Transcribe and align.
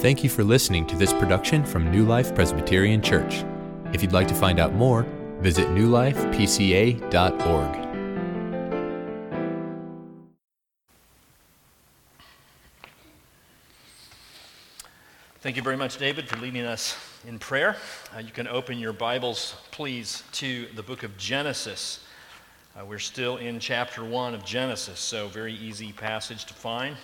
Thank 0.00 0.24
you 0.24 0.30
for 0.30 0.42
listening 0.42 0.86
to 0.86 0.96
this 0.96 1.12
production 1.12 1.62
from 1.62 1.90
New 1.90 2.06
Life 2.06 2.34
Presbyterian 2.34 3.02
Church. 3.02 3.44
If 3.92 4.00
you'd 4.00 4.14
like 4.14 4.28
to 4.28 4.34
find 4.34 4.58
out 4.58 4.72
more, 4.72 5.02
visit 5.40 5.68
newlifepca.org. 5.68 7.02
Thank 15.40 15.56
you 15.56 15.62
very 15.62 15.76
much, 15.76 15.98
David, 15.98 16.26
for 16.30 16.38
leading 16.38 16.64
us 16.64 16.96
in 17.28 17.38
prayer. 17.38 17.76
Uh, 18.16 18.20
you 18.20 18.30
can 18.30 18.48
open 18.48 18.78
your 18.78 18.94
Bibles, 18.94 19.54
please, 19.70 20.22
to 20.32 20.64
the 20.76 20.82
book 20.82 21.02
of 21.02 21.14
Genesis. 21.18 22.06
Uh, 22.74 22.86
we're 22.86 22.98
still 22.98 23.36
in 23.36 23.60
chapter 23.60 24.02
1 24.02 24.32
of 24.32 24.46
Genesis, 24.46 24.98
so 24.98 25.28
very 25.28 25.52
easy 25.52 25.92
passage 25.92 26.46
to 26.46 26.54
find. 26.54 26.96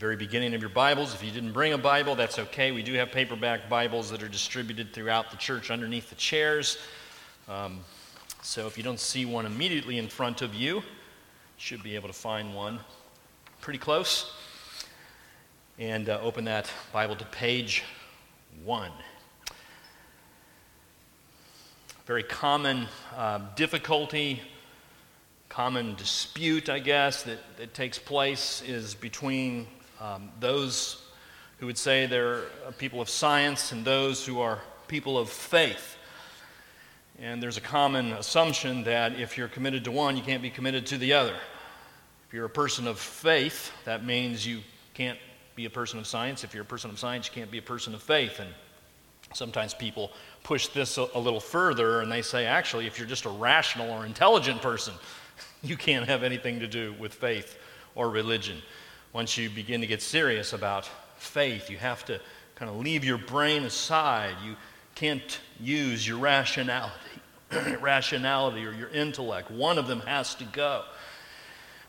Very 0.00 0.16
beginning 0.16 0.54
of 0.54 0.62
your 0.62 0.70
Bibles. 0.70 1.12
If 1.12 1.22
you 1.22 1.30
didn't 1.30 1.52
bring 1.52 1.74
a 1.74 1.78
Bible, 1.78 2.14
that's 2.14 2.38
okay. 2.38 2.72
We 2.72 2.82
do 2.82 2.94
have 2.94 3.12
paperback 3.12 3.68
Bibles 3.68 4.10
that 4.10 4.22
are 4.22 4.28
distributed 4.28 4.94
throughout 4.94 5.30
the 5.30 5.36
church 5.36 5.70
underneath 5.70 6.08
the 6.08 6.14
chairs. 6.14 6.78
Um, 7.50 7.80
so 8.40 8.66
if 8.66 8.78
you 8.78 8.82
don't 8.82 8.98
see 8.98 9.26
one 9.26 9.44
immediately 9.44 9.98
in 9.98 10.08
front 10.08 10.40
of 10.40 10.54
you, 10.54 10.76
you 10.76 10.82
should 11.58 11.82
be 11.82 11.96
able 11.96 12.08
to 12.08 12.14
find 12.14 12.54
one 12.54 12.80
pretty 13.60 13.78
close 13.78 14.32
and 15.78 16.08
uh, 16.08 16.18
open 16.22 16.46
that 16.46 16.70
Bible 16.94 17.16
to 17.16 17.26
page 17.26 17.84
one. 18.64 18.92
Very 22.06 22.22
common 22.22 22.88
uh, 23.14 23.40
difficulty, 23.54 24.40
common 25.50 25.94
dispute, 25.96 26.70
I 26.70 26.78
guess, 26.78 27.22
that, 27.24 27.40
that 27.58 27.74
takes 27.74 27.98
place 27.98 28.62
is 28.66 28.94
between 28.94 29.66
um, 30.00 30.30
those 30.40 31.02
who 31.58 31.66
would 31.66 31.78
say 31.78 32.06
they're 32.06 32.42
people 32.78 33.00
of 33.00 33.08
science 33.08 33.72
and 33.72 33.84
those 33.84 34.24
who 34.24 34.40
are 34.40 34.58
people 34.88 35.18
of 35.18 35.28
faith. 35.28 35.96
And 37.18 37.42
there's 37.42 37.58
a 37.58 37.60
common 37.62 38.12
assumption 38.12 38.82
that 38.84 39.20
if 39.20 39.36
you're 39.36 39.48
committed 39.48 39.84
to 39.84 39.90
one, 39.90 40.16
you 40.16 40.22
can't 40.22 40.42
be 40.42 40.48
committed 40.48 40.86
to 40.86 40.98
the 40.98 41.12
other. 41.12 41.36
If 42.26 42.34
you're 42.34 42.46
a 42.46 42.50
person 42.50 42.86
of 42.86 42.98
faith, 42.98 43.72
that 43.84 44.04
means 44.04 44.46
you 44.46 44.60
can't 44.94 45.18
be 45.54 45.66
a 45.66 45.70
person 45.70 45.98
of 45.98 46.06
science. 46.06 46.44
If 46.44 46.54
you're 46.54 46.62
a 46.62 46.66
person 46.66 46.88
of 46.88 46.98
science, 46.98 47.26
you 47.26 47.34
can't 47.34 47.50
be 47.50 47.58
a 47.58 47.62
person 47.62 47.94
of 47.94 48.02
faith. 48.02 48.40
And 48.40 48.48
sometimes 49.34 49.74
people 49.74 50.12
push 50.42 50.68
this 50.68 50.96
a, 50.96 51.08
a 51.14 51.20
little 51.20 51.40
further 51.40 52.00
and 52.00 52.10
they 52.10 52.22
say, 52.22 52.46
actually, 52.46 52.86
if 52.86 52.98
you're 52.98 53.08
just 53.08 53.26
a 53.26 53.30
rational 53.30 53.90
or 53.90 54.06
intelligent 54.06 54.62
person, 54.62 54.94
you 55.62 55.76
can't 55.76 56.06
have 56.06 56.22
anything 56.22 56.58
to 56.60 56.66
do 56.66 56.94
with 56.98 57.12
faith 57.12 57.58
or 57.94 58.08
religion. 58.08 58.62
Once 59.12 59.36
you 59.36 59.50
begin 59.50 59.80
to 59.80 59.86
get 59.86 60.00
serious 60.00 60.52
about 60.52 60.88
faith, 61.16 61.68
you 61.68 61.76
have 61.76 62.04
to 62.04 62.20
kind 62.54 62.70
of 62.70 62.76
leave 62.76 63.04
your 63.04 63.18
brain 63.18 63.64
aside. 63.64 64.34
You 64.44 64.54
can't 64.94 65.40
use 65.58 66.06
your 66.06 66.18
rationality, 66.18 66.94
rationality 67.80 68.64
or 68.64 68.72
your 68.72 68.90
intellect. 68.90 69.50
One 69.50 69.78
of 69.78 69.88
them 69.88 70.00
has 70.00 70.34
to 70.36 70.44
go. 70.44 70.84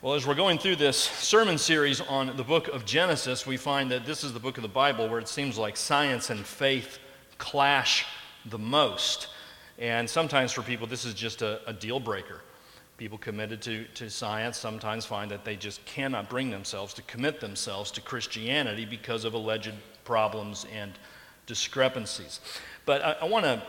Well, 0.02 0.16
as 0.16 0.26
we're 0.26 0.34
going 0.34 0.58
through 0.58 0.78
this 0.78 0.98
sermon 0.98 1.60
series 1.60 2.02
on 2.02 2.36
the 2.36 2.44
book 2.44 2.68
of 2.70 2.86
Genesis, 2.86 3.46
we 3.46 3.56
find 3.56 3.92
that 3.92 4.04
this 4.04 4.24
is 4.24 4.34
the 4.34 4.40
book 4.40 4.58
of 4.58 4.64
the 4.64 4.68
Bible 4.68 5.08
where 5.08 5.20
it 5.20 5.28
seems 5.28 5.60
like 5.60 5.78
science 5.78 6.32
and 6.32 6.44
faith 6.44 6.98
clash 7.38 8.08
the 8.48 8.58
most. 8.58 9.28
And 9.78 10.10
sometimes 10.10 10.52
for 10.54 10.64
people, 10.64 10.88
this 10.88 11.06
is 11.06 11.14
just 11.14 11.44
a, 11.44 11.62
a 11.68 11.74
deal 11.74 12.00
breaker. 12.00 12.42
People 13.02 13.18
committed 13.18 13.64
to, 13.64 13.86
to 13.96 14.12
science 14.12 14.60
sometimes 14.60 15.08
find 15.08 15.32
that 15.32 15.44
they 15.44 15.56
just 15.56 15.84
cannot 15.86 16.30
bring 16.30 16.52
themselves 16.52 16.94
to 16.94 17.02
commit 17.02 17.40
themselves 17.40 17.90
to 17.90 18.00
Christianity 18.00 18.86
because 18.86 19.26
of 19.26 19.34
alleged 19.34 19.74
problems 20.04 20.68
and 20.72 20.92
discrepancies. 21.48 22.42
But 22.86 23.02
I, 23.02 23.12
I 23.22 23.26
want 23.26 23.46
to 23.46 23.64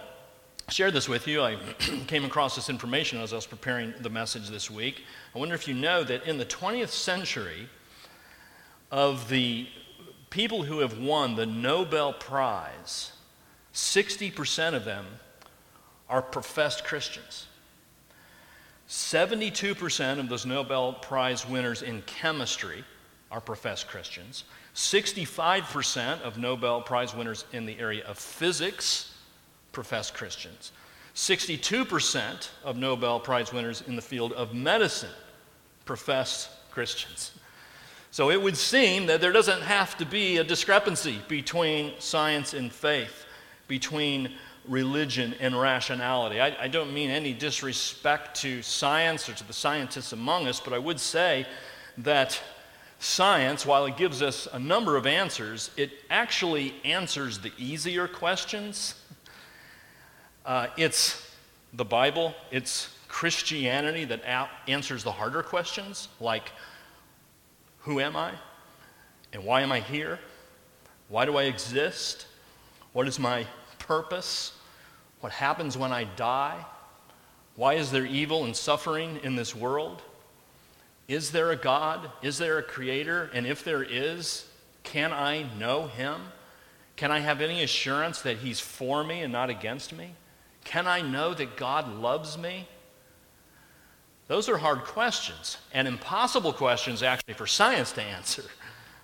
share 0.69 0.91
this 0.91 1.09
with 1.09 1.27
you. 1.27 1.41
I 1.41 1.57
came 2.09 2.27
across 2.27 2.57
this 2.57 2.69
information 2.69 3.23
as 3.23 3.33
I 3.33 3.37
was 3.37 3.47
preparing 3.47 3.95
the 4.03 4.11
message 4.11 4.51
this 4.51 4.71
week. 4.71 5.03
I 5.35 5.39
wonder 5.39 5.55
if 5.55 5.67
you 5.67 5.73
know 5.73 6.05
that 6.05 6.27
in 6.27 6.37
the 6.37 6.45
20th 6.45 6.91
century, 6.91 7.71
of 8.91 9.31
the 9.31 9.67
people 10.29 10.65
who 10.65 10.81
have 10.81 10.99
won 10.99 11.37
the 11.37 11.47
Nobel 11.47 12.13
Prize, 12.13 13.13
60% 13.73 14.75
of 14.75 14.85
them 14.85 15.07
are 16.11 16.21
professed 16.21 16.85
Christians. 16.85 17.47
72% 18.93 20.19
of 20.19 20.29
those 20.29 20.45
Nobel 20.45 20.93
Prize 20.93 21.49
winners 21.49 21.81
in 21.81 22.03
chemistry 22.03 22.85
are 23.31 23.41
professed 23.41 23.89
Christians. 23.89 24.45
65% 24.75 26.21
of 26.21 26.37
Nobel 26.37 26.83
Prize 26.83 27.17
winners 27.17 27.47
in 27.55 27.65
the 27.65 27.79
area 27.81 28.05
of 28.05 28.19
physics 28.19 29.15
profess 29.73 30.11
Christians. 30.11 30.73
62% 31.15 32.51
of 32.65 32.77
Nobel 32.77 33.19
Prize 33.19 33.51
winners 33.51 33.83
in 33.87 33.97
the 33.97 34.03
field 34.03 34.35
of 34.35 34.53
medicine 34.53 35.09
profess 35.87 36.55
Christians. 36.71 37.33
So 38.11 38.31
it 38.31 38.43
would 38.43 38.59
seem 38.59 39.07
that 39.07 39.23
there 39.23 39.33
doesn't 39.33 39.63
have 39.63 39.97
to 39.97 40.05
be 40.05 40.37
a 40.37 40.45
discrepancy 40.45 41.19
between 41.29 41.95
science 41.99 42.53
and 42.53 42.71
faith, 42.71 43.25
between 43.69 44.33
religion 44.69 45.35
and 45.41 45.59
rationality. 45.59 46.41
I, 46.41 46.65
I, 46.65 46.69
don't 46.69 46.95
mean 46.95 47.11
any 47.11 47.33
disrespect 47.33 48.41
to 48.43 48.63
science 48.63 49.29
or 49.29 49.35
to 49.35 49.47
the 49.47 49.53
scientists 49.53 50.13
among 50.13 50.47
us, 50.47 50.61
but 50.61 50.73
I 50.73 50.79
would 50.79 51.01
say 51.01 51.47
that 51.99 52.41
science, 53.01 53.67
while 53.67 53.87
it 53.87 53.97
gives 53.97 54.23
us 54.23 54.47
a 54.53 54.59
number 54.59 54.97
of 54.97 55.07
answers, 55.07 55.71
it 55.77 55.91
actually 56.11 56.75
answers 56.85 57.39
the 57.39 57.53
easier 57.59 58.07
questions 58.07 58.95
uh, 60.45 60.67
it's 60.77 61.31
the 61.73 61.85
Bible, 61.85 62.35
it's 62.51 62.89
Christianity 63.09 64.05
that 64.07 64.23
a- 64.25 64.71
answers 64.71 65.05
the 65.05 65.13
harder 65.13 65.43
questions, 65.43 66.09
like 66.21 66.51
who 67.81 68.01
am 68.01 68.17
I? 68.17 68.33
And 69.33 69.45
why 69.45 69.63
am 69.63 69.73
I 69.73 69.81
here? 69.81 70.19
Why 71.09 71.25
do 71.25 71.37
I 71.37 71.45
exist? 71.45 72.27
What 72.93 73.07
is 73.07 73.19
my 73.19 73.47
purpose? 73.87 74.53
What 75.21 75.33
happens 75.33 75.77
when 75.77 75.93
I 75.93 76.05
die? 76.05 76.65
Why 77.57 77.75
is 77.75 77.91
there 77.91 78.07
evil 78.07 78.45
and 78.45 78.57
suffering 78.57 79.21
in 79.23 79.37
this 79.37 79.55
world? 79.55 80.03
Is 81.09 81.31
there 81.31 81.51
a 81.51 81.57
God? 81.57 82.11
Is 82.23 82.39
there 82.39 82.59
a 82.59 82.63
creator? 82.63 83.31
And 83.35 83.47
if 83.47 83.65
there 83.65 83.83
is, 83.83 84.47
can 84.83 85.13
I 85.13 85.47
know 85.59 85.87
him? 85.87 86.21
Can 86.97 87.11
I 87.11 87.21
have 87.21 87.41
any 87.41 87.63
assurance 87.63 88.23
that 88.23 88.39
he's 88.39 88.61
for 88.61 89.05
me 89.05 89.23
and 89.23 89.33
not 89.33 89.51
against 89.51 89.93
me? 89.93 90.15
Can 90.65 90.87
I 90.87 91.01
know 91.01 91.35
that 91.35 91.57
God 91.57 92.01
loves 92.01 92.39
me? 92.39 92.69
Those 94.29 94.49
are 94.49 94.57
hard 94.57 94.85
questions 94.85 95.59
and 95.75 95.87
impossible 95.87 96.53
questions, 96.53 97.03
actually, 97.03 97.35
for 97.35 97.47
science 97.47 97.93
to 97.93 98.03
answer. 98.03 98.45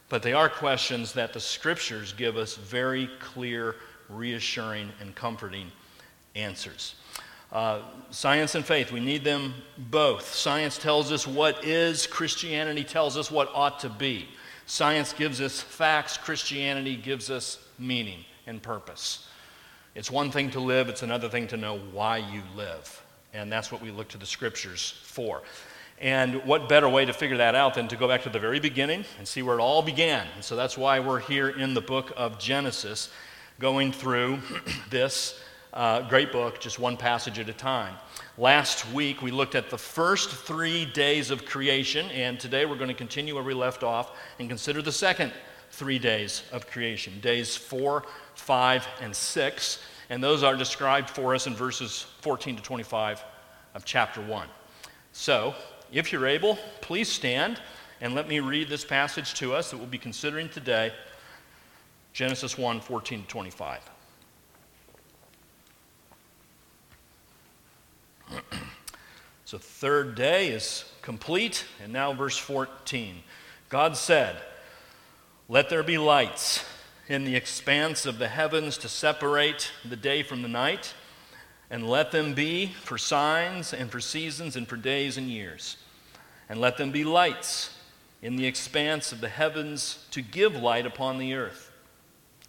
But 0.09 0.22
they 0.22 0.33
are 0.33 0.49
questions 0.49 1.12
that 1.12 1.33
the 1.33 1.41
scriptures 1.41 2.12
give 2.12 2.37
us 2.37 2.56
very 2.56 3.11
clear, 3.19 3.77
reassuring, 4.08 4.91
and 5.00 5.14
comforting 5.14 5.70
answers. 6.34 6.94
Uh, 7.50 7.80
science 8.10 8.54
and 8.54 8.64
faith, 8.64 8.92
we 8.92 9.00
need 9.00 9.24
them 9.24 9.54
both. 9.91 10.34
Science 10.34 10.76
tells 10.76 11.10
us 11.10 11.26
what 11.26 11.64
is, 11.64 12.06
Christianity 12.06 12.84
tells 12.84 13.16
us 13.16 13.30
what 13.30 13.50
ought 13.54 13.80
to 13.80 13.88
be. 13.88 14.28
Science 14.66 15.14
gives 15.14 15.41
us 15.41 15.60
facts, 15.60 16.19
Christianity 16.19 16.94
gives 16.94 17.30
us 17.30 17.58
meaning 17.78 18.24
and 18.46 18.62
purpose. 18.62 19.26
It's 19.94 20.10
one 20.10 20.30
thing 20.30 20.50
to 20.50 20.60
live, 20.60 20.90
it's 20.90 21.02
another 21.02 21.30
thing 21.30 21.46
to 21.48 21.56
know 21.56 21.78
why 21.92 22.19
you 22.19 22.42
live. 22.54 23.02
And 23.32 23.50
that's 23.50 23.72
what 23.72 23.80
we 23.80 23.90
look 23.90 24.08
to 24.08 24.19
the 24.19 24.26
scriptures 24.26 25.00
for. 25.02 25.42
And 26.00 26.44
what 26.44 26.69
better 26.69 26.88
way 26.88 27.04
to 27.04 27.12
figure 27.12 27.38
that 27.38 27.54
out 27.54 27.75
than 27.75 27.88
to 27.88 27.96
go 27.96 28.06
back 28.06 28.22
to 28.22 28.28
the 28.28 28.38
very 28.38 28.60
beginning 28.60 29.04
and 29.19 29.26
see 29.26 29.42
where 29.42 29.58
it 29.58 29.60
all 29.60 29.82
began? 29.82 30.26
And 30.34 30.44
so 30.44 30.54
that's 30.54 30.78
why 30.78 31.00
we're 31.00 31.19
here 31.19 31.49
in 31.49 31.75
the 31.75 31.81
book 31.81 32.12
of 32.16 32.38
Genesis, 32.38 33.11
going 33.60 33.90
through 33.90 34.38
this 34.90 35.40
uh, 35.72 36.08
great 36.08 36.32
book, 36.32 36.60
just 36.60 36.78
one 36.78 36.96
passage 36.96 37.38
at 37.38 37.49
a 37.49 37.52
time. 37.52 37.94
Last 38.37 38.90
week, 38.93 39.20
we 39.20 39.31
looked 39.31 39.55
at 39.55 39.69
the 39.69 39.78
first 39.78 40.31
three 40.31 40.87
days 40.87 41.31
of 41.31 41.44
creation, 41.44 42.10
and 42.10 42.38
today 42.38 42.66
we're 42.66 42.76
going 42.76 42.88
to 42.88 42.94
continue 42.94 43.34
where 43.34 43.44
we 43.44 43.55
left 43.55 43.82
off 43.82 44.16
and 44.38 44.49
consider 44.49 44.81
the 44.81 44.93
second 44.93 45.32
three 45.70 45.99
days 45.99 46.44
of 46.52 46.66
creation 46.69 47.20
days 47.20 47.56
four, 47.56 48.05
5, 48.34 48.87
and 49.02 49.14
6. 49.14 49.78
And 50.11 50.22
those 50.22 50.43
are 50.43 50.56
described 50.56 51.11
for 51.11 51.34
us 51.34 51.46
in 51.46 51.54
verses 51.54 52.06
14 52.22 52.56
to 52.56 52.62
25 52.62 53.22
of 53.75 53.84
chapter 53.84 54.22
1. 54.22 54.49
So, 55.12 55.54
if 55.93 56.12
you're 56.12 56.26
able, 56.26 56.58
please 56.81 57.08
stand 57.08 57.61
and 58.00 58.14
let 58.14 58.28
me 58.28 58.40
read 58.40 58.69
this 58.69 58.84
passage 58.84 59.34
to 59.34 59.54
us 59.54 59.70
that 59.70 59.76
we'll 59.76 59.87
be 59.87 59.99
considering 59.99 60.49
today 60.49 60.93
Genesis 62.19 62.59
1 62.59 62.81
14 62.81 63.23
to 63.23 63.29
25. 63.29 63.79
so, 69.44 69.56
third 69.56 70.17
day 70.17 70.49
is 70.49 70.85
complete, 71.00 71.65
and 71.81 71.93
now 71.93 72.12
verse 72.12 72.37
14. 72.37 73.23
God 73.69 73.97
said, 73.97 74.35
Let 75.49 75.69
there 75.69 75.85
be 75.85 75.97
lights 75.97 76.65
in 77.06 77.23
the 77.23 77.37
expanse 77.37 78.05
of 78.05 78.19
the 78.19 78.26
heavens 78.26 78.79
to 78.79 78.88
separate 78.88 79.71
the 79.88 79.94
day 79.94 80.25
from 80.25 80.43
the 80.43 80.49
night, 80.49 80.94
and 81.71 81.88
let 81.88 82.11
them 82.11 82.35
be 82.35 82.73
for 82.82 82.99
signs 82.99 83.73
and 83.73 83.93
for 83.93 84.00
seasons 84.00 84.56
and 84.56 84.67
for 84.67 84.76
days 84.76 85.19
and 85.19 85.29
years. 85.29 85.76
And 86.49 86.61
let 86.61 86.79
them 86.79 86.91
be 86.91 87.05
lights 87.05 87.79
in 88.23 88.35
the 88.35 88.47
expanse 88.47 89.12
of 89.12 89.21
the 89.21 89.29
heavens 89.29 90.05
to 90.11 90.21
give 90.21 90.56
light 90.56 90.85
upon 90.85 91.19
the 91.19 91.35
earth. 91.35 91.68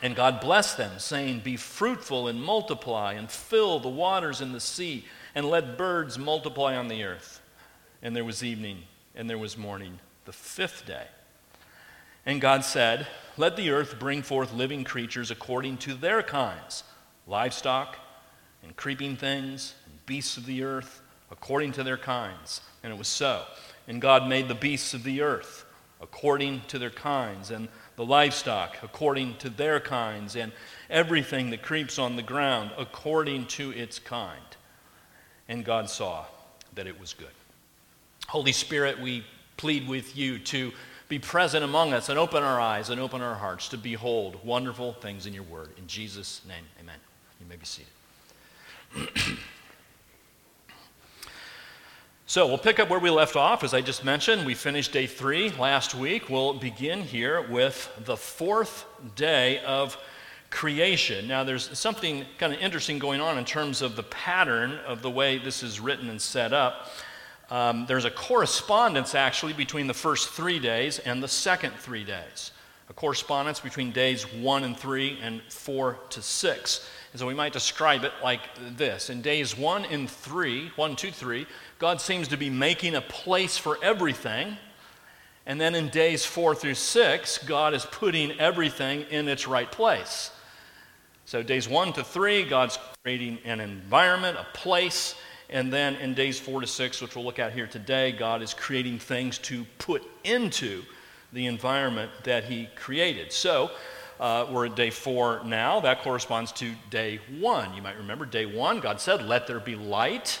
And 0.00 0.14
God 0.14 0.40
blessed 0.40 0.76
them, 0.76 0.98
saying, 0.98 1.40
Be 1.40 1.56
fruitful 1.56 2.28
and 2.28 2.42
multiply, 2.42 3.14
and 3.14 3.30
fill 3.30 3.80
the 3.80 3.88
waters 3.88 4.40
in 4.40 4.52
the 4.52 4.60
sea, 4.60 5.04
and 5.34 5.48
let 5.48 5.76
birds 5.76 6.18
multiply 6.18 6.76
on 6.76 6.88
the 6.88 7.02
earth. 7.02 7.40
And 8.02 8.14
there 8.14 8.24
was 8.24 8.44
evening, 8.44 8.84
and 9.14 9.28
there 9.28 9.38
was 9.38 9.56
morning, 9.56 9.98
the 10.24 10.32
fifth 10.32 10.86
day. 10.86 11.06
And 12.24 12.40
God 12.40 12.64
said, 12.64 13.06
Let 13.36 13.56
the 13.56 13.70
earth 13.70 13.98
bring 13.98 14.22
forth 14.22 14.52
living 14.52 14.84
creatures 14.84 15.30
according 15.30 15.78
to 15.78 15.94
their 15.94 16.22
kinds, 16.22 16.84
livestock, 17.26 17.96
and 18.62 18.76
creeping 18.76 19.16
things, 19.16 19.74
and 19.86 20.06
beasts 20.06 20.36
of 20.36 20.46
the 20.46 20.62
earth, 20.62 21.00
according 21.30 21.72
to 21.72 21.82
their 21.82 21.96
kinds. 21.96 22.60
And 22.84 22.92
it 22.92 22.98
was 22.98 23.08
so. 23.08 23.44
And 23.88 24.00
God 24.00 24.28
made 24.28 24.46
the 24.46 24.54
beasts 24.54 24.94
of 24.94 25.02
the 25.02 25.22
earth 25.22 25.64
according 26.00 26.60
to 26.68 26.78
their 26.78 26.90
kinds, 26.90 27.50
and 27.50 27.68
the 27.98 28.04
livestock 28.04 28.76
according 28.84 29.34
to 29.38 29.50
their 29.50 29.80
kinds, 29.80 30.36
and 30.36 30.52
everything 30.88 31.50
that 31.50 31.62
creeps 31.62 31.98
on 31.98 32.14
the 32.14 32.22
ground 32.22 32.70
according 32.78 33.44
to 33.44 33.72
its 33.72 33.98
kind. 33.98 34.40
And 35.48 35.64
God 35.64 35.90
saw 35.90 36.24
that 36.76 36.86
it 36.86 37.00
was 37.00 37.12
good. 37.12 37.26
Holy 38.28 38.52
Spirit, 38.52 39.00
we 39.00 39.24
plead 39.56 39.88
with 39.88 40.16
you 40.16 40.38
to 40.38 40.70
be 41.08 41.18
present 41.18 41.64
among 41.64 41.92
us 41.92 42.08
and 42.08 42.20
open 42.20 42.44
our 42.44 42.60
eyes 42.60 42.88
and 42.90 43.00
open 43.00 43.20
our 43.20 43.34
hearts 43.34 43.68
to 43.70 43.76
behold 43.76 44.38
wonderful 44.44 44.92
things 44.92 45.26
in 45.26 45.34
your 45.34 45.42
word. 45.42 45.70
In 45.76 45.88
Jesus' 45.88 46.42
name, 46.46 46.64
amen. 46.80 47.00
You 47.40 47.46
may 47.48 47.56
be 47.56 47.66
seated. 47.66 49.38
So 52.30 52.46
we'll 52.46 52.58
pick 52.58 52.78
up 52.78 52.90
where 52.90 52.98
we 52.98 53.08
left 53.08 53.36
off. 53.36 53.64
As 53.64 53.72
I 53.72 53.80
just 53.80 54.04
mentioned, 54.04 54.44
we 54.44 54.52
finished 54.52 54.92
day 54.92 55.06
three 55.06 55.48
last 55.52 55.94
week. 55.94 56.28
We'll 56.28 56.52
begin 56.52 57.00
here 57.00 57.40
with 57.40 57.90
the 58.04 58.18
fourth 58.18 58.84
day 59.16 59.60
of 59.60 59.96
creation. 60.50 61.26
Now, 61.26 61.42
there's 61.42 61.78
something 61.78 62.26
kind 62.36 62.52
of 62.52 62.60
interesting 62.60 62.98
going 62.98 63.22
on 63.22 63.38
in 63.38 63.46
terms 63.46 63.80
of 63.80 63.96
the 63.96 64.02
pattern 64.02 64.72
of 64.86 65.00
the 65.00 65.08
way 65.08 65.38
this 65.38 65.62
is 65.62 65.80
written 65.80 66.10
and 66.10 66.20
set 66.20 66.52
up. 66.52 66.88
Um, 67.48 67.86
there's 67.88 68.04
a 68.04 68.10
correspondence 68.10 69.14
actually 69.14 69.54
between 69.54 69.86
the 69.86 69.94
first 69.94 70.28
three 70.28 70.58
days 70.58 70.98
and 70.98 71.22
the 71.22 71.28
second 71.28 71.76
three 71.76 72.04
days. 72.04 72.50
A 72.90 72.92
correspondence 72.92 73.58
between 73.58 73.90
days 73.90 74.24
one 74.34 74.64
and 74.64 74.76
three 74.76 75.18
and 75.22 75.40
four 75.48 75.98
to 76.10 76.20
six. 76.20 76.86
And 77.12 77.20
so 77.20 77.26
we 77.26 77.34
might 77.34 77.54
describe 77.54 78.04
it 78.04 78.12
like 78.22 78.40
this. 78.76 79.08
In 79.08 79.22
days 79.22 79.56
one 79.56 79.86
and 79.86 80.10
three, 80.10 80.70
one, 80.76 80.94
two, 80.94 81.10
three, 81.10 81.46
God 81.78 82.00
seems 82.00 82.28
to 82.28 82.36
be 82.36 82.50
making 82.50 82.96
a 82.96 83.00
place 83.00 83.56
for 83.56 83.78
everything. 83.82 84.56
And 85.46 85.60
then 85.60 85.74
in 85.74 85.88
days 85.88 86.24
four 86.24 86.54
through 86.54 86.74
six, 86.74 87.38
God 87.38 87.72
is 87.72 87.86
putting 87.86 88.32
everything 88.40 89.02
in 89.10 89.28
its 89.28 89.46
right 89.46 89.70
place. 89.70 90.30
So, 91.24 91.42
days 91.42 91.68
one 91.68 91.92
to 91.92 92.02
three, 92.02 92.44
God's 92.44 92.78
creating 93.02 93.38
an 93.44 93.60
environment, 93.60 94.36
a 94.38 94.46
place. 94.54 95.14
And 95.50 95.72
then 95.72 95.94
in 95.96 96.14
days 96.14 96.38
four 96.38 96.60
to 96.60 96.66
six, 96.66 97.00
which 97.00 97.14
we'll 97.14 97.24
look 97.24 97.38
at 97.38 97.52
here 97.52 97.66
today, 97.66 98.12
God 98.12 98.42
is 98.42 98.52
creating 98.52 98.98
things 98.98 99.38
to 99.38 99.64
put 99.78 100.02
into 100.24 100.82
the 101.32 101.46
environment 101.46 102.10
that 102.24 102.44
He 102.44 102.68
created. 102.74 103.32
So, 103.32 103.70
uh, 104.18 104.46
we're 104.50 104.66
at 104.66 104.74
day 104.74 104.90
four 104.90 105.42
now. 105.44 105.80
That 105.80 106.02
corresponds 106.02 106.50
to 106.52 106.72
day 106.90 107.20
one. 107.38 107.72
You 107.74 107.82
might 107.82 107.96
remember 107.96 108.26
day 108.26 108.46
one, 108.46 108.80
God 108.80 109.00
said, 109.00 109.24
Let 109.24 109.46
there 109.46 109.60
be 109.60 109.76
light. 109.76 110.40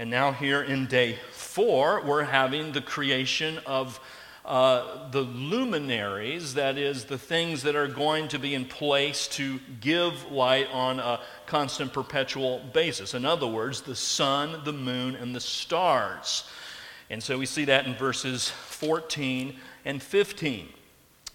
And 0.00 0.08
now, 0.08 0.32
here 0.32 0.62
in 0.62 0.86
day 0.86 1.18
four, 1.30 2.02
we're 2.02 2.24
having 2.24 2.72
the 2.72 2.80
creation 2.80 3.58
of 3.66 4.00
uh, 4.46 5.10
the 5.10 5.20
luminaries, 5.20 6.54
that 6.54 6.78
is, 6.78 7.04
the 7.04 7.18
things 7.18 7.64
that 7.64 7.76
are 7.76 7.86
going 7.86 8.28
to 8.28 8.38
be 8.38 8.54
in 8.54 8.64
place 8.64 9.26
to 9.32 9.60
give 9.78 10.32
light 10.32 10.68
on 10.72 11.00
a 11.00 11.20
constant, 11.44 11.92
perpetual 11.92 12.62
basis. 12.72 13.12
In 13.12 13.26
other 13.26 13.46
words, 13.46 13.82
the 13.82 13.94
sun, 13.94 14.62
the 14.64 14.72
moon, 14.72 15.16
and 15.16 15.36
the 15.36 15.40
stars. 15.40 16.48
And 17.10 17.22
so 17.22 17.36
we 17.36 17.44
see 17.44 17.66
that 17.66 17.86
in 17.86 17.94
verses 17.94 18.48
14 18.48 19.54
and 19.84 20.02
15. 20.02 20.66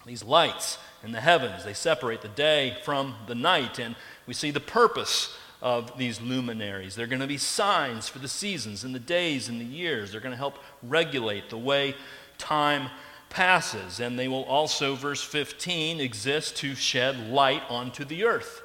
These 0.06 0.24
lights 0.24 0.78
in 1.04 1.12
the 1.12 1.20
heavens, 1.20 1.64
they 1.64 1.72
separate 1.72 2.20
the 2.20 2.26
day 2.26 2.78
from 2.82 3.14
the 3.28 3.36
night, 3.36 3.78
and 3.78 3.94
we 4.26 4.34
see 4.34 4.50
the 4.50 4.58
purpose 4.58 5.32
of 5.62 5.96
these 5.96 6.20
luminaries. 6.20 6.94
They're 6.94 7.06
going 7.06 7.20
to 7.20 7.26
be 7.26 7.38
signs 7.38 8.08
for 8.08 8.18
the 8.18 8.28
seasons 8.28 8.84
and 8.84 8.94
the 8.94 9.00
days 9.00 9.48
and 9.48 9.60
the 9.60 9.64
years. 9.64 10.12
They're 10.12 10.20
going 10.20 10.32
to 10.32 10.38
help 10.38 10.58
regulate 10.82 11.50
the 11.50 11.58
way 11.58 11.94
time 12.38 12.90
passes. 13.30 14.00
And 14.00 14.18
they 14.18 14.28
will 14.28 14.44
also, 14.44 14.94
verse 14.94 15.22
15, 15.22 16.00
exist 16.00 16.56
to 16.58 16.74
shed 16.74 17.30
light 17.30 17.62
onto 17.68 18.04
the 18.04 18.24
earth. 18.24 18.62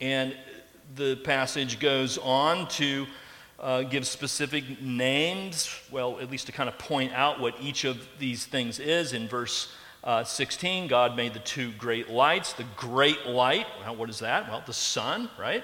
And 0.00 0.36
the 0.94 1.16
passage 1.16 1.78
goes 1.78 2.18
on 2.18 2.68
to 2.68 3.06
uh, 3.60 3.82
give 3.82 4.06
specific 4.06 4.82
names, 4.82 5.72
well, 5.90 6.18
at 6.20 6.30
least 6.30 6.46
to 6.46 6.52
kind 6.52 6.68
of 6.68 6.76
point 6.78 7.12
out 7.12 7.40
what 7.40 7.54
each 7.60 7.84
of 7.84 8.08
these 8.18 8.44
things 8.44 8.80
is. 8.80 9.12
In 9.12 9.28
verse 9.28 9.72
uh, 10.02 10.24
16, 10.24 10.88
God 10.88 11.16
made 11.16 11.32
the 11.32 11.38
two 11.38 11.70
great 11.72 12.10
lights. 12.10 12.54
The 12.54 12.66
great 12.76 13.26
light, 13.26 13.66
well, 13.80 13.94
what 13.94 14.10
is 14.10 14.18
that? 14.18 14.48
Well, 14.48 14.62
the 14.66 14.72
sun, 14.72 15.30
right? 15.38 15.62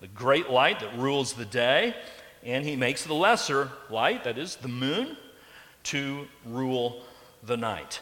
The 0.00 0.08
great 0.08 0.50
light 0.50 0.80
that 0.80 0.96
rules 0.96 1.32
the 1.32 1.44
day, 1.44 1.94
and 2.44 2.64
he 2.64 2.76
makes 2.76 3.04
the 3.04 3.14
lesser 3.14 3.70
light, 3.90 4.24
that 4.24 4.38
is 4.38 4.56
the 4.56 4.68
moon, 4.68 5.16
to 5.84 6.26
rule 6.46 7.02
the 7.42 7.56
night. 7.56 8.00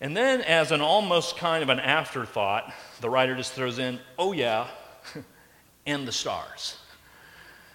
And 0.00 0.16
then, 0.16 0.40
as 0.40 0.72
an 0.72 0.80
almost 0.80 1.36
kind 1.36 1.62
of 1.62 1.68
an 1.68 1.78
afterthought, 1.78 2.72
the 3.00 3.10
writer 3.10 3.36
just 3.36 3.52
throws 3.52 3.78
in, 3.78 4.00
oh, 4.18 4.32
yeah, 4.32 4.66
and 5.86 6.08
the 6.08 6.12
stars 6.12 6.76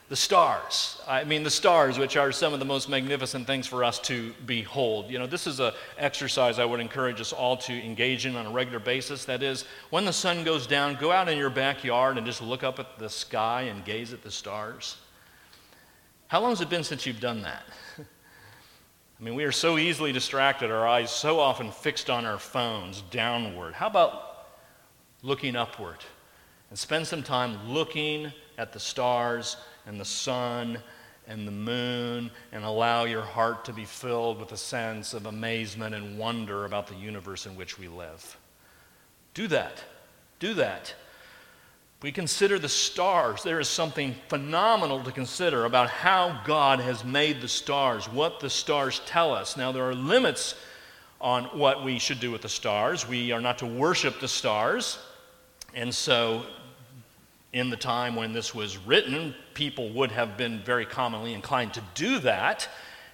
the 0.08 0.16
stars. 0.16 1.02
I 1.08 1.24
mean, 1.24 1.44
the 1.44 1.50
stars, 1.50 1.98
which 1.98 2.16
are 2.16 2.32
some 2.32 2.54
of 2.54 2.60
the 2.60 2.66
most 2.66 2.90
magnificent 2.90 3.48
things 3.48 3.66
for 3.66 3.84
us 3.84 3.98
to 4.02 4.34
behold. 4.46 5.10
You 5.10 5.18
know, 5.18 5.26
this 5.26 5.48
is 5.48 5.60
an 5.60 5.74
exercise 5.98 6.60
I 6.60 6.66
would 6.66 6.80
encourage 6.80 7.20
us 7.20 7.34
all 7.34 7.58
to 7.58 7.74
engage 7.74 8.28
in 8.28 8.36
on 8.36 8.46
a 8.46 8.52
regular 8.52 8.80
basis. 8.80 9.26
That 9.26 9.42
is, 9.42 9.66
when 9.90 10.06
the 10.06 10.14
sun 10.14 10.44
goes 10.44 10.68
down, 10.68 10.96
go 10.96 11.12
out 11.12 11.28
in 11.28 11.38
your 11.38 11.50
backyard 11.50 12.18
and 12.18 12.26
just 12.26 12.42
look 12.42 12.64
up 12.64 12.80
at 12.80 13.00
the 13.00 13.10
sky 13.10 13.64
and 13.64 13.84
gaze 13.84 14.14
at 14.14 14.22
the 14.22 14.30
stars. 14.30 14.98
How 16.28 16.40
long 16.40 16.52
has 16.52 16.62
it 16.62 16.70
been 16.70 16.84
since 16.84 17.06
you've 17.08 17.20
done 17.20 17.42
that? 17.42 17.64
I 17.98 19.24
mean, 19.24 19.34
we 19.34 19.44
are 19.46 19.52
so 19.52 19.80
easily 19.80 20.12
distracted, 20.12 20.70
our 20.70 20.88
eyes 20.88 21.10
so 21.10 21.40
often 21.40 21.72
fixed 21.72 22.12
on 22.12 22.26
our 22.26 22.38
phones 22.38 23.02
downward. 23.10 23.74
How 23.74 23.88
about 23.88 24.50
looking 25.24 25.56
upward 25.56 25.98
and 26.70 26.78
spend 26.78 27.08
some 27.08 27.24
time 27.24 27.58
looking 27.68 28.32
at 28.58 28.72
the 28.72 28.80
stars 28.80 29.58
and 29.86 30.00
the 30.00 30.06
sun 30.06 30.80
and 31.27 31.48
the 31.48 31.51
moon 31.51 32.30
and 32.51 32.63
allow 32.63 33.06
your 33.06 33.22
heart 33.22 33.65
to 33.65 33.74
be 33.74 33.86
filled 33.86 34.39
with 34.39 34.51
a 34.51 34.58
sense 34.58 35.13
of 35.13 35.25
amazement 35.25 35.96
and 35.96 36.18
wonder 36.18 36.65
about 36.65 36.88
the 36.88 36.96
universe 36.96 37.46
in 37.46 37.56
which 37.56 37.80
we 37.80 37.88
live. 37.88 38.38
Do 39.34 39.48
that. 39.48 39.84
Do 40.39 40.54
that. 40.56 40.94
we 42.01 42.12
consider 42.12 42.60
the 42.60 42.70
stars, 42.70 43.42
there 43.42 43.60
is 43.60 43.68
something 43.68 44.13
phenomenal 44.27 45.04
to 45.04 45.12
consider 45.12 45.65
about 45.65 45.89
how 45.89 46.42
God 46.46 46.80
has 46.80 47.04
made 47.04 47.42
the 47.42 47.48
stars, 47.48 48.08
what 48.08 48.39
the 48.39 48.50
stars 48.50 49.01
tell 49.08 49.34
us. 49.34 49.58
Now, 49.58 49.72
there 49.72 49.89
are 49.89 49.96
limits 49.96 50.54
on 51.20 51.46
what 51.46 51.84
we 51.84 51.98
should 51.98 52.20
do 52.20 52.30
with 52.30 52.44
the 52.44 52.50
stars. 52.50 53.08
We 53.08 53.32
are 53.32 53.42
not 53.42 53.58
to 53.60 53.65
worship 53.65 54.20
the 54.20 54.27
stars. 54.27 55.00
And 55.74 55.94
so, 55.94 56.46
in 57.56 57.70
the 57.70 57.78
time 57.78 58.18
when 58.18 58.34
this 58.34 58.54
was 58.54 58.78
written, 58.78 59.34
people 59.54 59.90
would 59.92 60.12
have 60.12 60.36
been 60.36 60.60
very 60.60 60.86
commonly 60.86 61.34
inclined 61.34 61.74
to 61.74 61.82
do 61.94 62.20
that. 62.20 62.68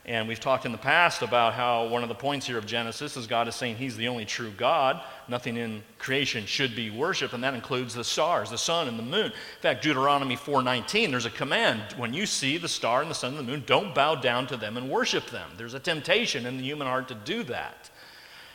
And 0.04 0.28
we've 0.28 0.40
talked 0.40 0.66
in 0.66 0.72
the 0.72 0.80
past 0.80 1.22
about 1.22 1.54
how 1.54 1.86
one 1.86 2.02
of 2.02 2.10
the 2.10 2.16
points 2.16 2.48
here 2.48 2.58
of 2.58 2.66
Genesis 2.66 3.16
is 3.16 3.28
God 3.28 3.48
is 3.48 3.54
saying 3.54 3.76
He's 3.76 3.96
the 3.96 4.08
only 4.08 4.26
true 4.26 4.52
God. 4.58 5.00
Nothing 5.28 5.58
in 5.58 5.84
creation 6.00 6.48
should 6.48 6.76
be 6.76 6.90
worshiped, 6.90 7.36
and 7.36 7.44
that 7.44 7.54
includes 7.54 7.94
the 7.94 8.04
stars, 8.04 8.50
the 8.50 8.58
sun, 8.58 8.88
and 8.88 8.98
the 8.98 9.04
moon. 9.04 9.26
In 9.26 9.62
fact, 9.62 9.84
Deuteronomy 9.84 10.36
4:19, 10.36 11.12
there's 11.12 11.28
a 11.28 11.30
command: 11.30 11.84
when 11.98 12.12
you 12.12 12.26
see 12.26 12.58
the 12.58 12.68
star 12.68 13.04
and 13.04 13.12
the 13.12 13.16
sun 13.16 13.38
and 13.38 13.48
the 13.48 13.52
moon, 13.52 13.64
don't 13.68 13.94
bow 13.94 14.16
down 14.16 14.48
to 14.48 14.58
them 14.58 14.76
and 14.76 14.90
worship 14.90 15.30
them. 15.30 15.52
There's 15.56 15.76
a 15.76 15.80
temptation 15.80 16.48
in 16.48 16.58
the 16.58 16.64
human 16.64 16.88
heart 16.88 17.08
to 17.10 17.16
do 17.16 17.44
that. 17.44 17.92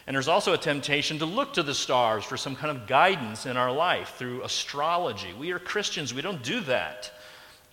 And 0.06 0.14
there's 0.14 0.28
also 0.28 0.52
a 0.52 0.58
temptation 0.58 1.18
to 1.18 1.26
look 1.26 1.54
to 1.54 1.62
the 1.62 1.75
stars 1.75 2.25
for 2.25 2.36
some 2.36 2.54
kind 2.54 2.76
of 2.76 2.86
guidance 2.86 3.44
in 3.44 3.56
our 3.56 3.72
life 3.72 4.14
through 4.16 4.44
astrology. 4.44 5.32
We 5.38 5.50
are 5.50 5.58
Christians, 5.58 6.14
we 6.14 6.22
don't 6.22 6.42
do 6.42 6.60
that. 6.60 7.12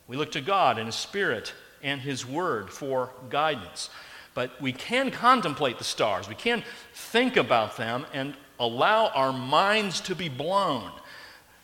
We 0.07 0.17
look 0.17 0.31
to 0.31 0.41
God 0.41 0.77
and 0.77 0.87
His 0.87 0.95
Spirit 0.95 1.53
and 1.83 2.01
His 2.01 2.25
Word 2.25 2.71
for 2.71 3.11
guidance. 3.29 3.89
But 4.33 4.59
we 4.59 4.73
can 4.73 5.11
contemplate 5.11 5.77
the 5.77 5.83
stars, 5.83 6.27
we 6.27 6.35
can 6.35 6.63
think 6.93 7.37
about 7.37 7.77
them 7.77 8.05
and 8.13 8.33
allow 8.59 9.09
our 9.09 9.31
minds 9.31 10.01
to 10.01 10.15
be 10.15 10.29
blown. 10.29 10.91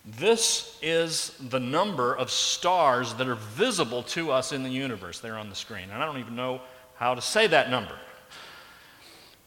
This 0.05 0.77
is 0.81 1.35
the 1.49 1.59
number 1.59 2.15
of 2.15 2.31
stars 2.31 3.13
that 3.15 3.27
are 3.27 3.35
visible 3.35 4.03
to 4.03 4.31
us 4.31 4.51
in 4.51 4.63
the 4.63 4.69
universe. 4.69 5.19
They're 5.19 5.37
on 5.37 5.49
the 5.49 5.55
screen. 5.55 5.89
And 5.91 6.01
I 6.01 6.05
don't 6.05 6.19
even 6.19 6.35
know 6.35 6.61
how 6.95 7.15
to 7.15 7.21
say 7.21 7.47
that 7.47 7.69
number. 7.69 7.95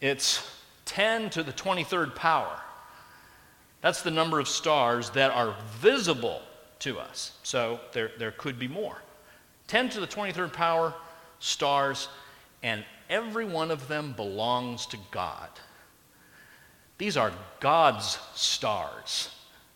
It's 0.00 0.51
10 0.92 1.30
to 1.30 1.42
the 1.42 1.52
23rd 1.52 2.14
power. 2.14 2.60
That's 3.80 4.02
the 4.02 4.10
number 4.10 4.38
of 4.38 4.46
stars 4.46 5.08
that 5.10 5.30
are 5.30 5.56
visible 5.80 6.42
to 6.80 6.98
us. 6.98 7.32
So 7.42 7.80
there, 7.92 8.10
there 8.18 8.32
could 8.32 8.58
be 8.58 8.68
more. 8.68 8.98
10 9.68 9.88
to 9.88 10.00
the 10.00 10.06
23rd 10.06 10.52
power 10.52 10.92
stars, 11.38 12.08
and 12.62 12.84
every 13.08 13.46
one 13.46 13.70
of 13.70 13.88
them 13.88 14.12
belongs 14.12 14.84
to 14.88 14.98
God. 15.10 15.48
These 16.98 17.16
are 17.16 17.32
God's 17.58 18.18
stars. 18.34 19.30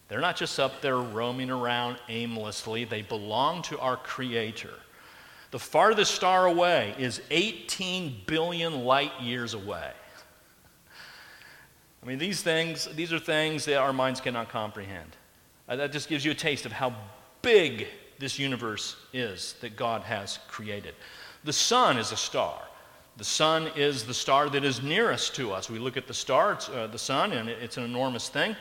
They're 0.09 0.21
not 0.21 0.37
just 0.37 0.61
up 0.61 0.83
there 0.83 0.99
roaming 0.99 1.49
around 1.49 1.97
aimlessly, 2.11 2.85
they 2.85 3.01
belong 3.01 3.63
to 3.63 3.79
our 3.79 3.97
Creator. 3.97 4.75
The 5.51 5.59
farthest 5.59 6.15
star 6.15 6.45
away 6.45 6.95
is 6.99 7.23
18 7.31 8.25
billion 8.27 8.85
light 8.85 9.19
years 9.23 9.55
away. 9.55 9.93
I 12.07 12.09
mean, 12.09 12.19
these 12.19 12.41
things, 12.41 12.87
these 12.95 13.13
are 13.13 13.19
things 13.19 13.65
that 13.65 13.79
our 13.79 13.93
minds 13.93 14.21
cannot 14.21 14.49
comprehend. 14.49 15.17
Uh, 15.69 15.75
that 15.75 15.91
just 15.91 16.09
gives 16.09 16.25
you 16.25 16.31
a 16.31 16.37
taste 16.37 16.65
of 16.65 16.71
how 16.71 16.95
big 17.43 17.89
this 18.21 18.39
universe 18.39 18.95
is 19.13 19.57
that 19.61 19.75
God 19.75 20.03
has 20.03 20.39
created. 20.47 20.95
The 21.43 21.53
sun 21.53 21.99
is 21.99 22.13
a 22.13 22.17
star. 22.17 22.63
The 23.17 23.25
sun 23.25 23.71
is 23.75 24.05
the 24.05 24.15
star 24.15 24.49
that 24.51 24.63
is 24.63 24.85
nearest 24.85 25.35
to 25.35 25.51
us. 25.51 25.69
We 25.69 25.81
look 25.81 25.97
at 25.97 26.07
the 26.07 26.15
star, 26.15 26.57
uh, 26.73 26.87
the 26.87 26.99
sun, 26.99 27.33
and 27.33 27.49
it's 27.49 27.77
an 27.77 27.83
enormous 27.83 28.29
thing. 28.29 28.55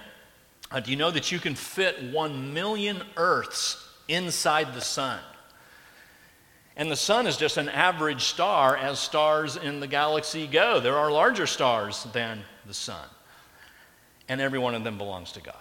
Uh, 0.72 0.80
do 0.80 0.90
you 0.90 0.98
know 0.98 1.12
that 1.12 1.32
you 1.32 1.38
can 1.38 1.54
fit 1.54 2.02
one 2.12 2.52
million 2.52 3.04
Earths 3.16 3.88
inside 4.08 4.74
the 4.74 4.82
sun? 4.82 5.20
And 6.78 6.90
the 6.90 6.96
sun 6.96 7.28
is 7.28 7.38
just 7.38 7.58
an 7.58 7.70
average 7.70 8.24
star 8.24 8.76
as 8.76 8.98
stars 8.98 9.56
in 9.56 9.80
the 9.80 9.88
galaxy 9.88 10.48
go. 10.48 10.80
There 10.80 10.98
are 10.98 11.12
larger 11.12 11.46
stars 11.46 12.08
than 12.12 12.42
the 12.66 12.74
sun. 12.74 13.06
And 14.28 14.42
every 14.42 14.60
one 14.60 14.76
of 14.76 14.84
them 14.84 14.98
belongs 14.98 15.32
to 15.34 15.42
God. 15.42 15.56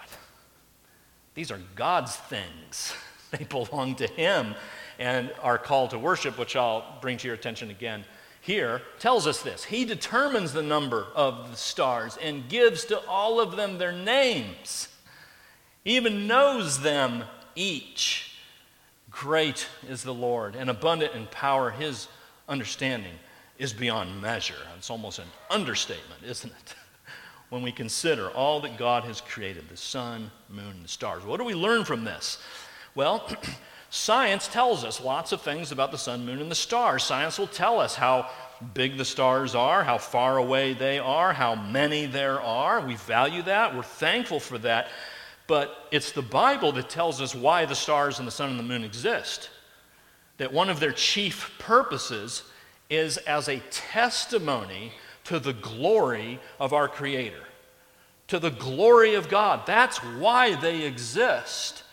These 1.35 1.51
are 1.51 1.59
God's 1.75 2.15
things. 2.15 2.93
They 3.31 3.43
belong 3.43 3.95
to 3.95 4.07
Him. 4.07 4.55
And 4.97 5.29
our 5.41 5.57
call 5.57 5.89
to 5.89 5.99
worship, 5.99 6.37
which 6.37 6.55
I'll 6.55 6.99
bring 7.01 7.17
to 7.17 7.27
your 7.27 7.35
attention 7.35 7.69
again 7.69 8.05
here, 8.39 8.83
tells 8.99 9.27
us 9.27 9.41
this. 9.41 9.65
He 9.65 9.83
determines 9.83 10.53
the 10.53 10.63
number 10.63 11.07
of 11.15 11.49
the 11.51 11.57
stars 11.57 12.17
and 12.21 12.47
gives 12.47 12.85
to 12.85 13.05
all 13.07 13.41
of 13.41 13.57
them 13.57 13.77
their 13.77 13.91
names. 13.91 14.87
He 15.83 15.97
even 15.97 16.27
knows 16.27 16.81
them 16.81 17.23
each. 17.55 18.37
Great 19.09 19.67
is 19.89 20.03
the 20.03 20.13
Lord, 20.13 20.55
and 20.55 20.69
abundant 20.69 21.13
in 21.15 21.25
power. 21.27 21.71
His 21.71 22.07
understanding 22.47 23.13
is 23.57 23.73
beyond 23.73 24.21
measure. 24.21 24.55
It's 24.77 24.89
almost 24.89 25.19
an 25.19 25.27
understatement, 25.49 26.23
isn't 26.23 26.51
it? 26.51 26.75
when 27.49 27.61
we 27.61 27.71
consider 27.71 28.29
all 28.29 28.59
that 28.61 28.77
God 28.77 29.03
has 29.03 29.21
created 29.21 29.69
the 29.69 29.77
sun, 29.77 30.31
moon, 30.49 30.71
and 30.71 30.83
the 30.83 30.89
stars. 30.89 31.23
What 31.23 31.37
do 31.39 31.45
we 31.45 31.53
learn 31.53 31.85
from 31.85 32.03
this? 32.03 32.39
Well, 32.95 33.29
science 33.89 34.47
tells 34.47 34.83
us 34.83 35.01
lots 35.01 35.31
of 35.31 35.41
things 35.41 35.71
about 35.71 35.91
the 35.91 35.97
sun, 35.97 36.25
moon, 36.25 36.41
and 36.41 36.49
the 36.49 36.55
stars. 36.55 37.03
Science 37.03 37.37
will 37.37 37.47
tell 37.47 37.79
us 37.79 37.95
how 37.95 38.29
big 38.73 38.97
the 38.97 39.05
stars 39.05 39.53
are, 39.53 39.83
how 39.83 39.97
far 39.97 40.37
away 40.37 40.73
they 40.73 40.99
are, 40.99 41.33
how 41.33 41.55
many 41.55 42.05
there 42.05 42.41
are. 42.41 42.85
We 42.85 42.95
value 42.95 43.43
that, 43.43 43.75
we're 43.75 43.83
thankful 43.83 44.39
for 44.39 44.57
that. 44.59 44.87
But 45.47 45.87
it's 45.91 46.11
the 46.11 46.21
Bible 46.21 46.71
that 46.73 46.89
tells 46.89 47.21
us 47.21 47.35
why 47.35 47.65
the 47.65 47.75
stars 47.75 48.17
and 48.17 48.27
the 48.27 48.31
sun 48.31 48.49
and 48.49 48.57
the 48.57 48.63
moon 48.63 48.83
exist. 48.83 49.49
That 50.37 50.51
one 50.51 50.69
of 50.69 50.79
their 50.79 50.91
chief 50.91 51.53
purposes 51.59 52.43
is 52.89 53.17
as 53.17 53.47
a 53.47 53.59
testimony 53.69 54.91
to 55.25 55.39
the 55.39 55.53
glory 55.53 56.39
of 56.59 56.73
our 56.73 56.87
Creator, 56.87 57.43
to 58.27 58.39
the 58.39 58.51
glory 58.51 59.15
of 59.15 59.29
God. 59.29 59.65
That's 59.65 59.97
why 59.97 60.55
they 60.55 60.83
exist. 60.83 61.83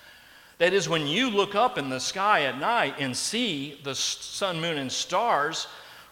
That 0.59 0.73
is, 0.73 0.89
when 0.89 1.07
you 1.07 1.31
look 1.31 1.55
up 1.55 1.77
in 1.77 1.89
the 1.89 1.99
sky 1.99 2.43
at 2.43 2.59
night 2.59 2.95
and 2.99 3.17
see 3.17 3.81
the 3.83 3.95
sun, 3.95 4.61
moon, 4.61 4.79
and 4.79 4.93
stars, 4.93 5.67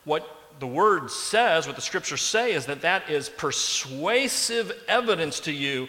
what 0.04 0.28
the 0.58 0.66
word 0.66 1.10
says, 1.10 1.66
what 1.66 1.76
the 1.76 1.82
scriptures 1.82 2.22
say, 2.22 2.52
is 2.52 2.66
that 2.66 2.82
that 2.82 3.08
is 3.08 3.28
persuasive 3.28 4.72
evidence 4.88 5.40
to 5.40 5.52
you 5.52 5.88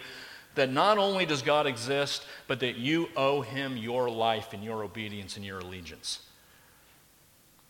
that 0.55 0.71
not 0.71 0.97
only 0.97 1.25
does 1.25 1.41
God 1.41 1.65
exist, 1.65 2.25
but 2.47 2.59
that 2.59 2.75
you 2.75 3.09
owe 3.15 3.41
him 3.41 3.77
your 3.77 4.09
life 4.09 4.53
and 4.53 4.63
your 4.63 4.83
obedience 4.83 5.37
and 5.37 5.45
your 5.45 5.59
allegiance. 5.59 6.19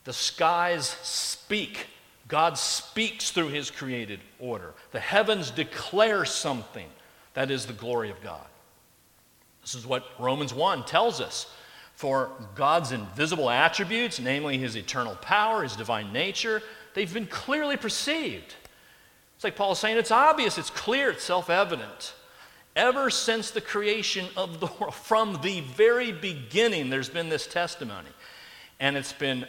The 0.03 0.13
skies 0.13 0.87
speak. 1.03 1.85
God 2.31 2.57
speaks 2.57 3.29
through 3.29 3.49
his 3.49 3.69
created 3.69 4.21
order. 4.39 4.73
The 4.93 5.01
heavens 5.01 5.51
declare 5.51 6.23
something. 6.23 6.87
That 7.33 7.51
is 7.51 7.65
the 7.65 7.73
glory 7.73 8.09
of 8.09 8.21
God. 8.23 8.47
This 9.61 9.75
is 9.75 9.85
what 9.85 10.05
Romans 10.17 10.53
1 10.53 10.85
tells 10.85 11.19
us. 11.19 11.53
For 11.95 12.31
God's 12.55 12.93
invisible 12.93 13.49
attributes, 13.49 14.17
namely 14.17 14.57
his 14.57 14.77
eternal 14.77 15.15
power, 15.15 15.63
his 15.63 15.75
divine 15.75 16.13
nature, 16.13 16.63
they've 16.93 17.13
been 17.13 17.27
clearly 17.27 17.75
perceived. 17.75 18.55
It's 19.35 19.43
like 19.43 19.57
Paul 19.57 19.75
saying 19.75 19.97
it's 19.97 20.09
obvious, 20.09 20.57
it's 20.57 20.69
clear, 20.69 21.09
it's 21.11 21.25
self 21.25 21.49
evident. 21.49 22.13
Ever 22.77 23.09
since 23.09 23.51
the 23.51 23.59
creation 23.59 24.27
of 24.37 24.61
the 24.61 24.67
world, 24.79 24.93
from 24.95 25.41
the 25.41 25.59
very 25.59 26.13
beginning, 26.13 26.89
there's 26.89 27.09
been 27.09 27.27
this 27.27 27.45
testimony. 27.45 28.07
And 28.79 28.95
it's 28.95 29.11
been 29.11 29.45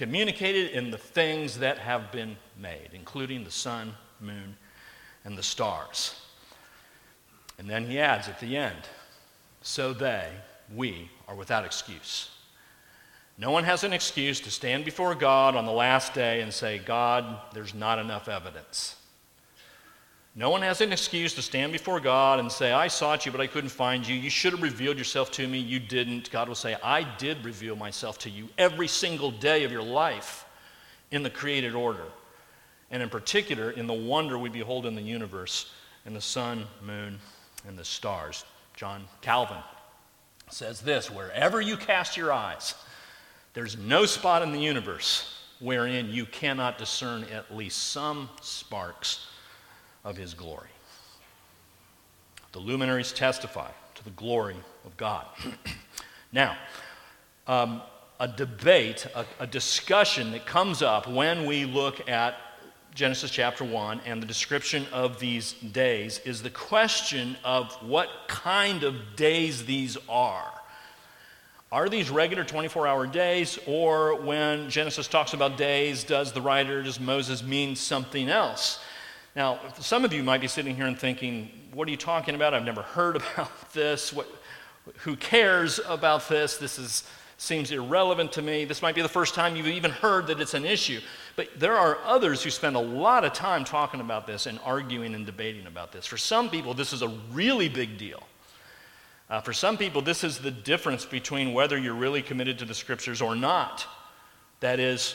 communicated 0.00 0.70
in 0.70 0.90
the 0.90 0.96
things 0.96 1.58
that 1.58 1.76
have 1.76 2.10
been 2.10 2.34
made, 2.58 2.88
including 2.94 3.44
the 3.44 3.50
sun, 3.50 3.92
moon, 4.18 4.56
and 5.26 5.36
the 5.36 5.42
stars. 5.42 6.18
And 7.58 7.68
then 7.68 7.84
he 7.84 7.98
adds 7.98 8.26
at 8.26 8.40
the 8.40 8.56
end, 8.56 8.78
so 9.60 9.92
they, 9.92 10.26
we, 10.74 11.10
are 11.28 11.34
without 11.34 11.66
excuse. 11.66 12.30
No 13.36 13.50
one 13.50 13.64
has 13.64 13.84
an 13.84 13.92
excuse 13.92 14.40
to 14.40 14.50
stand 14.50 14.86
before 14.86 15.14
God 15.14 15.54
on 15.54 15.66
the 15.66 15.70
last 15.70 16.14
day 16.14 16.40
and 16.40 16.50
say, 16.50 16.78
God, 16.78 17.38
there's 17.52 17.74
not 17.74 17.98
enough 17.98 18.26
evidence. 18.26 18.96
No 20.36 20.50
one 20.50 20.62
has 20.62 20.80
an 20.80 20.92
excuse 20.92 21.34
to 21.34 21.42
stand 21.42 21.72
before 21.72 21.98
God 21.98 22.38
and 22.38 22.50
say, 22.50 22.70
I 22.70 22.86
sought 22.86 23.26
you, 23.26 23.32
but 23.32 23.40
I 23.40 23.48
couldn't 23.48 23.70
find 23.70 24.06
you. 24.06 24.14
You 24.14 24.30
should 24.30 24.52
have 24.52 24.62
revealed 24.62 24.96
yourself 24.96 25.30
to 25.32 25.46
me. 25.46 25.58
You 25.58 25.80
didn't. 25.80 26.30
God 26.30 26.46
will 26.46 26.54
say, 26.54 26.76
I 26.84 27.02
did 27.02 27.44
reveal 27.44 27.74
myself 27.74 28.18
to 28.20 28.30
you 28.30 28.48
every 28.56 28.86
single 28.86 29.32
day 29.32 29.64
of 29.64 29.72
your 29.72 29.82
life 29.82 30.44
in 31.10 31.24
the 31.24 31.30
created 31.30 31.74
order. 31.74 32.04
And 32.92 33.02
in 33.02 33.08
particular, 33.08 33.72
in 33.72 33.88
the 33.88 33.92
wonder 33.92 34.38
we 34.38 34.48
behold 34.48 34.86
in 34.86 34.94
the 34.94 35.02
universe, 35.02 35.72
in 36.06 36.14
the 36.14 36.20
sun, 36.20 36.64
moon, 36.80 37.18
and 37.66 37.76
the 37.76 37.84
stars. 37.84 38.44
John 38.76 39.04
Calvin 39.22 39.62
says 40.48 40.80
this 40.80 41.10
wherever 41.10 41.60
you 41.60 41.76
cast 41.76 42.16
your 42.16 42.32
eyes, 42.32 42.74
there's 43.52 43.76
no 43.76 44.06
spot 44.06 44.42
in 44.42 44.52
the 44.52 44.60
universe 44.60 45.42
wherein 45.58 46.08
you 46.08 46.24
cannot 46.24 46.78
discern 46.78 47.24
at 47.24 47.54
least 47.54 47.90
some 47.90 48.30
sparks 48.40 49.26
of 50.04 50.16
his 50.16 50.34
glory. 50.34 50.68
The 52.52 52.58
luminaries 52.58 53.12
testify 53.12 53.70
to 53.94 54.04
the 54.04 54.10
glory 54.10 54.56
of 54.84 54.96
God. 54.96 55.26
now, 56.32 56.56
um, 57.46 57.82
a 58.18 58.28
debate, 58.28 59.06
a, 59.14 59.24
a 59.38 59.46
discussion 59.46 60.32
that 60.32 60.46
comes 60.46 60.82
up 60.82 61.08
when 61.08 61.46
we 61.46 61.64
look 61.64 62.08
at 62.08 62.36
Genesis 62.94 63.30
chapter 63.30 63.64
1 63.64 64.00
and 64.04 64.20
the 64.20 64.26
description 64.26 64.84
of 64.92 65.20
these 65.20 65.52
days 65.52 66.18
is 66.24 66.42
the 66.42 66.50
question 66.50 67.36
of 67.44 67.72
what 67.82 68.08
kind 68.26 68.82
of 68.82 69.16
days 69.16 69.64
these 69.64 69.96
are. 70.08 70.52
Are 71.72 71.88
these 71.88 72.10
regular 72.10 72.42
24 72.42 72.88
hour 72.88 73.06
days, 73.06 73.58
or 73.64 74.20
when 74.20 74.68
Genesis 74.70 75.06
talks 75.06 75.34
about 75.34 75.56
days, 75.56 76.02
does 76.02 76.32
the 76.32 76.40
writer, 76.40 76.82
does 76.82 76.98
Moses 76.98 77.44
mean 77.44 77.76
something 77.76 78.28
else? 78.28 78.80
Now, 79.36 79.60
some 79.78 80.04
of 80.04 80.12
you 80.12 80.22
might 80.22 80.40
be 80.40 80.48
sitting 80.48 80.74
here 80.74 80.86
and 80.86 80.98
thinking, 80.98 81.50
what 81.72 81.86
are 81.86 81.90
you 81.90 81.96
talking 81.96 82.34
about? 82.34 82.52
I've 82.52 82.64
never 82.64 82.82
heard 82.82 83.16
about 83.34 83.72
this. 83.72 84.12
What, 84.12 84.26
who 84.98 85.16
cares 85.16 85.80
about 85.86 86.28
this? 86.28 86.56
This 86.56 86.78
is, 86.78 87.04
seems 87.38 87.70
irrelevant 87.70 88.32
to 88.32 88.42
me. 88.42 88.64
This 88.64 88.82
might 88.82 88.94
be 88.94 89.02
the 89.02 89.08
first 89.08 89.34
time 89.34 89.54
you've 89.54 89.68
even 89.68 89.92
heard 89.92 90.26
that 90.26 90.40
it's 90.40 90.54
an 90.54 90.64
issue. 90.64 91.00
But 91.36 91.48
there 91.58 91.76
are 91.76 91.98
others 92.04 92.42
who 92.42 92.50
spend 92.50 92.76
a 92.76 92.80
lot 92.80 93.24
of 93.24 93.32
time 93.32 93.64
talking 93.64 94.00
about 94.00 94.26
this 94.26 94.46
and 94.46 94.58
arguing 94.64 95.14
and 95.14 95.24
debating 95.24 95.66
about 95.66 95.92
this. 95.92 96.06
For 96.06 96.16
some 96.16 96.50
people, 96.50 96.74
this 96.74 96.92
is 96.92 97.02
a 97.02 97.08
really 97.32 97.68
big 97.68 97.98
deal. 97.98 98.22
Uh, 99.28 99.40
for 99.40 99.52
some 99.52 99.78
people, 99.78 100.02
this 100.02 100.24
is 100.24 100.38
the 100.38 100.50
difference 100.50 101.04
between 101.04 101.54
whether 101.54 101.78
you're 101.78 101.94
really 101.94 102.20
committed 102.20 102.58
to 102.58 102.64
the 102.64 102.74
scriptures 102.74 103.22
or 103.22 103.36
not. 103.36 103.86
That 104.58 104.80
is, 104.80 105.14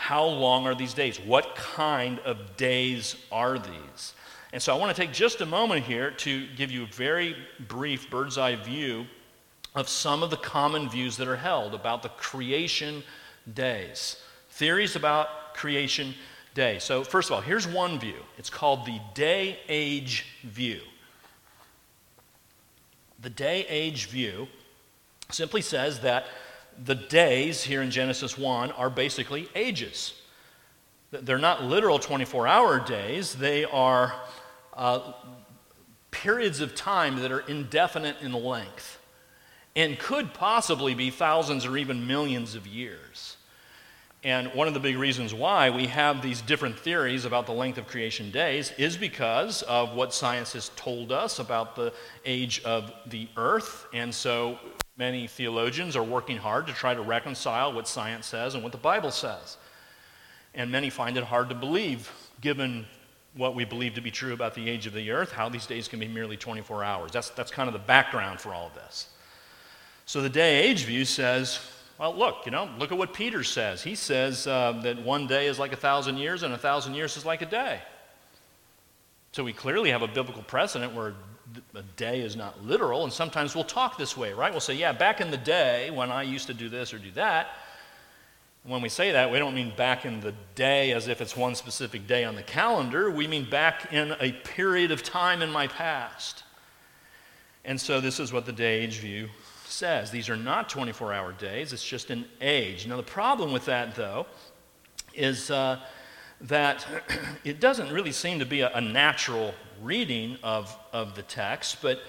how 0.00 0.24
long 0.24 0.66
are 0.66 0.74
these 0.74 0.94
days? 0.94 1.20
What 1.20 1.54
kind 1.54 2.20
of 2.20 2.56
days 2.56 3.16
are 3.30 3.58
these? 3.58 4.14
And 4.50 4.62
so 4.62 4.74
I 4.74 4.78
want 4.78 4.96
to 4.96 4.98
take 4.98 5.12
just 5.12 5.42
a 5.42 5.46
moment 5.46 5.84
here 5.84 6.10
to 6.10 6.46
give 6.56 6.70
you 6.70 6.84
a 6.84 6.86
very 6.86 7.36
brief 7.68 8.08
bird's 8.08 8.38
eye 8.38 8.56
view 8.56 9.04
of 9.74 9.90
some 9.90 10.22
of 10.22 10.30
the 10.30 10.38
common 10.38 10.88
views 10.88 11.18
that 11.18 11.28
are 11.28 11.36
held 11.36 11.74
about 11.74 12.02
the 12.02 12.08
creation 12.08 13.02
days. 13.52 14.16
Theories 14.52 14.96
about 14.96 15.52
creation 15.52 16.14
day. 16.54 16.78
So, 16.78 17.04
first 17.04 17.28
of 17.28 17.34
all, 17.34 17.42
here's 17.42 17.68
one 17.68 17.98
view. 17.98 18.24
It's 18.38 18.48
called 18.48 18.86
the 18.86 18.98
day 19.12 19.58
age 19.68 20.24
view. 20.44 20.80
The 23.20 23.30
day 23.30 23.66
age 23.68 24.06
view 24.06 24.48
simply 25.30 25.60
says 25.60 26.00
that 26.00 26.24
the 26.84 26.94
days 26.94 27.62
here 27.62 27.82
in 27.82 27.90
Genesis 27.90 28.38
1 28.38 28.72
are 28.72 28.90
basically 28.90 29.48
ages. 29.54 30.14
They're 31.10 31.38
not 31.38 31.64
literal 31.64 31.98
24 31.98 32.46
hour 32.46 32.80
days, 32.80 33.34
they 33.34 33.64
are 33.64 34.14
uh, 34.74 35.12
periods 36.10 36.60
of 36.60 36.74
time 36.74 37.16
that 37.20 37.32
are 37.32 37.40
indefinite 37.40 38.16
in 38.20 38.32
length 38.32 38.98
and 39.76 39.98
could 39.98 40.34
possibly 40.34 40.94
be 40.94 41.10
thousands 41.10 41.64
or 41.64 41.76
even 41.76 42.06
millions 42.06 42.54
of 42.54 42.66
years. 42.66 43.36
And 44.22 44.48
one 44.48 44.68
of 44.68 44.74
the 44.74 44.80
big 44.80 44.98
reasons 44.98 45.32
why 45.32 45.70
we 45.70 45.86
have 45.86 46.20
these 46.20 46.42
different 46.42 46.78
theories 46.78 47.24
about 47.24 47.46
the 47.46 47.52
length 47.52 47.78
of 47.78 47.86
creation 47.86 48.30
days 48.30 48.70
is 48.76 48.96
because 48.96 49.62
of 49.62 49.94
what 49.94 50.12
science 50.12 50.52
has 50.52 50.70
told 50.76 51.10
us 51.10 51.38
about 51.38 51.74
the 51.74 51.92
age 52.26 52.62
of 52.64 52.92
the 53.06 53.28
earth. 53.36 53.86
And 53.94 54.14
so 54.14 54.58
many 54.96 55.26
theologians 55.26 55.96
are 55.96 56.02
working 56.02 56.36
hard 56.36 56.66
to 56.66 56.72
try 56.72 56.94
to 56.94 57.02
reconcile 57.02 57.72
what 57.72 57.88
science 57.88 58.26
says 58.26 58.54
and 58.54 58.62
what 58.62 58.72
the 58.72 58.78
Bible 58.78 59.10
says. 59.10 59.56
And 60.54 60.70
many 60.70 60.90
find 60.90 61.16
it 61.16 61.24
hard 61.24 61.48
to 61.48 61.54
believe, 61.54 62.10
given 62.40 62.86
what 63.34 63.54
we 63.54 63.64
believe 63.64 63.94
to 63.94 64.00
be 64.00 64.10
true 64.10 64.32
about 64.32 64.54
the 64.54 64.68
age 64.68 64.86
of 64.86 64.92
the 64.92 65.10
earth, 65.10 65.32
how 65.32 65.48
these 65.48 65.66
days 65.66 65.86
can 65.86 66.00
be 66.00 66.08
merely 66.08 66.36
24 66.36 66.82
hours. 66.82 67.12
That's, 67.12 67.30
that's 67.30 67.50
kind 67.50 67.68
of 67.68 67.72
the 67.72 67.78
background 67.78 68.40
for 68.40 68.52
all 68.52 68.66
of 68.66 68.74
this. 68.74 69.08
So 70.06 70.20
the 70.20 70.28
day 70.28 70.64
age 70.64 70.84
view 70.84 71.04
says 71.04 71.60
well, 72.00 72.16
look, 72.16 72.46
you 72.46 72.50
know, 72.50 72.66
look 72.78 72.92
at 72.92 72.96
what 72.96 73.12
Peter 73.12 73.44
says. 73.44 73.82
He 73.82 73.94
says 73.94 74.46
uh, 74.46 74.80
that 74.84 75.02
one 75.02 75.26
day 75.26 75.48
is 75.48 75.58
like 75.58 75.74
a 75.74 75.76
thousand 75.76 76.16
years 76.16 76.42
and 76.42 76.54
a 76.54 76.58
thousand 76.58 76.94
years 76.94 77.14
is 77.18 77.26
like 77.26 77.42
a 77.42 77.46
day. 77.46 77.78
So 79.32 79.44
we 79.44 79.52
clearly 79.52 79.90
have 79.90 80.00
a 80.00 80.08
biblical 80.08 80.42
precedent 80.42 80.94
where 80.94 81.12
a 81.74 81.82
day 81.96 82.20
is 82.20 82.36
not 82.36 82.64
literal, 82.64 83.04
and 83.04 83.12
sometimes 83.12 83.54
we'll 83.54 83.64
talk 83.64 83.98
this 83.98 84.16
way, 84.16 84.32
right? 84.32 84.50
We'll 84.50 84.60
say, 84.60 84.74
yeah, 84.74 84.92
back 84.92 85.20
in 85.20 85.30
the 85.30 85.36
day 85.36 85.90
when 85.90 86.10
I 86.10 86.22
used 86.22 86.46
to 86.48 86.54
do 86.54 86.68
this 86.68 86.94
or 86.94 86.98
do 86.98 87.10
that. 87.12 87.48
When 88.64 88.82
we 88.82 88.90
say 88.90 89.12
that, 89.12 89.30
we 89.30 89.38
don't 89.38 89.54
mean 89.54 89.72
back 89.74 90.04
in 90.04 90.20
the 90.20 90.34
day 90.54 90.92
as 90.92 91.08
if 91.08 91.20
it's 91.20 91.36
one 91.36 91.54
specific 91.54 92.06
day 92.06 92.24
on 92.24 92.34
the 92.34 92.42
calendar. 92.42 93.10
We 93.10 93.26
mean 93.26 93.48
back 93.48 93.92
in 93.92 94.14
a 94.20 94.32
period 94.32 94.90
of 94.90 95.02
time 95.02 95.40
in 95.40 95.50
my 95.50 95.66
past. 95.66 96.42
And 97.64 97.80
so 97.80 98.00
this 98.00 98.20
is 98.20 98.32
what 98.32 98.44
the 98.44 98.52
day 98.52 98.80
age 98.80 98.98
view 98.98 99.28
says. 99.64 100.10
These 100.10 100.28
are 100.28 100.36
not 100.36 100.68
24 100.68 101.12
hour 101.12 101.32
days, 101.32 101.72
it's 101.72 101.84
just 101.84 102.10
an 102.10 102.26
age. 102.40 102.86
Now, 102.86 102.96
the 102.96 103.02
problem 103.02 103.52
with 103.52 103.64
that, 103.66 103.94
though, 103.94 104.26
is 105.14 105.50
uh, 105.50 105.80
that 106.42 106.86
it 107.44 107.60
doesn't 107.60 107.92
really 107.92 108.12
seem 108.12 108.38
to 108.38 108.46
be 108.46 108.60
a, 108.60 108.70
a 108.74 108.80
natural 108.80 109.54
reading 109.82 110.36
of, 110.42 110.74
of 110.92 111.14
the 111.14 111.22
text, 111.22 111.78
but 111.82 112.00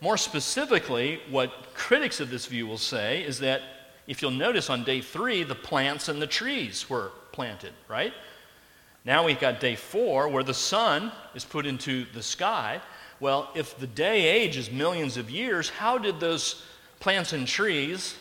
more 0.00 0.16
specifically, 0.16 1.20
what 1.30 1.52
critics 1.74 2.18
of 2.18 2.28
this 2.28 2.46
view 2.46 2.66
will 2.66 2.78
say 2.78 3.22
is 3.22 3.38
that 3.38 3.62
if 4.08 4.20
you'll 4.20 4.32
notice 4.32 4.68
on 4.68 4.82
day 4.82 5.00
three, 5.00 5.44
the 5.44 5.54
plants 5.54 6.08
and 6.08 6.20
the 6.20 6.26
trees 6.26 6.90
were 6.90 7.12
planted, 7.30 7.72
right? 7.88 8.12
Now 9.04 9.24
we've 9.24 9.38
got 9.38 9.60
day 9.60 9.76
four 9.76 10.28
where 10.28 10.42
the 10.42 10.54
sun 10.54 11.12
is 11.34 11.44
put 11.44 11.66
into 11.66 12.04
the 12.12 12.22
sky. 12.22 12.80
Well, 13.20 13.50
if 13.54 13.78
the 13.78 13.86
day 13.86 14.28
age 14.28 14.56
is 14.56 14.70
millions 14.70 15.16
of 15.16 15.30
years, 15.30 15.68
how 15.68 15.98
did 15.98 16.18
those 16.18 16.64
plants 16.98 17.32
and 17.32 17.46
trees 17.46 18.16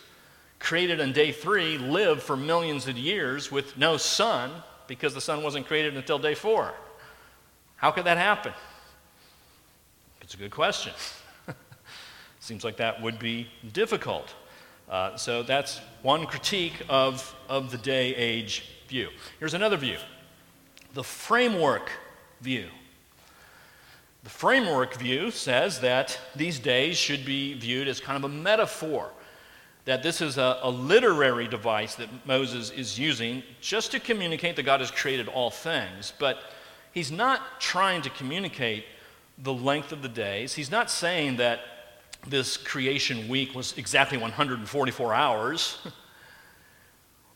created 0.60 1.02
on 1.02 1.12
day 1.12 1.32
three 1.32 1.80
live 1.80 2.22
for 2.22 2.38
millions 2.38 2.88
of 2.88 2.98
years 2.98 3.52
with 3.52 3.78
no 3.78 3.98
sun 3.98 4.52
because 4.92 5.14
the 5.14 5.22
sun 5.22 5.42
wasn't 5.42 5.66
created 5.66 5.96
until 5.96 6.20
day 6.20 6.36
four. 6.36 6.74
How 7.78 7.92
could 7.92 8.04
that 8.04 8.18
happen? 8.18 8.52
It's 10.22 10.34
a 10.34 10.38
good 10.38 10.52
question. 10.52 10.92
Seems 12.42 12.66
like 12.66 12.76
that 12.76 13.02
would 13.02 13.18
be 13.18 13.48
difficult. 13.72 14.36
Uh, 14.90 15.16
so 15.16 15.44
that's 15.44 15.80
one 16.02 16.26
critique 16.26 16.74
of, 16.90 17.34
of 17.48 17.72
the 17.72 17.78
day 17.78 18.14
age 18.16 18.66
view. 18.90 19.08
Here's 19.40 19.54
another 19.54 19.78
view 19.78 19.98
the 20.94 21.06
framework 21.06 21.90
view. 22.42 22.68
The 24.26 24.30
framework 24.30 24.96
view 24.96 25.32
says 25.32 25.80
that 25.80 26.20
these 26.36 26.60
days 26.60 26.98
should 26.98 27.24
be 27.24 27.54
viewed 27.54 27.88
as 27.88 28.02
kind 28.02 28.22
of 28.22 28.30
a 28.30 28.34
metaphor, 28.34 29.10
that 29.86 30.04
this 30.04 30.22
is 30.22 30.38
a, 30.38 30.60
a, 30.62 30.70
literary 30.70 31.48
device 31.48 31.96
that 31.96 32.10
Moses 32.26 32.70
is 32.70 33.00
using 33.00 33.42
just 33.62 33.92
to 33.92 34.00
communicate 34.00 34.56
that 34.56 34.64
God 34.64 34.80
has 34.80 34.92
created 34.92 35.28
all 35.28 35.50
things, 35.50 36.14
but 36.20 36.40
he's 36.92 37.12
not 37.12 37.60
trying 37.60 38.02
to 38.04 38.10
communicate 38.12 38.86
the 39.40 39.54
length 39.54 39.92
of 39.92 40.02
the 40.02 40.10
days. 40.10 40.54
He's 40.54 40.70
not 40.70 40.92
saying 40.92 41.38
that 41.38 41.62
this 42.28 42.58
creation 42.58 43.28
week 43.28 43.56
was 43.56 43.76
exactly 43.78 44.18
144 44.18 45.14
hours. 45.14 45.80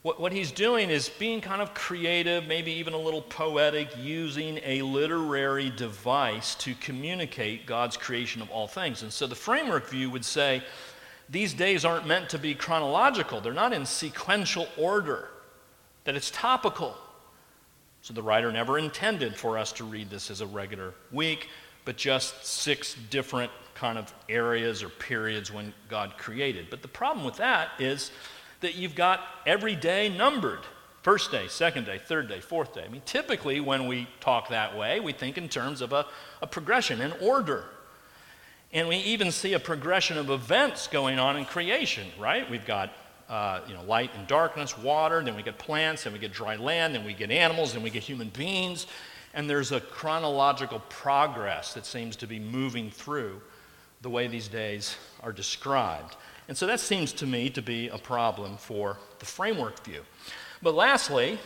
What, 0.06 0.20
what 0.20 0.32
he's 0.32 0.52
doing 0.52 0.92
is 0.92 1.10
being 1.10 1.42
kind 1.42 1.64
of 1.64 1.74
creative, 1.74 2.46
maybe 2.46 2.72
even 2.74 2.94
a 2.94 2.98
little 3.00 3.24
poetic, 3.24 3.90
using 3.98 4.60
a 4.64 4.84
literary 4.84 5.72
device 5.72 6.54
to 6.58 6.76
communicate 6.76 7.66
God's 7.66 7.98
creation 7.98 8.40
of 8.44 8.52
all 8.52 8.68
things. 8.68 9.02
And 9.02 9.12
so 9.12 9.26
the 9.26 9.34
framework 9.34 9.90
view 9.90 10.12
would 10.12 10.24
say 10.24 10.62
these 11.30 11.54
days 11.54 11.86
aren't 11.86 12.08
meant 12.08 12.30
to 12.30 12.38
be 12.38 12.56
chronological, 12.56 13.42
they're 13.42 13.54
not 13.54 13.74
in 13.74 13.86
sequential 13.86 14.68
order, 14.78 15.30
that 16.04 16.16
it's 16.16 16.32
topical. 16.32 16.96
So 18.02 18.14
the 18.14 18.22
writer 18.22 18.52
never 18.52 18.78
intended 18.78 19.36
for 19.36 19.58
us 19.58 19.72
to 19.74 19.84
read 19.84 20.10
this 20.10 20.30
as 20.30 20.42
a 20.42 20.46
regular 20.46 20.94
week, 21.12 21.50
but 21.86 21.98
just 21.98 22.46
six 22.46 22.96
different 23.10 23.52
kind 23.74 23.98
of 23.98 24.14
areas 24.30 24.84
or 24.84 24.90
periods 24.90 25.52
when 25.52 25.74
God 25.90 26.18
created. 26.18 26.68
But 26.70 26.82
the 26.82 26.88
problem 26.88 27.26
with 27.26 27.38
that 27.38 27.70
is 27.80 28.12
that 28.62 28.76
you've 28.76 28.96
got 28.96 29.22
every 29.46 29.76
day 29.76 30.16
numbered 30.16 30.62
first 31.06 31.30
day, 31.30 31.48
second 31.48 31.86
day, 31.86 32.00
third 32.00 32.28
day, 32.28 32.40
fourth 32.40 32.74
day. 32.74 32.84
I 32.84 32.88
mean, 32.88 33.04
typically 33.06 33.60
when 33.60 33.86
we 33.86 34.08
talk 34.20 34.50
that 34.50 34.76
way, 34.76 35.00
we 35.00 35.14
think 35.14 35.38
in 35.38 35.48
terms 35.48 35.82
of 35.82 35.94
a, 35.94 36.08
a 36.42 36.48
progression, 36.48 37.00
an 37.00 37.14
order. 37.22 37.66
And 38.76 38.90
we 38.90 38.98
even 38.98 39.32
see 39.32 39.54
a 39.54 39.60
progression 39.60 40.18
of 40.18 40.30
events 40.30 40.88
going 40.88 41.18
on 41.18 41.38
in 41.38 41.46
creation, 41.46 42.06
right? 42.20 42.48
We've 42.52 42.66
got 42.66 42.92
uh, 43.30 43.62
you 43.70 43.74
know, 43.74 43.82
light 43.84 44.12
and 44.18 44.28
darkness, 44.28 44.78
water, 44.78 45.24
then 45.24 45.34
we 45.34 45.44
get 45.44 45.58
plants, 45.58 46.04
then 46.04 46.12
we 46.12 46.20
get 46.20 46.34
dry 46.34 46.58
land, 46.58 46.94
then 46.94 47.06
we 47.06 47.14
get 47.14 47.32
animals, 47.32 47.72
then 47.72 47.84
we 47.84 47.90
get 47.90 48.04
human 48.04 48.28
beings. 48.28 48.86
And 49.34 49.50
there's 49.50 49.72
a 49.72 49.80
chronological 49.80 50.82
progress 50.90 51.74
that 51.74 51.86
seems 51.86 52.18
to 52.18 52.28
be 52.28 52.38
moving 52.38 52.92
through 52.92 53.42
the 54.02 54.10
way 54.10 54.28
these 54.28 54.50
days 54.50 54.98
are 55.24 55.32
described. 55.32 56.18
And 56.50 56.58
so 56.58 56.68
that 56.68 56.82
seems 56.82 57.14
to 57.14 57.26
me 57.26 57.50
to 57.52 57.62
be 57.62 57.88
a 57.88 57.98
problem 57.98 58.58
for 58.58 58.98
the 59.20 59.26
framework 59.26 59.86
view. 59.86 60.02
But 60.62 60.76
lastly, 60.76 61.40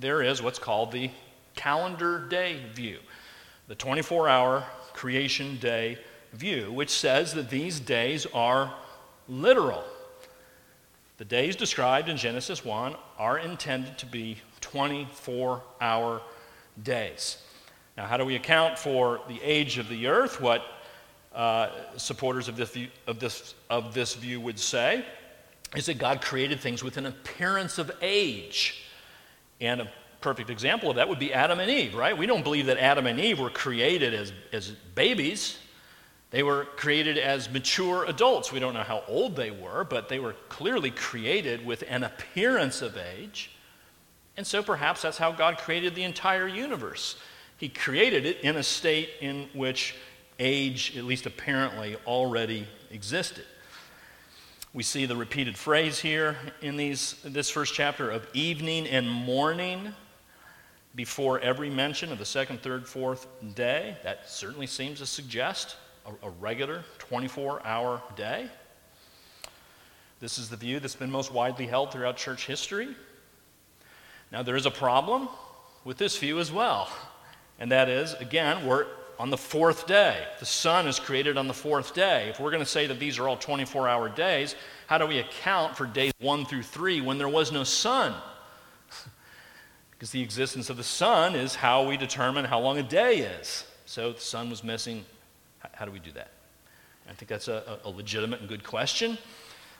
there 0.00 0.20
is 0.20 0.42
what's 0.42 0.58
called 0.58 0.90
the 0.90 1.12
calendar 1.54 2.26
day 2.28 2.60
view, 2.74 2.98
the 3.68 3.76
24 3.76 4.28
hour 4.28 4.64
creation 4.94 5.58
day 5.60 5.98
view, 6.32 6.72
which 6.72 6.90
says 6.90 7.34
that 7.34 7.50
these 7.50 7.80
days 7.80 8.26
are 8.34 8.74
literal. 9.28 9.84
The 11.18 11.24
days 11.24 11.56
described 11.56 12.08
in 12.08 12.16
Genesis 12.16 12.64
1 12.64 12.96
are 13.18 13.38
intended 13.38 13.98
to 13.98 14.06
be 14.06 14.38
24 14.60 15.62
hour 15.80 16.22
days. 16.82 17.38
Now, 17.96 18.06
how 18.06 18.16
do 18.16 18.24
we 18.24 18.36
account 18.36 18.78
for 18.78 19.20
the 19.28 19.40
age 19.42 19.78
of 19.78 19.88
the 19.88 20.06
earth? 20.06 20.40
What 20.40 20.62
uh, 21.34 21.68
supporters 21.96 22.48
of 22.48 22.56
this, 22.56 22.70
view, 22.70 22.88
of, 23.06 23.20
this, 23.20 23.54
of 23.70 23.94
this 23.94 24.14
view 24.14 24.40
would 24.40 24.58
say 24.58 25.04
is 25.76 25.86
that 25.86 25.98
God 25.98 26.20
created 26.20 26.60
things 26.60 26.82
with 26.82 26.96
an 26.96 27.06
appearance 27.06 27.78
of 27.78 27.90
age. 28.00 28.84
And 29.60 29.82
a 29.82 29.92
perfect 30.20 30.50
example 30.50 30.90
of 30.90 30.96
that 30.96 31.08
would 31.08 31.18
be 31.18 31.32
Adam 31.32 31.60
and 31.60 31.70
Eve, 31.70 31.94
right? 31.94 32.16
We 32.16 32.26
don't 32.26 32.42
believe 32.42 32.66
that 32.66 32.78
Adam 32.78 33.06
and 33.06 33.18
Eve 33.20 33.38
were 33.38 33.50
created 33.50 34.14
as, 34.14 34.32
as 34.52 34.70
babies. 34.94 35.58
They 36.32 36.42
were 36.42 36.64
created 36.76 37.18
as 37.18 37.50
mature 37.50 38.06
adults. 38.06 38.50
We 38.50 38.58
don't 38.58 38.72
know 38.72 38.82
how 38.82 39.04
old 39.06 39.36
they 39.36 39.50
were, 39.50 39.84
but 39.84 40.08
they 40.08 40.18
were 40.18 40.32
clearly 40.48 40.90
created 40.90 41.64
with 41.64 41.84
an 41.88 42.04
appearance 42.04 42.80
of 42.80 42.96
age. 42.96 43.50
And 44.38 44.46
so 44.46 44.62
perhaps 44.62 45.02
that's 45.02 45.18
how 45.18 45.32
God 45.32 45.58
created 45.58 45.94
the 45.94 46.04
entire 46.04 46.48
universe. 46.48 47.16
He 47.58 47.68
created 47.68 48.24
it 48.24 48.40
in 48.40 48.56
a 48.56 48.62
state 48.62 49.10
in 49.20 49.50
which 49.52 49.94
age, 50.38 50.96
at 50.96 51.04
least 51.04 51.26
apparently, 51.26 51.96
already 52.06 52.66
existed. 52.90 53.44
We 54.72 54.82
see 54.82 55.04
the 55.04 55.16
repeated 55.16 55.58
phrase 55.58 56.00
here 56.00 56.38
in 56.62 56.78
these, 56.78 57.16
this 57.22 57.50
first 57.50 57.74
chapter 57.74 58.10
of 58.10 58.26
evening 58.32 58.86
and 58.86 59.08
morning 59.08 59.94
before 60.94 61.40
every 61.40 61.68
mention 61.68 62.10
of 62.10 62.18
the 62.18 62.24
second, 62.24 62.62
third, 62.62 62.88
fourth 62.88 63.26
day. 63.54 63.98
That 64.02 64.30
certainly 64.30 64.66
seems 64.66 64.98
to 65.00 65.06
suggest 65.06 65.76
a, 66.06 66.26
a 66.26 66.30
regular 66.30 66.84
24 66.98 67.66
hour 67.66 68.02
day. 68.16 68.48
This 70.20 70.38
is 70.38 70.48
the 70.48 70.56
view 70.56 70.78
that's 70.78 70.94
been 70.94 71.10
most 71.10 71.32
widely 71.32 71.66
held 71.66 71.92
throughout 71.92 72.16
church 72.16 72.46
history. 72.46 72.94
Now, 74.30 74.42
there 74.42 74.56
is 74.56 74.66
a 74.66 74.70
problem 74.70 75.28
with 75.84 75.98
this 75.98 76.16
view 76.16 76.38
as 76.38 76.52
well, 76.52 76.88
and 77.58 77.70
that 77.72 77.88
is, 77.88 78.14
again, 78.14 78.66
we're 78.66 78.86
on 79.18 79.30
the 79.30 79.36
fourth 79.36 79.86
day. 79.86 80.24
The 80.40 80.46
sun 80.46 80.86
is 80.88 80.98
created 80.98 81.36
on 81.36 81.48
the 81.48 81.54
fourth 81.54 81.94
day. 81.94 82.28
If 82.28 82.40
we're 82.40 82.50
going 82.50 82.62
to 82.62 82.68
say 82.68 82.86
that 82.86 82.98
these 82.98 83.18
are 83.18 83.28
all 83.28 83.36
24 83.36 83.88
hour 83.88 84.08
days, 84.08 84.54
how 84.86 84.98
do 84.98 85.06
we 85.06 85.18
account 85.18 85.76
for 85.76 85.86
days 85.86 86.12
one 86.18 86.44
through 86.44 86.62
three 86.62 87.00
when 87.00 87.18
there 87.18 87.28
was 87.28 87.52
no 87.52 87.62
sun? 87.62 88.14
because 89.90 90.10
the 90.10 90.22
existence 90.22 90.70
of 90.70 90.76
the 90.76 90.82
sun 90.82 91.34
is 91.34 91.54
how 91.54 91.86
we 91.86 91.96
determine 91.96 92.44
how 92.44 92.58
long 92.58 92.78
a 92.78 92.82
day 92.82 93.18
is. 93.18 93.64
So 93.86 94.12
the 94.12 94.20
sun 94.20 94.50
was 94.50 94.64
missing. 94.64 95.04
How 95.72 95.84
do 95.84 95.90
we 95.90 95.98
do 95.98 96.12
that? 96.12 96.30
I 97.08 97.14
think 97.14 97.28
that's 97.28 97.48
a, 97.48 97.78
a 97.84 97.90
legitimate 97.90 98.40
and 98.40 98.48
good 98.48 98.64
question. 98.64 99.18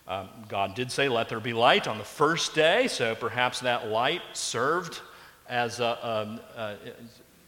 Um, 0.08 0.28
God 0.48 0.74
did 0.74 0.90
say, 0.90 1.08
Let 1.08 1.28
there 1.28 1.40
be 1.40 1.52
light 1.52 1.86
on 1.86 1.98
the 1.98 2.04
first 2.04 2.54
day, 2.54 2.88
so 2.88 3.14
perhaps 3.14 3.60
that 3.60 3.88
light 3.88 4.22
served 4.32 5.00
as 5.48 5.80
a, 5.80 6.08
um, 6.08 6.40
uh, 6.56 6.74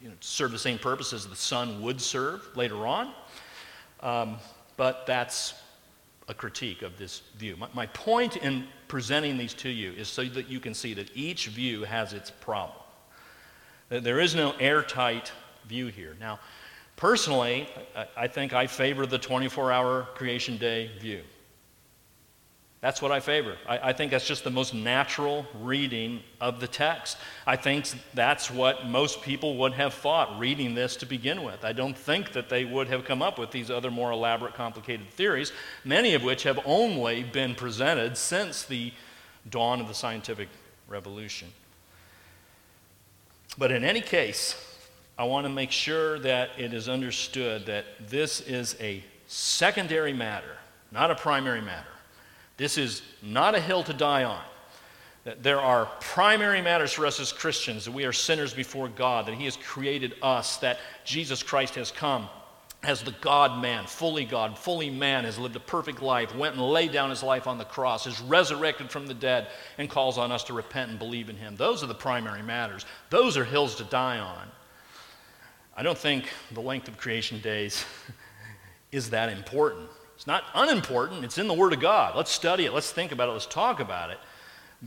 you 0.00 0.08
know, 0.08 0.14
serve 0.20 0.52
the 0.52 0.58
same 0.58 0.78
purpose 0.78 1.12
as 1.12 1.26
the 1.26 1.36
sun 1.36 1.82
would 1.82 2.00
serve 2.00 2.46
later 2.56 2.86
on. 2.86 3.12
Um, 4.00 4.36
but 4.76 5.06
that's 5.06 5.54
a 6.28 6.34
critique 6.34 6.82
of 6.82 6.96
this 6.98 7.22
view. 7.36 7.56
My, 7.56 7.68
my 7.74 7.86
point 7.86 8.36
in 8.36 8.66
presenting 8.88 9.36
these 9.36 9.54
to 9.54 9.68
you 9.68 9.92
is 9.92 10.08
so 10.08 10.24
that 10.24 10.48
you 10.48 10.60
can 10.60 10.74
see 10.74 10.94
that 10.94 11.10
each 11.14 11.48
view 11.48 11.84
has 11.84 12.12
its 12.12 12.30
problem. 12.30 12.78
There 13.88 14.20
is 14.20 14.34
no 14.34 14.52
airtight 14.52 15.32
view 15.66 15.88
here. 15.88 16.16
Now, 16.18 16.38
personally, 16.96 17.68
I, 18.16 18.28
think 18.28 18.52
I 18.52 18.66
favor 18.66 19.06
the 19.06 19.18
24 19.18 19.72
hour 19.72 20.02
creation 20.14 20.56
day 20.56 20.90
view. 20.98 21.22
That's 22.80 23.00
what 23.00 23.12
I 23.12 23.20
favor. 23.20 23.56
I, 23.66 23.78
I, 23.78 23.92
think 23.94 24.10
that's 24.10 24.26
just 24.26 24.44
the 24.44 24.50
most 24.50 24.74
natural 24.74 25.46
reading 25.62 26.20
of 26.38 26.60
the 26.60 26.68
text. 26.68 27.16
I 27.46 27.56
think 27.56 27.86
that's 28.12 28.50
what 28.50 28.86
most 28.86 29.22
people 29.22 29.56
would 29.56 29.72
have 29.72 29.94
thought 29.94 30.38
reading 30.38 30.74
this 30.74 30.96
to 30.96 31.06
begin 31.06 31.44
with. 31.44 31.64
I 31.64 31.72
don't 31.72 31.96
think 31.96 32.32
that 32.32 32.50
they 32.50 32.66
would 32.66 32.88
have 32.88 33.06
come 33.06 33.22
up 33.22 33.38
with 33.38 33.50
these 33.52 33.70
other 33.70 33.90
more 33.90 34.10
elaborate, 34.10 34.52
complicated 34.52 35.08
theories, 35.12 35.50
many 35.82 36.12
of 36.12 36.22
which 36.22 36.42
have 36.42 36.60
only 36.66 37.22
been 37.22 37.54
presented 37.54 38.18
since 38.18 38.64
the 38.64 38.92
dawn 39.48 39.80
of 39.80 39.88
the 39.88 39.94
scientific 39.94 40.48
revolution. 40.86 41.48
But 43.56 43.72
in 43.72 43.82
any 43.82 44.02
case, 44.02 44.73
I 45.16 45.24
want 45.24 45.44
to 45.44 45.50
make 45.50 45.70
sure 45.70 46.18
that 46.20 46.50
it 46.58 46.74
is 46.74 46.88
understood 46.88 47.66
that 47.66 47.84
this 48.08 48.40
is 48.40 48.76
a 48.80 49.02
secondary 49.26 50.12
matter, 50.12 50.56
not 50.90 51.10
a 51.10 51.14
primary 51.14 51.60
matter. 51.60 51.86
This 52.56 52.78
is 52.78 53.02
not 53.22 53.54
a 53.54 53.60
hill 53.60 53.82
to 53.84 53.92
die 53.92 54.24
on. 54.24 54.42
That 55.24 55.42
there 55.42 55.60
are 55.60 55.86
primary 56.00 56.60
matters 56.60 56.92
for 56.92 57.06
us 57.06 57.18
as 57.18 57.32
Christians 57.32 57.86
that 57.86 57.92
we 57.92 58.04
are 58.04 58.12
sinners 58.12 58.52
before 58.52 58.88
God, 58.88 59.26
that 59.26 59.34
He 59.34 59.46
has 59.46 59.56
created 59.56 60.14
us, 60.22 60.58
that 60.58 60.78
Jesus 61.04 61.42
Christ 61.42 61.76
has 61.76 61.90
come 61.90 62.28
as 62.82 63.02
the 63.02 63.14
God 63.20 63.62
man, 63.62 63.86
fully 63.86 64.24
God, 64.24 64.58
fully 64.58 64.90
man, 64.90 65.24
has 65.24 65.38
lived 65.38 65.56
a 65.56 65.60
perfect 65.60 66.02
life, 66.02 66.34
went 66.34 66.54
and 66.54 66.62
laid 66.62 66.92
down 66.92 67.10
his 67.10 67.22
life 67.22 67.46
on 67.46 67.58
the 67.58 67.64
cross, 67.64 68.06
is 68.06 68.20
resurrected 68.20 68.90
from 68.90 69.06
the 69.06 69.14
dead, 69.14 69.48
and 69.78 69.88
calls 69.88 70.18
on 70.18 70.30
us 70.30 70.44
to 70.44 70.52
repent 70.52 70.90
and 70.90 70.98
believe 70.98 71.30
in 71.30 71.36
Him. 71.36 71.56
Those 71.56 71.82
are 71.82 71.86
the 71.86 71.94
primary 71.94 72.42
matters. 72.42 72.84
Those 73.10 73.36
are 73.36 73.44
hills 73.44 73.74
to 73.76 73.84
die 73.84 74.18
on. 74.18 74.48
I 75.76 75.82
don't 75.82 75.98
think 75.98 76.28
the 76.52 76.60
length 76.60 76.86
of 76.86 76.96
creation 76.96 77.40
days 77.40 77.84
is 78.92 79.10
that 79.10 79.28
important. 79.28 79.88
It's 80.14 80.26
not 80.26 80.44
unimportant, 80.54 81.24
it's 81.24 81.38
in 81.38 81.48
the 81.48 81.54
Word 81.54 81.72
of 81.72 81.80
God. 81.80 82.14
Let's 82.14 82.30
study 82.30 82.64
it, 82.64 82.72
let's 82.72 82.92
think 82.92 83.10
about 83.10 83.28
it, 83.28 83.32
let's 83.32 83.46
talk 83.46 83.80
about 83.80 84.10
it. 84.10 84.18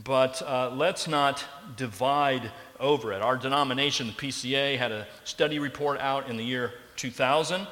But 0.02 0.40
uh, 0.42 0.70
let's 0.74 1.06
not 1.06 1.44
divide 1.76 2.50
over 2.80 3.12
it. 3.12 3.20
Our 3.20 3.36
denomination, 3.36 4.06
the 4.06 4.12
PCA, 4.14 4.78
had 4.78 4.92
a 4.92 5.06
study 5.24 5.58
report 5.58 6.00
out 6.00 6.30
in 6.30 6.36
the 6.36 6.44
year 6.44 6.72
2000 6.96 7.66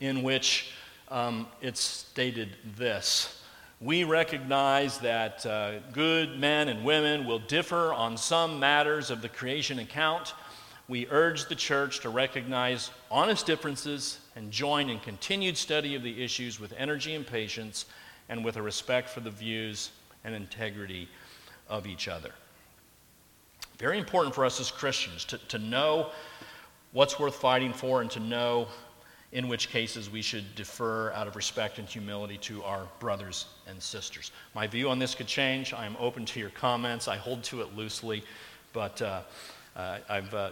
in 0.00 0.22
which 0.22 0.72
um, 1.10 1.46
it 1.60 1.76
stated 1.76 2.56
this 2.76 3.40
We 3.80 4.02
recognize 4.04 4.98
that 4.98 5.46
uh, 5.46 5.78
good 5.92 6.38
men 6.38 6.68
and 6.68 6.84
women 6.84 7.26
will 7.26 7.38
differ 7.38 7.92
on 7.92 8.16
some 8.16 8.58
matters 8.58 9.10
of 9.10 9.22
the 9.22 9.28
creation 9.28 9.78
account. 9.78 10.34
We 10.88 11.06
urge 11.10 11.48
the 11.48 11.54
church 11.54 12.00
to 12.00 12.08
recognize 12.08 12.90
honest 13.10 13.44
differences 13.44 14.20
and 14.36 14.50
join 14.50 14.88
in 14.88 14.98
continued 15.00 15.58
study 15.58 15.94
of 15.94 16.02
the 16.02 16.24
issues 16.24 16.58
with 16.58 16.72
energy 16.78 17.14
and 17.14 17.26
patience 17.26 17.84
and 18.30 18.42
with 18.42 18.56
a 18.56 18.62
respect 18.62 19.10
for 19.10 19.20
the 19.20 19.30
views 19.30 19.90
and 20.24 20.34
integrity 20.34 21.08
of 21.68 21.86
each 21.86 22.08
other. 22.08 22.30
Very 23.78 23.98
important 23.98 24.34
for 24.34 24.46
us 24.46 24.60
as 24.60 24.70
Christians 24.70 25.26
to, 25.26 25.38
to 25.48 25.58
know 25.58 26.10
what's 26.92 27.20
worth 27.20 27.36
fighting 27.36 27.74
for 27.74 28.00
and 28.00 28.10
to 28.12 28.20
know 28.20 28.66
in 29.32 29.46
which 29.46 29.68
cases 29.68 30.08
we 30.08 30.22
should 30.22 30.54
defer 30.54 31.12
out 31.12 31.28
of 31.28 31.36
respect 31.36 31.78
and 31.78 31.86
humility 31.86 32.38
to 32.38 32.62
our 32.64 32.88
brothers 32.98 33.44
and 33.66 33.80
sisters. 33.80 34.32
My 34.54 34.66
view 34.66 34.88
on 34.88 34.98
this 34.98 35.14
could 35.14 35.26
change. 35.26 35.74
I 35.74 35.84
am 35.84 35.96
open 36.00 36.24
to 36.24 36.40
your 36.40 36.48
comments. 36.50 37.08
I 37.08 37.18
hold 37.18 37.44
to 37.44 37.60
it 37.60 37.76
loosely, 37.76 38.24
but 38.72 39.00
uh, 39.02 39.20
uh, 39.78 39.98
I've, 40.08 40.34
uh, 40.34 40.50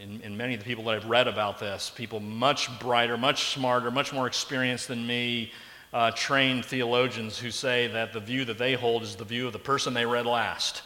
in, 0.00 0.20
in, 0.20 0.36
many 0.36 0.54
of 0.54 0.60
the 0.60 0.64
people 0.64 0.84
that 0.84 0.94
I've 0.94 1.06
read 1.06 1.26
about 1.26 1.58
this, 1.58 1.90
people 1.90 2.20
much 2.20 2.78
brighter, 2.78 3.18
much 3.18 3.52
smarter, 3.52 3.90
much 3.90 4.12
more 4.12 4.28
experienced 4.28 4.86
than 4.86 5.04
me, 5.04 5.50
uh, 5.92 6.12
trained 6.12 6.64
theologians 6.64 7.36
who 7.36 7.50
say 7.50 7.88
that 7.88 8.12
the 8.12 8.20
view 8.20 8.44
that 8.44 8.56
they 8.56 8.74
hold 8.74 9.02
is 9.02 9.16
the 9.16 9.24
view 9.24 9.48
of 9.48 9.52
the 9.52 9.58
person 9.58 9.94
they 9.94 10.06
read 10.06 10.26
last. 10.26 10.82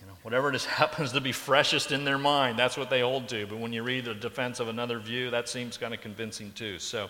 You 0.00 0.08
know, 0.08 0.14
whatever 0.22 0.50
just 0.50 0.66
happens 0.82 1.12
to 1.12 1.20
be 1.20 1.30
freshest 1.30 1.92
in 1.92 2.04
their 2.04 2.18
mind, 2.18 2.58
that's 2.58 2.76
what 2.76 2.90
they 2.90 3.02
hold 3.02 3.28
to. 3.28 3.46
But 3.46 3.58
when 3.58 3.72
you 3.72 3.84
read 3.84 4.06
the 4.06 4.14
defense 4.14 4.58
of 4.58 4.66
another 4.66 4.98
view, 4.98 5.30
that 5.30 5.48
seems 5.48 5.76
kind 5.76 5.94
of 5.94 6.00
convincing 6.00 6.50
too. 6.52 6.80
So, 6.80 7.08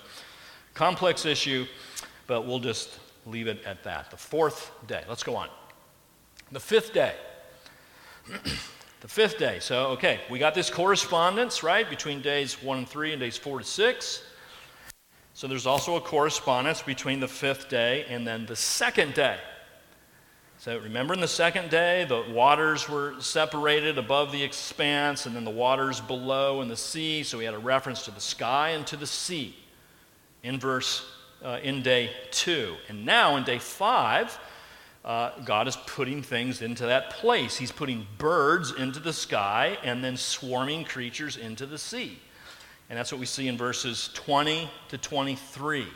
complex 0.75 1.25
issue, 1.25 1.65
but 2.27 2.47
we'll 2.47 2.61
just 2.61 2.99
leave 3.25 3.47
it 3.47 3.65
at 3.65 3.83
that. 3.85 4.11
The 4.11 4.19
fourth 4.19 4.71
day. 4.87 5.03
Let's 5.09 5.23
go 5.23 5.35
on. 5.35 5.49
The 6.53 6.61
fifth 6.61 6.93
day. 6.93 7.15
the 9.05 9.09
fifth 9.09 9.37
day. 9.37 9.59
So, 9.61 9.89
okay, 9.89 10.21
we 10.31 10.39
got 10.39 10.55
this 10.55 10.71
correspondence, 10.71 11.63
right, 11.63 11.91
between 11.91 12.23
days 12.23 12.63
one 12.63 12.79
and 12.79 12.89
three 12.89 13.13
and 13.13 13.21
days 13.21 13.37
four 13.37 13.59
to 13.59 13.65
six. 13.65 14.23
So, 15.35 15.47
there's 15.47 15.67
also 15.67 15.97
a 15.97 16.01
correspondence 16.01 16.81
between 16.81 17.21
the 17.21 17.29
fifth 17.29 17.69
day 17.69 18.07
and 18.09 18.27
then 18.27 18.47
the 18.47 18.57
second 18.57 19.13
day. 19.13 19.37
So, 20.57 20.79
remember 20.79 21.13
in 21.13 21.21
the 21.21 21.29
second 21.29 21.69
day, 21.69 22.07
the 22.09 22.25
waters 22.31 22.89
were 22.89 23.13
separated 23.21 23.99
above 23.99 24.33
the 24.33 24.43
expanse, 24.43 25.27
and 25.27 25.37
then 25.37 25.45
the 25.45 25.51
waters 25.51 26.01
below 26.01 26.63
in 26.63 26.69
the 26.69 26.77
sea. 26.77 27.25
So, 27.25 27.37
we 27.37 27.45
had 27.45 27.53
a 27.53 27.59
reference 27.59 28.07
to 28.07 28.11
the 28.11 28.23
sky 28.23 28.71
and 28.71 28.87
to 28.87 28.97
the 28.97 29.07
sea 29.07 29.55
in 30.43 30.59
verse, 30.59 31.05
uh, 31.45 31.59
in 31.63 31.83
day 31.83 32.11
two. 32.31 32.77
And 32.89 33.05
now 33.05 33.37
in 33.37 33.45
day 33.45 33.59
five, 33.59 34.39
uh, 35.05 35.33
God 35.45 35.69
is 35.69 35.77
putting 35.77 36.23
things 36.23 36.63
into 36.63 36.87
that 36.87 37.11
place. 37.11 37.57
He's 37.57 37.73
putting 37.73 38.07
birds 38.17 38.73
into 38.73 39.01
the 39.01 39.13
sky 39.13 39.77
and 39.83 40.03
then 40.03 40.17
swarming 40.17 40.85
creatures 40.85 41.37
into 41.37 41.67
the 41.67 41.77
sea. 41.77 42.19
And 42.89 42.99
that's 42.99 43.13
what 43.13 43.21
we 43.21 43.27
see 43.27 43.49
in 43.49 43.59
verses 43.59 44.11
20 44.15 44.71
to 44.89 44.99
23. 44.99 45.87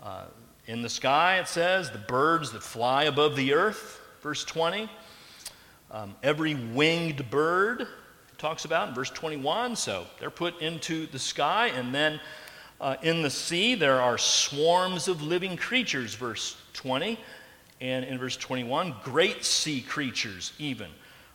Uh, 0.00 0.24
in 0.66 0.80
the 0.80 0.88
sky, 0.88 1.38
it 1.38 1.48
says, 1.48 1.90
the 1.90 1.98
birds 1.98 2.52
that 2.52 2.62
fly 2.62 3.04
above 3.04 3.36
the 3.36 3.52
earth, 3.52 4.00
verse 4.22 4.44
20. 4.44 4.88
Um, 5.90 6.14
every 6.22 6.54
winged 6.54 7.28
bird, 7.30 7.82
it 7.82 7.88
talks 8.38 8.64
about 8.64 8.88
in 8.88 8.94
verse 8.94 9.10
21. 9.10 9.76
So 9.76 10.06
they're 10.20 10.30
put 10.30 10.60
into 10.60 11.06
the 11.06 11.18
sky. 11.18 11.68
And 11.68 11.94
then 11.94 12.20
uh, 12.80 12.96
in 13.02 13.22
the 13.22 13.30
sea, 13.30 13.74
there 13.74 14.00
are 14.00 14.18
swarms 14.18 15.08
of 15.08 15.20
living 15.20 15.56
creatures, 15.56 16.14
verse 16.14 16.56
20. 16.74 17.18
And 17.80 18.04
in 18.04 18.18
verse 18.18 18.36
21, 18.36 18.94
great 19.02 19.44
sea 19.44 19.80
creatures 19.80 20.52
even 20.58 20.88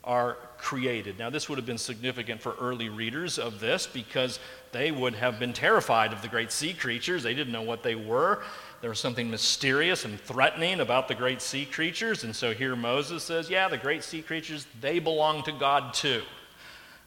are 0.04 0.38
created. 0.58 1.20
Now, 1.20 1.30
this 1.30 1.50
would 1.50 1.58
have 1.58 1.66
been 1.66 1.78
significant 1.78 2.42
for 2.42 2.56
early 2.60 2.90
readers 2.90 3.38
of 3.38 3.60
this 3.60 3.86
because 3.86 4.40
they 4.72 4.92
would 4.92 5.14
have 5.16 5.40
been 5.40 5.54
terrified 5.54 6.14
of 6.14 6.22
the 6.22 6.28
great 6.28 6.52
sea 6.52 6.74
creatures. 6.74 7.24
They 7.24 7.34
didn't 7.34 7.54
know 7.54 7.62
what 7.62 7.84
they 7.84 7.96
were. 7.96 8.42
There 8.82 8.90
was 8.90 9.00
something 9.00 9.30
mysterious 9.30 10.06
and 10.06 10.20
threatening 10.20 10.80
about 10.80 11.08
the 11.08 11.16
great 11.16 11.42
sea 11.42 11.66
creatures. 11.66 12.24
And 12.24 12.36
so 12.36 12.54
here 12.54 12.76
Moses 12.76 13.24
says, 13.24 13.50
Yeah, 13.50 13.68
the 13.68 13.78
great 13.78 14.04
sea 14.04 14.22
creatures, 14.22 14.68
they 14.80 15.00
belong 15.00 15.44
to 15.44 15.52
God 15.52 15.94
too. 15.94 16.22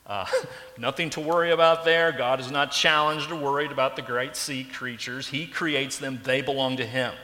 Uh, 0.06 0.26
nothing 0.78 1.08
to 1.10 1.20
worry 1.20 1.50
about 1.50 1.84
there. 1.84 2.12
God 2.12 2.40
is 2.40 2.50
not 2.50 2.72
challenged 2.72 3.30
or 3.30 3.36
worried 3.36 3.72
about 3.72 3.96
the 3.96 4.02
great 4.02 4.36
sea 4.36 4.64
creatures. 4.64 5.28
He 5.28 5.46
creates 5.46 5.98
them, 5.98 6.20
they 6.24 6.42
belong 6.42 6.76
to 6.76 6.86
Him. 6.86 7.14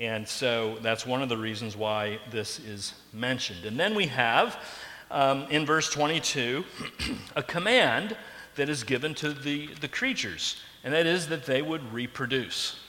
And 0.00 0.26
so 0.26 0.78
that's 0.80 1.04
one 1.04 1.22
of 1.22 1.28
the 1.28 1.36
reasons 1.36 1.76
why 1.76 2.18
this 2.30 2.58
is 2.58 2.94
mentioned. 3.12 3.66
And 3.66 3.78
then 3.78 3.94
we 3.94 4.06
have 4.06 4.58
um, 5.10 5.42
in 5.50 5.66
verse 5.66 5.90
22 5.90 6.64
a 7.36 7.42
command 7.42 8.16
that 8.56 8.70
is 8.70 8.82
given 8.82 9.14
to 9.16 9.32
the, 9.34 9.68
the 9.80 9.88
creatures, 9.88 10.56
and 10.82 10.94
that 10.94 11.06
is 11.06 11.28
that 11.28 11.44
they 11.44 11.60
would 11.60 11.92
reproduce. 11.92 12.80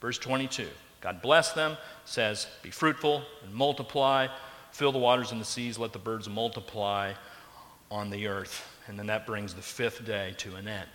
Verse 0.00 0.18
22 0.18 0.68
God 1.00 1.22
bless 1.22 1.52
them, 1.52 1.76
says, 2.04 2.48
Be 2.62 2.70
fruitful 2.70 3.22
and 3.42 3.54
multiply, 3.54 4.28
fill 4.72 4.92
the 4.92 4.98
waters 4.98 5.32
and 5.32 5.40
the 5.40 5.46
seas, 5.46 5.78
let 5.78 5.92
the 5.92 5.98
birds 5.98 6.28
multiply 6.28 7.14
on 7.90 8.10
the 8.10 8.26
earth. 8.26 8.68
And 8.88 8.98
then 8.98 9.06
that 9.06 9.26
brings 9.26 9.54
the 9.54 9.62
fifth 9.62 10.04
day 10.04 10.34
to 10.38 10.56
an 10.56 10.68
end. 10.68 10.88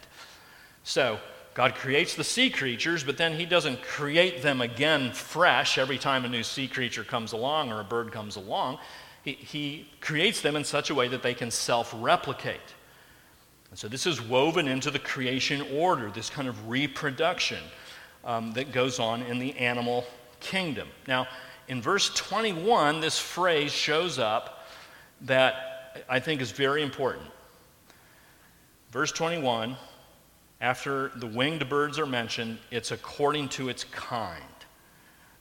So, 0.84 1.20
God 1.54 1.76
creates 1.76 2.16
the 2.16 2.24
sea 2.24 2.50
creatures, 2.50 3.04
but 3.04 3.18
then 3.18 3.34
He 3.34 3.46
doesn't 3.46 3.84
create 3.84 4.42
them 4.42 4.62
again 4.62 5.12
fresh 5.14 5.78
every 5.78 5.98
time 5.98 6.26
a 6.26 6.30
new 6.30 6.44
sea 6.44 6.68
creature 6.68 7.04
comes 7.04 7.32
along 7.32 7.72
or 7.72 7.80
a 7.80 7.84
bird 7.84 8.12
comes 8.12 8.36
along. 8.36 8.80
He, 9.24 9.34
he 9.34 9.90
creates 10.02 10.42
them 10.42 10.56
in 10.56 10.64
such 10.64 10.90
a 10.90 10.96
way 10.96 11.08
that 11.08 11.22
they 11.22 11.34
can 11.34 11.52
self 11.52 11.94
replicate. 11.98 12.74
And 13.70 13.80
so 13.80 13.88
this 13.88 14.06
is 14.06 14.22
woven 14.22 14.68
into 14.68 14.92
the 14.92 15.00
creation 15.00 15.62
order, 15.74 16.10
this 16.12 16.30
kind 16.30 16.48
of 16.48 16.70
reproduction 16.70 17.60
um, 18.24 18.54
that 18.54 18.72
goes 18.72 19.00
on 19.00 19.24
in 19.24 19.40
the 19.40 19.56
animal 19.58 20.06
kingdom. 20.40 20.88
Now, 21.08 21.28
in 21.68 21.82
verse 21.82 22.14
21, 22.14 23.00
this 23.00 23.18
phrase 23.18 23.72
shows 23.72 24.20
up 24.20 24.68
that 25.22 26.06
I 26.10 26.20
think 26.20 26.42
is 26.42 26.52
very 26.52 26.84
important. 26.84 27.26
Verse 28.92 29.12
21, 29.12 29.76
after 30.64 31.10
the 31.18 31.28
winged 31.28 31.68
birds 31.68 32.00
are 32.00 32.06
mentioned, 32.06 32.58
it's 32.72 32.92
according 32.92 33.50
to 33.50 33.68
its 33.68 33.84
kind. 33.84 34.42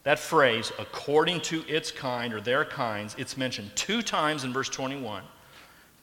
That 0.02 0.18
phrase, 0.18 0.72
according 0.80 1.42
to 1.42 1.64
its 1.68 1.92
kind 1.92 2.34
or 2.34 2.40
their 2.40 2.64
kinds, 2.64 3.14
it's 3.16 3.36
mentioned 3.36 3.70
two 3.76 4.02
times 4.02 4.42
in 4.42 4.52
verse 4.52 4.68
21, 4.68 5.22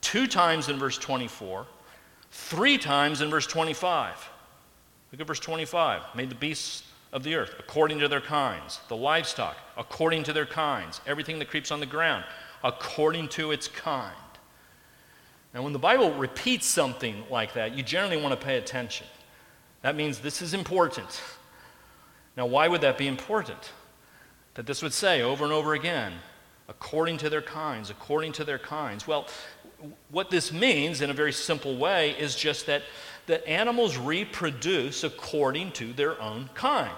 two 0.00 0.26
times 0.26 0.70
in 0.70 0.78
verse 0.78 0.96
24, 0.96 1.66
three 2.30 2.78
times 2.78 3.20
in 3.20 3.28
verse 3.28 3.46
25. 3.46 4.30
Look 5.12 5.20
at 5.20 5.26
verse 5.26 5.40
25. 5.40 6.02
Made 6.14 6.30
the 6.30 6.34
beasts 6.34 6.84
of 7.12 7.22
the 7.22 7.34
earth 7.34 7.56
according 7.58 7.98
to 7.98 8.08
their 8.08 8.22
kinds, 8.22 8.80
the 8.88 8.96
livestock 8.96 9.58
according 9.76 10.22
to 10.22 10.32
their 10.32 10.46
kinds, 10.46 11.02
everything 11.06 11.38
that 11.40 11.50
creeps 11.50 11.70
on 11.70 11.80
the 11.80 11.84
ground 11.84 12.24
according 12.64 13.28
to 13.28 13.52
its 13.52 13.68
kind. 13.68 14.14
Now, 15.52 15.62
when 15.62 15.72
the 15.72 15.78
Bible 15.78 16.12
repeats 16.14 16.66
something 16.66 17.24
like 17.28 17.54
that, 17.54 17.76
you 17.76 17.82
generally 17.82 18.20
want 18.20 18.38
to 18.38 18.46
pay 18.46 18.56
attention. 18.56 19.06
That 19.82 19.96
means 19.96 20.20
this 20.20 20.42
is 20.42 20.54
important. 20.54 21.20
Now, 22.36 22.46
why 22.46 22.68
would 22.68 22.82
that 22.82 22.96
be 22.96 23.08
important? 23.08 23.72
That 24.54 24.66
this 24.66 24.82
would 24.82 24.92
say 24.92 25.22
over 25.22 25.44
and 25.44 25.52
over 25.52 25.74
again, 25.74 26.12
according 26.68 27.18
to 27.18 27.30
their 27.30 27.42
kinds, 27.42 27.90
according 27.90 28.32
to 28.32 28.44
their 28.44 28.58
kinds. 28.58 29.06
Well, 29.06 29.26
what 30.10 30.30
this 30.30 30.52
means 30.52 31.00
in 31.00 31.10
a 31.10 31.14
very 31.14 31.32
simple 31.32 31.76
way 31.76 32.10
is 32.10 32.36
just 32.36 32.66
that 32.66 32.82
that 33.26 33.46
animals 33.46 33.96
reproduce 33.96 35.04
according 35.04 35.72
to 35.72 35.92
their 35.92 36.20
own 36.20 36.50
kind. 36.54 36.96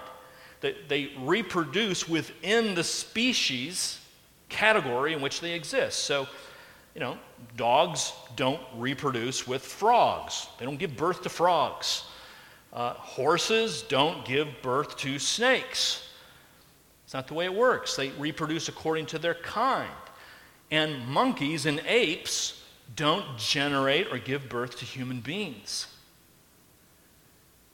That 0.61 0.89
they 0.89 1.11
reproduce 1.19 2.07
within 2.09 2.75
the 2.75 2.83
species 2.83 3.99
category 4.49 5.13
in 5.13 5.21
which 5.21 5.41
they 5.41 5.53
exist. 5.53 5.99
So, 5.99 6.27
you 6.93 7.01
know, 7.01 7.17
dogs 7.57 8.13
don't 8.35 8.61
reproduce 8.77 9.47
with 9.47 9.63
frogs, 9.63 10.47
they 10.59 10.65
don't 10.65 10.77
give 10.77 10.95
birth 10.95 11.23
to 11.23 11.29
frogs. 11.29 12.05
Uh, 12.71 12.93
horses 12.93 13.83
don't 13.83 14.25
give 14.25 14.47
birth 14.63 14.97
to 14.97 15.19
snakes. 15.19 16.09
It's 17.05 17.13
not 17.13 17.27
the 17.27 17.35
way 17.35 17.45
it 17.45 17.53
works. 17.53 17.95
They 17.95 18.09
reproduce 18.11 18.67
according 18.67 19.05
to 19.07 19.19
their 19.19 19.35
kind. 19.35 19.91
And 20.71 21.07
monkeys 21.07 21.67
and 21.67 21.83
apes 21.85 22.63
don't 22.95 23.37
generate 23.37 24.07
or 24.11 24.17
give 24.17 24.49
birth 24.49 24.79
to 24.79 24.85
human 24.85 25.19
beings 25.19 25.85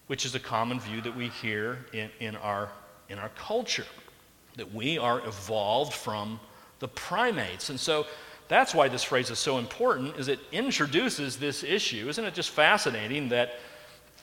which 0.09 0.25
is 0.25 0.33
a 0.33 0.39
common 0.39 0.79
view 0.79 1.01
that 1.01 1.15
we 1.15 1.27
hear 1.27 1.85
in, 1.93 2.09
in, 2.19 2.35
our, 2.37 2.71
in 3.09 3.19
our 3.19 3.29
culture, 3.37 3.85
that 4.55 4.73
we 4.73 4.97
are 4.97 5.19
evolved 5.27 5.93
from 5.93 6.39
the 6.79 6.87
primates. 6.87 7.69
And 7.69 7.79
so 7.79 8.07
that's 8.49 8.73
why 8.73 8.89
this 8.89 9.03
phrase 9.03 9.29
is 9.29 9.39
so 9.39 9.59
important, 9.59 10.17
is 10.17 10.27
it 10.27 10.39
introduces 10.51 11.37
this 11.37 11.63
issue. 11.63 12.09
Isn't 12.09 12.25
it 12.25 12.33
just 12.33 12.49
fascinating 12.49 13.29
that 13.29 13.59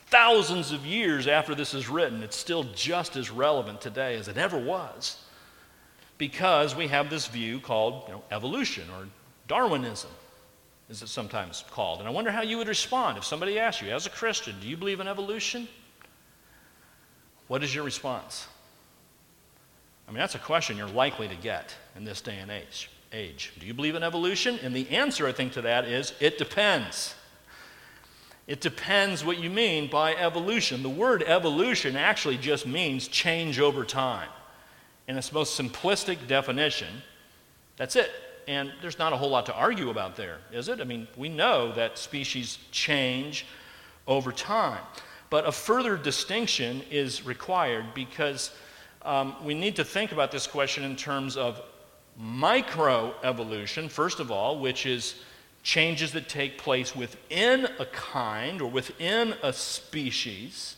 thousands 0.07 0.73
of 0.73 0.85
years 0.85 1.27
after 1.27 1.55
this 1.55 1.73
is 1.73 1.89
written, 1.89 2.21
it's 2.21 2.35
still 2.35 2.65
just 2.75 3.15
as 3.15 3.31
relevant 3.31 3.81
today 3.81 4.15
as 4.15 4.27
it 4.27 4.37
ever 4.37 4.59
was? 4.59 5.23
Because 6.17 6.75
we 6.75 6.87
have 6.87 7.09
this 7.09 7.27
view 7.27 7.59
called 7.59 8.03
you 8.07 8.13
know, 8.13 8.23
evolution 8.29 8.83
or 8.99 9.07
Darwinism 9.47 10.11
is 10.89 11.01
it 11.01 11.07
sometimes 11.07 11.63
called. 11.71 11.99
And 11.99 12.07
I 12.07 12.11
wonder 12.11 12.31
how 12.31 12.41
you 12.41 12.57
would 12.57 12.67
respond 12.67 13.17
if 13.17 13.23
somebody 13.25 13.59
asked 13.59 13.81
you, 13.81 13.89
as 13.89 14.05
a 14.05 14.09
Christian, 14.09 14.55
do 14.59 14.67
you 14.67 14.77
believe 14.77 14.99
in 14.99 15.07
evolution? 15.07 15.67
What 17.47 17.63
is 17.63 17.73
your 17.73 17.83
response? 17.83 18.47
I 20.07 20.11
mean, 20.11 20.19
that's 20.19 20.35
a 20.35 20.39
question 20.39 20.77
you're 20.77 20.87
likely 20.87 21.27
to 21.27 21.35
get 21.35 21.75
in 21.95 22.05
this 22.05 22.21
day 22.21 22.37
and 22.37 22.49
age. 22.49 22.89
Age. 23.11 23.53
Do 23.59 23.65
you 23.65 23.73
believe 23.73 23.95
in 23.95 24.03
evolution? 24.03 24.59
And 24.61 24.75
the 24.75 24.89
answer, 24.89 25.27
I 25.27 25.31
think, 25.31 25.53
to 25.53 25.61
that 25.61 25.85
is 25.85 26.13
it 26.19 26.37
depends. 26.37 27.15
It 28.47 28.61
depends 28.61 29.25
what 29.25 29.39
you 29.39 29.49
mean 29.49 29.89
by 29.89 30.15
evolution. 30.15 30.83
The 30.83 30.89
word 30.89 31.23
evolution 31.23 31.95
actually 31.95 32.37
just 32.37 32.65
means 32.65 33.07
change 33.07 33.59
over 33.59 33.83
time. 33.83 34.29
In 35.07 35.17
its 35.17 35.31
most 35.31 35.59
simplistic 35.59 36.27
definition, 36.27 37.01
that's 37.77 37.95
it 37.95 38.11
and 38.47 38.71
there's 38.81 38.97
not 38.97 39.11
a 39.11 39.17
whole 39.17 39.29
lot 39.29 39.45
to 39.47 39.53
argue 39.53 39.89
about 39.89 40.15
there, 40.15 40.37
is 40.51 40.69
it? 40.69 40.79
I 40.79 40.85
mean, 40.85 41.07
we 41.17 41.27
know 41.27 41.73
that 41.73 41.97
species 41.97 42.57
change 42.71 43.45
over 44.07 44.31
time. 44.31 44.81
But 45.29 45.45
a 45.45 45.51
further 45.51 45.97
distinction 45.97 46.81
is 46.89 47.25
required 47.25 47.93
because 47.93 48.51
um, 49.01 49.35
we 49.43 49.53
need 49.53 49.75
to 49.75 49.83
think 49.83 50.13
about 50.13 50.31
this 50.31 50.47
question 50.47 50.85
in 50.85 50.95
terms 50.95 51.35
of 51.35 51.61
microevolution, 52.21 53.89
first 53.89 54.19
of 54.19 54.31
all, 54.31 54.59
which 54.59 54.85
is 54.85 55.15
changes 55.63 56.13
that 56.13 56.29
take 56.29 56.57
place 56.57 56.95
within 56.95 57.67
a 57.79 57.85
kind 57.85 58.61
or 58.61 58.69
within 58.69 59.33
a 59.43 59.51
species, 59.51 60.77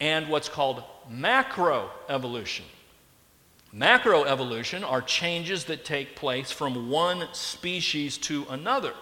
and 0.00 0.28
what's 0.28 0.48
called 0.48 0.82
macroevolution. 1.10 2.62
Macroevolution 3.74 4.88
are 4.88 5.02
changes 5.02 5.64
that 5.64 5.84
take 5.84 6.16
place 6.16 6.50
from 6.50 6.88
one 6.88 7.26
species 7.32 8.16
to 8.16 8.46
another. 8.48 8.94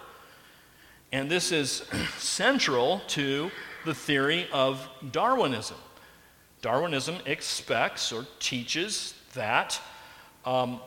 And 1.11 1.29
this 1.29 1.51
is 1.51 1.83
central 2.17 3.01
to 3.09 3.51
the 3.85 3.93
theory 3.93 4.47
of 4.51 4.87
Darwinism. 5.11 5.77
Darwinism 6.61 7.17
expects 7.25 8.11
or 8.11 8.25
teaches 8.39 9.13
that 9.33 9.79
um, 10.45 10.81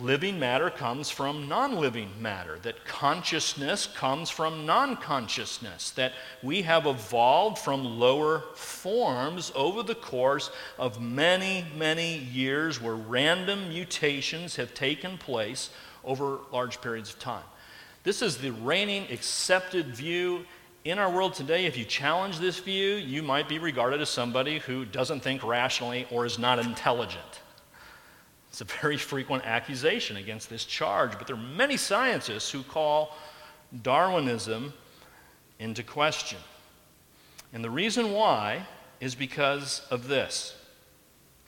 living 0.00 0.38
matter 0.38 0.70
comes 0.70 1.10
from 1.10 1.48
non 1.48 1.76
living 1.76 2.10
matter, 2.20 2.58
that 2.62 2.84
consciousness 2.84 3.86
comes 3.86 4.30
from 4.30 4.64
non 4.64 4.96
consciousness, 4.96 5.90
that 5.90 6.12
we 6.42 6.62
have 6.62 6.86
evolved 6.86 7.58
from 7.58 7.84
lower 7.84 8.44
forms 8.54 9.52
over 9.54 9.82
the 9.82 9.94
course 9.94 10.50
of 10.78 11.00
many, 11.00 11.64
many 11.76 12.18
years 12.18 12.80
where 12.80 12.94
random 12.94 13.68
mutations 13.68 14.56
have 14.56 14.72
taken 14.74 15.18
place 15.18 15.70
over 16.04 16.38
large 16.52 16.80
periods 16.80 17.10
of 17.10 17.18
time. 17.18 17.44
This 18.02 18.22
is 18.22 18.38
the 18.38 18.50
reigning 18.50 19.06
accepted 19.10 19.94
view 19.94 20.44
in 20.84 20.98
our 20.98 21.10
world 21.10 21.32
today, 21.32 21.64
if 21.64 21.78
you 21.78 21.84
challenge 21.86 22.38
this 22.38 22.58
view, 22.58 22.96
you 22.96 23.22
might 23.22 23.48
be 23.48 23.58
regarded 23.58 24.02
as 24.02 24.10
somebody 24.10 24.58
who 24.58 24.84
doesn't 24.84 25.20
think 25.20 25.42
rationally 25.42 26.06
or 26.10 26.26
is 26.26 26.38
not 26.38 26.58
intelligent. 26.58 27.40
It's 28.54 28.60
a 28.60 28.80
very 28.82 28.96
frequent 28.96 29.44
accusation 29.44 30.16
against 30.16 30.48
this 30.48 30.64
charge, 30.64 31.18
but 31.18 31.26
there 31.26 31.34
are 31.34 31.56
many 31.56 31.76
scientists 31.76 32.52
who 32.52 32.62
call 32.62 33.16
Darwinism 33.82 34.72
into 35.58 35.82
question. 35.82 36.38
And 37.52 37.64
the 37.64 37.70
reason 37.70 38.12
why 38.12 38.64
is 39.00 39.16
because 39.16 39.84
of 39.90 40.06
this. 40.06 40.56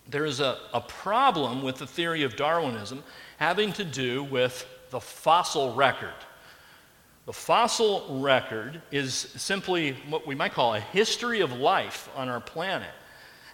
There 0.08 0.24
is 0.24 0.40
a, 0.40 0.58
a 0.74 0.80
problem 0.80 1.62
with 1.62 1.76
the 1.76 1.86
theory 1.86 2.24
of 2.24 2.34
Darwinism 2.34 3.04
having 3.36 3.72
to 3.74 3.84
do 3.84 4.24
with 4.24 4.66
the 4.90 4.98
fossil 4.98 5.74
record. 5.74 6.24
The 7.26 7.32
fossil 7.32 8.18
record 8.20 8.82
is 8.90 9.14
simply 9.14 9.92
what 10.08 10.26
we 10.26 10.34
might 10.34 10.54
call 10.54 10.74
a 10.74 10.80
history 10.80 11.40
of 11.40 11.52
life 11.52 12.08
on 12.16 12.28
our 12.28 12.40
planet. 12.40 12.90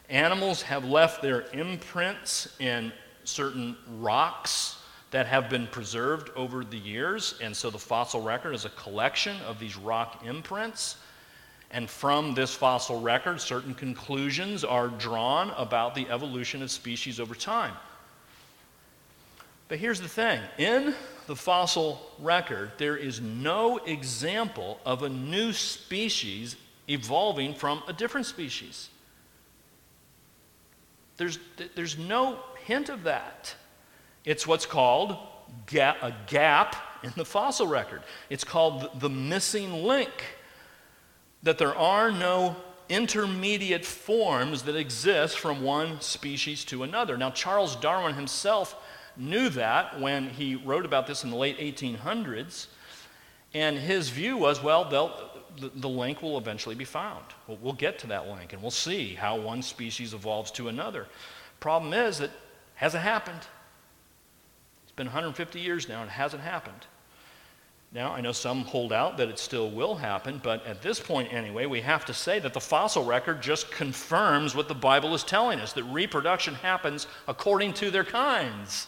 Animals 0.08 0.62
have 0.62 0.86
left 0.86 1.20
their 1.20 1.42
imprints 1.52 2.56
in 2.58 2.94
certain 3.24 3.76
rocks 3.98 4.78
that 5.10 5.26
have 5.26 5.50
been 5.50 5.66
preserved 5.66 6.30
over 6.34 6.64
the 6.64 6.78
years, 6.78 7.38
and 7.42 7.54
so 7.54 7.70
the 7.70 7.78
fossil 7.78 8.22
record 8.22 8.54
is 8.54 8.64
a 8.64 8.70
collection 8.70 9.36
of 9.46 9.58
these 9.58 9.76
rock 9.76 10.24
imprints. 10.24 10.96
And 11.70 11.88
from 11.88 12.34
this 12.34 12.54
fossil 12.54 13.00
record, 13.00 13.40
certain 13.40 13.74
conclusions 13.74 14.64
are 14.64 14.88
drawn 14.88 15.50
about 15.50 15.94
the 15.94 16.08
evolution 16.08 16.62
of 16.62 16.70
species 16.70 17.20
over 17.20 17.34
time. 17.34 17.74
But 19.68 19.78
here's 19.78 20.00
the 20.00 20.08
thing 20.08 20.40
in 20.58 20.94
the 21.26 21.36
fossil 21.36 22.10
record, 22.18 22.72
there 22.76 22.96
is 22.96 23.20
no 23.20 23.78
example 23.78 24.80
of 24.84 25.02
a 25.02 25.08
new 25.08 25.52
species 25.52 26.56
evolving 26.88 27.54
from 27.54 27.82
a 27.88 27.92
different 27.92 28.26
species. 28.26 28.90
There's, 31.16 31.38
there's 31.74 31.96
no 31.96 32.40
hint 32.66 32.88
of 32.88 33.04
that. 33.04 33.54
It's 34.24 34.46
what's 34.46 34.66
called 34.66 35.16
a 35.72 36.14
gap 36.26 36.76
in 37.02 37.12
the 37.16 37.24
fossil 37.24 37.66
record. 37.66 38.02
It's 38.30 38.44
called 38.44 39.00
the 39.00 39.10
missing 39.10 39.82
link, 39.84 40.10
that 41.42 41.58
there 41.58 41.74
are 41.74 42.10
no 42.12 42.56
intermediate 42.88 43.84
forms 43.84 44.62
that 44.62 44.76
exist 44.76 45.38
from 45.38 45.62
one 45.62 46.00
species 46.00 46.64
to 46.66 46.82
another. 46.82 47.16
Now, 47.16 47.30
Charles 47.30 47.76
Darwin 47.76 48.14
himself 48.14 48.76
knew 49.16 49.48
that 49.50 50.00
when 50.00 50.30
he 50.30 50.56
wrote 50.56 50.84
about 50.84 51.06
this 51.06 51.24
in 51.24 51.30
the 51.30 51.36
late 51.36 51.58
1800s. 51.58 52.66
And 53.54 53.76
his 53.76 54.08
view 54.08 54.36
was 54.36 54.62
well, 54.62 54.84
the, 54.84 55.70
the 55.74 55.88
link 55.88 56.22
will 56.22 56.38
eventually 56.38 56.74
be 56.74 56.84
found. 56.84 57.24
We'll, 57.46 57.58
we'll 57.60 57.72
get 57.74 57.98
to 58.00 58.06
that 58.08 58.28
link 58.28 58.52
and 58.52 58.62
we'll 58.62 58.70
see 58.70 59.14
how 59.14 59.38
one 59.38 59.62
species 59.62 60.14
evolves 60.14 60.50
to 60.52 60.68
another. 60.68 61.06
Problem 61.60 61.92
is 61.92 62.18
that 62.18 62.30
hasn't 62.74 63.02
happened. 63.02 63.40
It's 64.82 64.92
been 64.92 65.06
150 65.06 65.60
years 65.60 65.88
now 65.88 66.02
and 66.02 66.10
it 66.10 66.12
hasn't 66.12 66.42
happened. 66.42 66.86
Now, 67.94 68.12
I 68.12 68.22
know 68.22 68.32
some 68.32 68.62
hold 68.62 68.90
out 68.90 69.18
that 69.18 69.28
it 69.28 69.38
still 69.38 69.70
will 69.70 69.94
happen, 69.94 70.40
but 70.42 70.64
at 70.64 70.80
this 70.80 70.98
point 70.98 71.30
anyway, 71.30 71.66
we 71.66 71.82
have 71.82 72.06
to 72.06 72.14
say 72.14 72.38
that 72.38 72.54
the 72.54 72.60
fossil 72.60 73.04
record 73.04 73.42
just 73.42 73.70
confirms 73.70 74.54
what 74.54 74.68
the 74.68 74.74
Bible 74.74 75.14
is 75.14 75.22
telling 75.22 75.60
us 75.60 75.74
that 75.74 75.84
reproduction 75.84 76.54
happens 76.54 77.06
according 77.28 77.74
to 77.74 77.90
their 77.90 78.04
kinds 78.04 78.86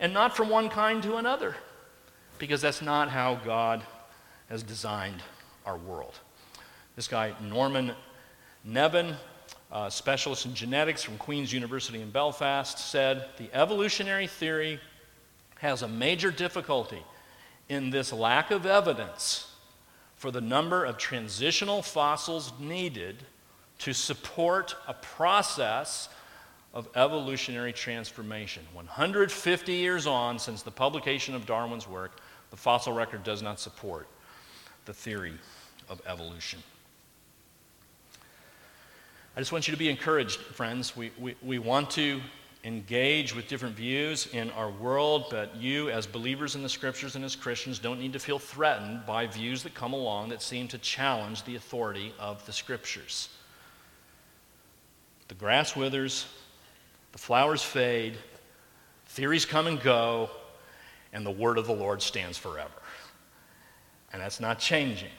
and 0.00 0.12
not 0.12 0.36
from 0.36 0.48
one 0.48 0.68
kind 0.68 1.02
to 1.04 1.16
another, 1.16 1.54
because 2.38 2.60
that's 2.60 2.82
not 2.82 3.08
how 3.08 3.36
God 3.36 3.82
has 4.48 4.64
designed 4.64 5.22
our 5.64 5.76
world. 5.76 6.18
This 6.96 7.08
guy, 7.08 7.32
Norman 7.40 7.92
Nevin, 8.64 9.14
a 9.70 9.90
specialist 9.90 10.46
in 10.46 10.54
genetics 10.54 11.02
from 11.02 11.18
Queen's 11.18 11.52
University 11.52 12.00
in 12.00 12.10
Belfast, 12.10 12.78
said 12.78 13.26
the 13.36 13.48
evolutionary 13.52 14.26
theory 14.26 14.80
has 15.58 15.82
a 15.82 15.88
major 15.88 16.30
difficulty 16.30 17.02
in 17.68 17.90
this 17.90 18.12
lack 18.12 18.50
of 18.50 18.66
evidence 18.66 19.52
for 20.16 20.30
the 20.30 20.40
number 20.40 20.84
of 20.84 20.98
transitional 20.98 21.82
fossils 21.82 22.52
needed 22.58 23.16
to 23.78 23.92
support 23.92 24.74
a 24.88 24.94
process 24.94 26.08
of 26.72 26.88
evolutionary 26.94 27.72
transformation. 27.72 28.62
150 28.72 29.72
years 29.72 30.06
on 30.06 30.38
since 30.38 30.62
the 30.62 30.70
publication 30.70 31.34
of 31.34 31.46
Darwin's 31.46 31.88
work, 31.88 32.20
the 32.50 32.56
fossil 32.56 32.92
record 32.92 33.24
does 33.24 33.42
not 33.42 33.58
support 33.58 34.06
the 34.84 34.94
theory 34.94 35.34
of 35.88 36.00
evolution. 36.06 36.62
I 39.36 39.40
just 39.40 39.52
want 39.52 39.68
you 39.68 39.72
to 39.72 39.78
be 39.78 39.90
encouraged, 39.90 40.40
friends. 40.40 40.96
We, 40.96 41.10
we, 41.18 41.36
we 41.42 41.58
want 41.58 41.90
to 41.90 42.22
engage 42.64 43.36
with 43.36 43.48
different 43.48 43.76
views 43.76 44.28
in 44.32 44.50
our 44.52 44.70
world, 44.70 45.26
but 45.30 45.54
you, 45.56 45.90
as 45.90 46.06
believers 46.06 46.54
in 46.54 46.62
the 46.62 46.70
scriptures 46.70 47.16
and 47.16 47.24
as 47.24 47.36
Christians, 47.36 47.78
don't 47.78 48.00
need 48.00 48.14
to 48.14 48.18
feel 48.18 48.38
threatened 48.38 49.04
by 49.04 49.26
views 49.26 49.62
that 49.64 49.74
come 49.74 49.92
along 49.92 50.30
that 50.30 50.40
seem 50.40 50.68
to 50.68 50.78
challenge 50.78 51.44
the 51.44 51.54
authority 51.54 52.14
of 52.18 52.44
the 52.46 52.52
scriptures. 52.52 53.28
The 55.28 55.34
grass 55.34 55.76
withers, 55.76 56.24
the 57.12 57.18
flowers 57.18 57.62
fade, 57.62 58.16
theories 59.08 59.44
come 59.44 59.66
and 59.66 59.78
go, 59.82 60.30
and 61.12 61.26
the 61.26 61.30
word 61.30 61.58
of 61.58 61.66
the 61.66 61.74
Lord 61.74 62.00
stands 62.00 62.38
forever. 62.38 62.70
And 64.14 64.22
that's 64.22 64.40
not 64.40 64.58
changing. 64.58 65.10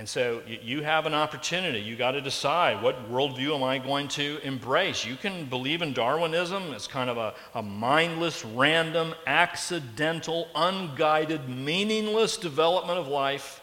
And 0.00 0.08
so 0.08 0.40
you 0.48 0.80
have 0.80 1.04
an 1.04 1.12
opportunity. 1.12 1.78
You 1.78 1.94
got 1.94 2.12
to 2.12 2.22
decide 2.22 2.82
what 2.82 3.12
worldview 3.12 3.54
am 3.54 3.62
I 3.62 3.76
going 3.76 4.08
to 4.08 4.38
embrace? 4.42 5.04
You 5.04 5.14
can 5.14 5.44
believe 5.44 5.82
in 5.82 5.92
Darwinism 5.92 6.72
as 6.72 6.86
kind 6.86 7.10
of 7.10 7.18
a, 7.18 7.34
a 7.54 7.62
mindless, 7.62 8.42
random, 8.42 9.14
accidental, 9.26 10.48
unguided, 10.54 11.50
meaningless 11.50 12.38
development 12.38 12.98
of 12.98 13.08
life. 13.08 13.60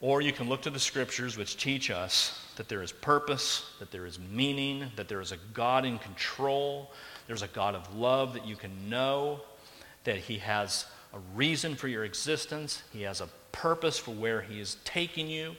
Or 0.00 0.22
you 0.22 0.32
can 0.32 0.48
look 0.48 0.62
to 0.62 0.70
the 0.70 0.80
scriptures, 0.80 1.36
which 1.36 1.56
teach 1.56 1.88
us 1.88 2.44
that 2.56 2.68
there 2.68 2.82
is 2.82 2.90
purpose, 2.90 3.70
that 3.78 3.92
there 3.92 4.06
is 4.06 4.18
meaning, 4.18 4.90
that 4.96 5.06
there 5.06 5.20
is 5.20 5.30
a 5.30 5.38
God 5.54 5.84
in 5.84 6.00
control, 6.00 6.90
there's 7.28 7.42
a 7.42 7.48
God 7.48 7.76
of 7.76 7.94
love 7.94 8.34
that 8.34 8.44
you 8.44 8.56
can 8.56 8.90
know, 8.90 9.40
that 10.02 10.16
He 10.16 10.38
has 10.38 10.86
a 11.14 11.20
reason 11.36 11.76
for 11.76 11.86
your 11.86 12.02
existence, 12.02 12.82
He 12.92 13.02
has 13.02 13.20
a 13.20 13.28
purpose 13.52 13.98
for 13.98 14.12
where 14.12 14.40
He 14.40 14.60
is 14.60 14.76
taking 14.84 15.28
you. 15.28 15.54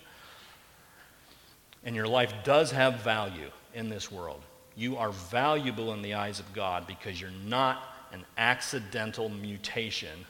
And 1.84 1.95
your 1.95 2.08
life 2.08 2.34
does 2.43 2.71
have 2.71 3.01
value 3.01 3.49
in 3.73 3.89
this 3.89 4.12
world. 4.12 4.41
You 4.75 4.97
are 4.97 5.12
valuable 5.12 5.93
in 5.93 6.01
the 6.01 6.13
eyes 6.13 6.39
of 6.39 6.54
God 6.54 6.88
because 6.88 7.19
you're 7.19 7.32
not 7.45 7.95
an 8.12 8.25
accidental 8.38 9.30
mutation 9.30 10.25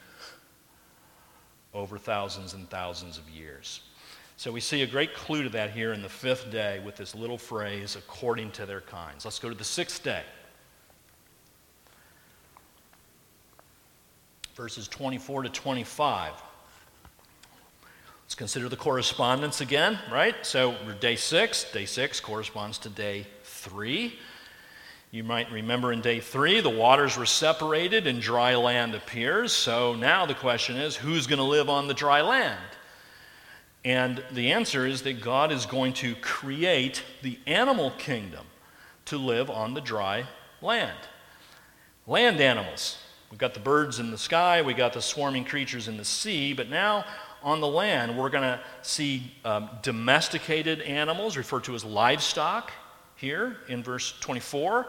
over 1.73 1.97
thousands 1.97 2.53
and 2.53 2.69
thousands 2.69 3.17
of 3.17 3.29
years. 3.29 3.81
So 4.37 4.51
we 4.51 4.59
see 4.59 4.81
a 4.81 4.87
great 4.87 5.13
clue 5.13 5.43
to 5.43 5.49
that 5.49 5.71
here 5.71 5.93
in 5.93 6.01
the 6.01 6.09
fifth 6.09 6.51
day 6.51 6.81
with 6.83 6.95
this 6.95 7.13
little 7.13 7.37
phrase, 7.37 7.95
according 7.95 8.51
to 8.51 8.65
their 8.65 8.81
kinds. 8.81 9.23
Let's 9.23 9.39
go 9.39 9.49
to 9.49 9.55
the 9.55 9.63
sixth 9.63 10.03
day. 10.03 10.23
Verses 14.55 14.87
24 14.87 15.43
to 15.43 15.49
25. 15.49 16.33
Let's 18.31 18.37
consider 18.37 18.69
the 18.69 18.77
correspondence 18.77 19.59
again, 19.59 19.99
right? 20.09 20.37
So 20.43 20.73
we're 20.85 20.93
day 20.93 21.17
six. 21.17 21.69
Day 21.69 21.83
six 21.83 22.21
corresponds 22.21 22.77
to 22.77 22.89
day 22.89 23.27
three. 23.43 24.17
You 25.11 25.25
might 25.25 25.51
remember 25.51 25.91
in 25.91 25.99
day 25.99 26.21
three, 26.21 26.61
the 26.61 26.69
waters 26.69 27.17
were 27.17 27.25
separated 27.25 28.07
and 28.07 28.21
dry 28.21 28.55
land 28.55 28.95
appears. 28.95 29.51
So 29.51 29.95
now 29.95 30.25
the 30.25 30.33
question 30.33 30.77
is 30.77 30.95
who's 30.95 31.27
going 31.27 31.39
to 31.39 31.43
live 31.43 31.69
on 31.69 31.89
the 31.89 31.93
dry 31.93 32.21
land? 32.21 32.57
And 33.83 34.23
the 34.31 34.53
answer 34.53 34.85
is 34.85 35.01
that 35.01 35.19
God 35.19 35.51
is 35.51 35.65
going 35.65 35.91
to 35.95 36.15
create 36.15 37.03
the 37.23 37.37
animal 37.45 37.91
kingdom 37.97 38.45
to 39.07 39.17
live 39.17 39.49
on 39.49 39.73
the 39.73 39.81
dry 39.81 40.23
land. 40.61 40.99
Land 42.07 42.39
animals. 42.39 42.97
We've 43.29 43.37
got 43.37 43.53
the 43.53 43.59
birds 43.59 43.99
in 43.99 44.09
the 44.09 44.17
sky, 44.17 44.61
We've 44.61 44.77
got 44.77 44.93
the 44.93 45.01
swarming 45.01 45.43
creatures 45.43 45.89
in 45.89 45.97
the 45.97 46.05
sea, 46.05 46.53
but 46.53 46.69
now 46.69 47.03
on 47.43 47.59
the 47.59 47.67
land, 47.67 48.17
we're 48.17 48.29
going 48.29 48.43
to 48.43 48.59
see 48.81 49.31
um, 49.43 49.69
domesticated 49.81 50.81
animals 50.81 51.37
referred 51.37 51.63
to 51.65 51.75
as 51.75 51.83
livestock 51.83 52.71
here 53.15 53.57
in 53.67 53.83
verse 53.83 54.13
24 54.19 54.87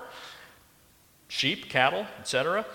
sheep, 1.28 1.70
cattle, 1.70 2.06
etc. 2.20 2.66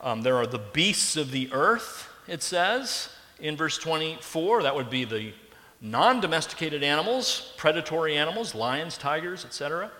Um, 0.00 0.22
there 0.22 0.36
are 0.36 0.46
the 0.46 0.58
beasts 0.58 1.16
of 1.16 1.30
the 1.30 1.50
earth, 1.52 2.08
it 2.26 2.42
says 2.42 3.10
in 3.38 3.54
verse 3.54 3.76
24. 3.76 4.62
That 4.62 4.74
would 4.74 4.88
be 4.88 5.04
the 5.04 5.32
non 5.80 6.20
domesticated 6.20 6.82
animals, 6.82 7.52
predatory 7.58 8.16
animals, 8.16 8.54
lions, 8.54 8.96
tigers, 8.96 9.44
etc. 9.44 9.90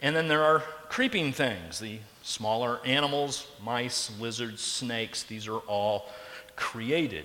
And 0.00 0.14
then 0.14 0.28
there 0.28 0.44
are 0.44 0.60
creeping 0.88 1.32
things, 1.32 1.78
the 1.78 1.98
smaller 2.22 2.80
animals, 2.84 3.46
mice, 3.62 4.10
lizards, 4.20 4.62
snakes, 4.62 5.22
these 5.22 5.48
are 5.48 5.58
all 5.60 6.10
created. 6.56 7.24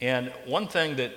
And 0.00 0.32
one 0.46 0.66
thing 0.66 0.96
that 0.96 1.12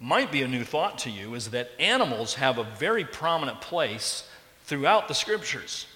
might 0.00 0.32
be 0.32 0.42
a 0.42 0.48
new 0.48 0.64
thought 0.64 0.98
to 0.98 1.10
you 1.10 1.34
is 1.34 1.50
that 1.50 1.70
animals 1.78 2.34
have 2.34 2.58
a 2.58 2.64
very 2.64 3.04
prominent 3.04 3.60
place 3.60 4.28
throughout 4.64 5.08
the 5.08 5.14
scriptures. 5.14 5.86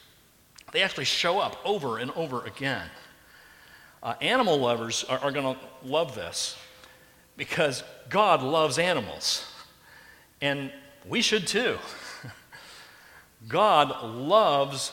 They 0.73 0.83
actually 0.83 1.05
show 1.05 1.39
up 1.39 1.57
over 1.65 1.99
and 1.99 2.11
over 2.13 2.45
again. 2.45 2.89
Uh, 4.03 4.15
animal 4.21 4.59
lovers 4.59 5.05
are, 5.05 5.19
are 5.19 5.33
going 5.33 5.55
to 5.55 5.61
love 5.85 6.15
this 6.15 6.57
because 7.37 7.83
God 8.09 8.43
loves 8.43 8.79
animals. 8.79 9.47
And 10.41 10.73
we 11.07 11.23
should 11.23 11.47
too. 11.47 11.79
God 13.49 14.05
loves 14.05 14.93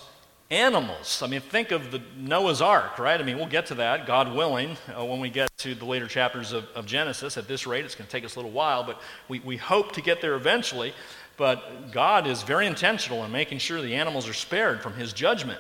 animals. 0.50 1.22
I 1.22 1.28
mean, 1.28 1.41
think 1.41 1.72
of 1.72 1.91
the 1.91 2.02
Noah's 2.18 2.62
Ark, 2.62 3.00
right? 3.00 3.20
I 3.20 3.24
mean, 3.24 3.38
we'll 3.38 3.48
get 3.48 3.66
to 3.68 3.76
that, 3.76 4.06
God 4.06 4.34
willing, 4.34 4.78
uh, 4.98 5.04
when 5.04 5.20
we 5.20 5.30
get 5.30 5.50
to 5.58 5.76
the 5.76 5.86
later 5.86 6.08
chapters 6.08 6.54
of, 6.54 6.66
of 6.76 6.86
Genesis. 6.86 7.38
At 7.38 7.48
this 7.48 7.68
rate, 7.68 7.84
it's 7.84 7.95
going 7.95 8.06
to 8.06 8.12
take 8.12 8.24
us 8.24 8.36
a 8.36 8.39
little 8.39 8.52
while, 8.52 8.84
but 8.84 9.02
we, 9.28 9.39
we 9.39 9.58
hope 9.58 9.91
to 9.93 10.02
get 10.02 10.22
there 10.22 10.36
eventually. 10.36 10.93
But 11.36 11.91
God 11.91 12.28
is 12.28 12.43
very 12.43 12.66
intentional 12.66 13.24
in 13.24 13.32
making 13.32 13.60
sure 13.60 13.82
the 13.82 13.95
animals 13.95 14.28
are 14.28 14.34
spared 14.34 14.82
from 14.82 14.93
his 14.93 15.14
judgment. 15.14 15.60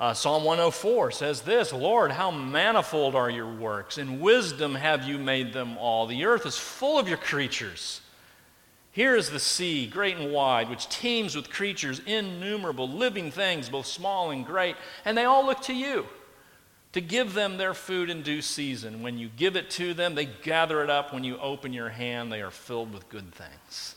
Uh, 0.00 0.14
Psalm 0.14 0.44
104 0.44 1.10
says 1.10 1.40
this 1.42 1.72
Lord, 1.72 2.12
how 2.12 2.30
manifold 2.30 3.14
are 3.14 3.30
your 3.30 3.52
works! 3.52 3.98
In 3.98 4.20
wisdom 4.20 4.74
have 4.74 5.04
you 5.04 5.18
made 5.18 5.52
them 5.52 5.78
all. 5.78 6.06
The 6.06 6.24
earth 6.24 6.46
is 6.46 6.58
full 6.58 6.98
of 6.98 7.08
your 7.08 7.18
creatures. 7.18 8.00
Here 8.92 9.14
is 9.14 9.30
the 9.30 9.38
sea, 9.38 9.86
great 9.86 10.16
and 10.16 10.32
wide, 10.32 10.70
which 10.70 10.88
teems 10.88 11.36
with 11.36 11.50
creatures 11.50 12.00
innumerable, 12.06 12.88
living 12.88 13.30
things, 13.30 13.68
both 13.68 13.86
small 13.86 14.30
and 14.30 14.44
great, 14.44 14.76
and 15.04 15.16
they 15.16 15.24
all 15.24 15.44
look 15.44 15.60
to 15.62 15.74
you 15.74 16.06
to 16.92 17.00
give 17.00 17.34
them 17.34 17.58
their 17.58 17.74
food 17.74 18.10
in 18.10 18.22
due 18.22 18.42
season. 18.42 19.02
When 19.02 19.18
you 19.18 19.30
give 19.36 19.56
it 19.56 19.70
to 19.72 19.94
them, 19.94 20.14
they 20.14 20.24
gather 20.24 20.82
it 20.82 20.90
up. 20.90 21.12
When 21.12 21.22
you 21.22 21.38
open 21.38 21.72
your 21.72 21.90
hand, 21.90 22.32
they 22.32 22.40
are 22.40 22.50
filled 22.50 22.92
with 22.92 23.08
good 23.08 23.32
things. 23.32 23.94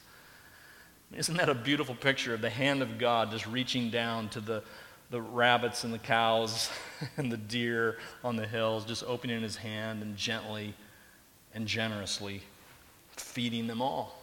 Isn't 1.13 1.37
that 1.37 1.49
a 1.49 1.55
beautiful 1.55 1.95
picture 1.95 2.33
of 2.33 2.41
the 2.41 2.49
hand 2.49 2.81
of 2.81 2.97
God 2.97 3.31
just 3.31 3.47
reaching 3.47 3.89
down 3.89 4.29
to 4.29 4.39
the, 4.39 4.63
the 5.09 5.21
rabbits 5.21 5.83
and 5.83 5.93
the 5.93 5.99
cows 5.99 6.69
and 7.17 7.31
the 7.31 7.37
deer 7.37 7.97
on 8.23 8.35
the 8.35 8.47
hills, 8.47 8.85
just 8.85 9.03
opening 9.05 9.41
his 9.41 9.55
hand 9.55 10.01
and 10.01 10.15
gently 10.15 10.73
and 11.53 11.67
generously 11.67 12.41
feeding 13.11 13.67
them 13.67 13.81
all? 13.81 14.20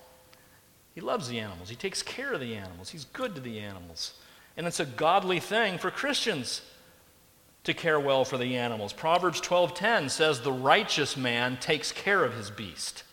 He 0.99 1.05
loves 1.05 1.29
the 1.29 1.39
animals. 1.39 1.69
He 1.69 1.77
takes 1.77 2.03
care 2.03 2.33
of 2.33 2.41
the 2.41 2.57
animals. 2.57 2.91
He's 2.91 3.05
good 3.05 3.37
to 3.37 3.41
the 3.41 3.61
animals. 3.61 4.15
And 4.57 4.67
it's 4.67 4.81
a 4.81 4.85
godly 4.85 5.39
thing 5.39 5.79
for 5.79 5.93
Christians 5.93 6.61
to 7.63 7.73
care 7.73 8.01
well 8.01 8.25
for 8.25 8.37
the 8.37 8.57
animals. 8.57 8.93
Proverbs 8.93 9.41
12:10 9.41 10.09
says 10.09 10.41
the 10.41 10.51
righteous 10.51 11.17
man 11.17 11.57
takes 11.59 11.93
care 11.93 12.25
of 12.25 12.35
his 12.35 12.51
beast. 12.51 13.05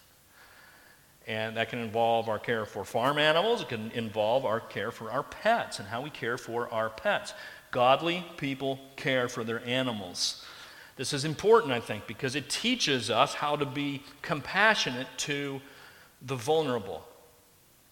And 1.28 1.58
that 1.58 1.70
can 1.70 1.78
involve 1.78 2.28
our 2.28 2.40
care 2.40 2.66
for 2.66 2.84
farm 2.86 3.20
animals, 3.20 3.62
it 3.62 3.70
can 3.70 3.92
involve 3.92 4.46
our 4.46 4.62
care 4.62 4.90
for 4.90 5.12
our 5.12 5.22
pets 5.22 5.78
and 5.78 5.88
how 5.88 6.02
we 6.02 6.10
care 6.10 6.40
for 6.40 6.68
our 6.74 6.90
pets. 6.90 7.36
Godly 7.70 8.26
people 8.38 8.80
care 8.96 9.30
for 9.30 9.44
their 9.44 9.64
animals. 9.64 10.44
This 10.96 11.14
is 11.14 11.24
important, 11.24 11.72
I 11.72 11.82
think, 11.82 12.08
because 12.08 12.34
it 12.34 12.50
teaches 12.50 13.12
us 13.12 13.36
how 13.36 13.56
to 13.56 13.66
be 13.68 14.02
compassionate 14.24 15.08
to 15.18 15.62
the 16.24 16.36
vulnerable. 16.36 17.08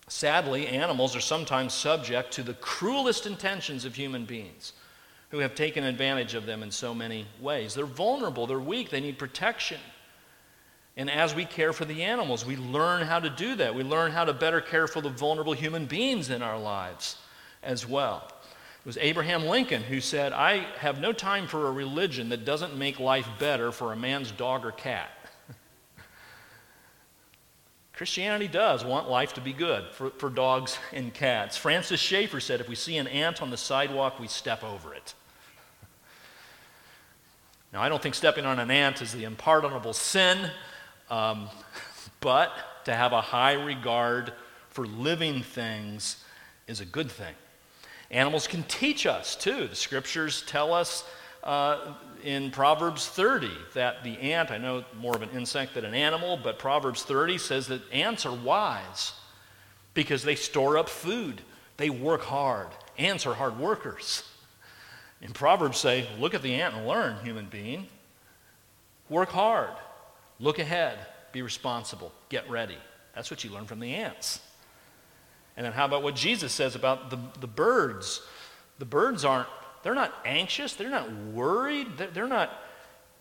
Sadly, 0.07 0.67
animals 0.67 1.15
are 1.15 1.21
sometimes 1.21 1.73
subject 1.73 2.33
to 2.33 2.43
the 2.43 2.53
cruelest 2.55 3.25
intentions 3.25 3.85
of 3.85 3.95
human 3.95 4.25
beings 4.25 4.73
who 5.29 5.39
have 5.39 5.55
taken 5.55 5.83
advantage 5.83 6.35
of 6.35 6.45
them 6.45 6.61
in 6.61 6.69
so 6.69 6.93
many 6.93 7.25
ways. 7.41 7.73
They're 7.73 7.85
vulnerable, 7.85 8.45
they're 8.45 8.59
weak, 8.59 8.89
they 8.89 8.99
need 8.99 9.17
protection. 9.17 9.79
And 10.95 11.09
as 11.09 11.33
we 11.33 11.45
care 11.45 11.73
for 11.73 11.85
the 11.85 12.03
animals, 12.03 12.45
we 12.45 12.55
learn 12.55 13.07
how 13.07 13.19
to 13.19 13.29
do 13.29 13.55
that. 13.55 13.73
We 13.73 13.83
learn 13.83 14.11
how 14.11 14.25
to 14.25 14.33
better 14.33 14.61
care 14.61 14.85
for 14.85 15.01
the 15.01 15.09
vulnerable 15.09 15.53
human 15.53 15.87
beings 15.87 16.29
in 16.29 16.43
our 16.43 16.59
lives 16.59 17.17
as 17.63 17.87
well. 17.87 18.27
It 18.27 18.85
was 18.85 18.97
Abraham 18.97 19.45
Lincoln 19.45 19.81
who 19.81 20.01
said, 20.01 20.33
I 20.33 20.57
have 20.77 20.99
no 20.99 21.13
time 21.13 21.47
for 21.47 21.67
a 21.67 21.71
religion 21.71 22.29
that 22.29 22.45
doesn't 22.45 22.77
make 22.77 22.99
life 22.99 23.27
better 23.39 23.71
for 23.71 23.91
a 23.91 23.95
man's 23.95 24.29
dog 24.29 24.65
or 24.65 24.71
cat. 24.71 25.09
Christianity 27.93 28.47
does 28.47 28.83
want 28.83 29.07
life 29.07 29.33
to 29.33 29.41
be 29.41 29.53
good 29.53 29.85
for, 29.91 30.09
for 30.11 30.29
dogs 30.29 30.79
and 30.91 31.13
cats. 31.13 31.57
Francis 31.57 31.99
Schaeffer 31.99 32.39
said 32.39 32.59
if 32.59 32.67
we 32.67 32.75
see 32.75 32.97
an 32.97 33.07
ant 33.07 33.41
on 33.41 33.51
the 33.51 33.57
sidewalk, 33.57 34.19
we 34.19 34.27
step 34.27 34.63
over 34.63 34.95
it. 34.95 35.13
Now, 37.71 37.81
I 37.81 37.89
don't 37.89 38.01
think 38.01 38.15
stepping 38.15 38.45
on 38.45 38.59
an 38.59 38.71
ant 38.71 39.01
is 39.01 39.13
the 39.13 39.25
unpardonable 39.25 39.93
sin, 39.93 40.49
um, 41.09 41.49
but 42.19 42.51
to 42.85 42.93
have 42.93 43.13
a 43.13 43.21
high 43.21 43.53
regard 43.53 44.33
for 44.69 44.85
living 44.85 45.43
things 45.43 46.23
is 46.67 46.81
a 46.81 46.85
good 46.85 47.11
thing. 47.11 47.33
Animals 48.09 48.47
can 48.47 48.63
teach 48.63 49.05
us, 49.05 49.35
too. 49.35 49.67
The 49.67 49.75
scriptures 49.75 50.43
tell 50.47 50.73
us 50.73 51.03
uh, 51.43 51.93
in 52.23 52.51
Proverbs 52.51 53.07
30 53.07 53.51
that 53.73 54.03
the 54.03 54.17
ant, 54.19 54.51
I 54.51 54.57
know 54.57 54.83
more 54.97 55.15
of 55.15 55.21
an 55.21 55.29
insect 55.31 55.75
than 55.75 55.85
an 55.85 55.93
animal, 55.93 56.39
but 56.41 56.57
Proverbs 56.57 57.03
30 57.03 57.37
says 57.37 57.67
that 57.67 57.81
ants 57.91 58.25
are 58.25 58.33
wise 58.33 59.13
because 59.93 60.23
they 60.23 60.35
store 60.35 60.77
up 60.77 60.89
food, 60.89 61.41
they 61.77 61.89
work 61.89 62.21
hard. 62.21 62.67
Ants 62.97 63.25
are 63.25 63.33
hard 63.33 63.59
workers. 63.59 64.23
And 65.21 65.33
Proverbs 65.33 65.77
say, 65.77 66.07
look 66.19 66.33
at 66.33 66.41
the 66.41 66.55
ant 66.55 66.75
and 66.75 66.87
learn, 66.87 67.23
human 67.23 67.45
being. 67.45 67.87
Work 69.09 69.29
hard, 69.29 69.71
look 70.39 70.59
ahead, 70.59 70.97
be 71.31 71.41
responsible, 71.41 72.11
get 72.29 72.49
ready. 72.49 72.77
That's 73.15 73.29
what 73.29 73.43
you 73.43 73.49
learn 73.49 73.65
from 73.65 73.79
the 73.79 73.93
ants. 73.93 74.39
And 75.55 75.65
then 75.65 75.73
how 75.73 75.85
about 75.85 76.03
what 76.03 76.15
Jesus 76.15 76.51
says 76.51 76.75
about 76.75 77.09
the, 77.09 77.19
the 77.39 77.47
birds? 77.47 78.21
The 78.79 78.85
birds 78.85 79.23
aren't 79.23 79.47
they're 79.83 79.93
not 79.93 80.13
anxious. 80.25 80.73
They're 80.73 80.89
not 80.89 81.11
worried. 81.11 81.87
They're 81.97 82.27
not, 82.27 82.51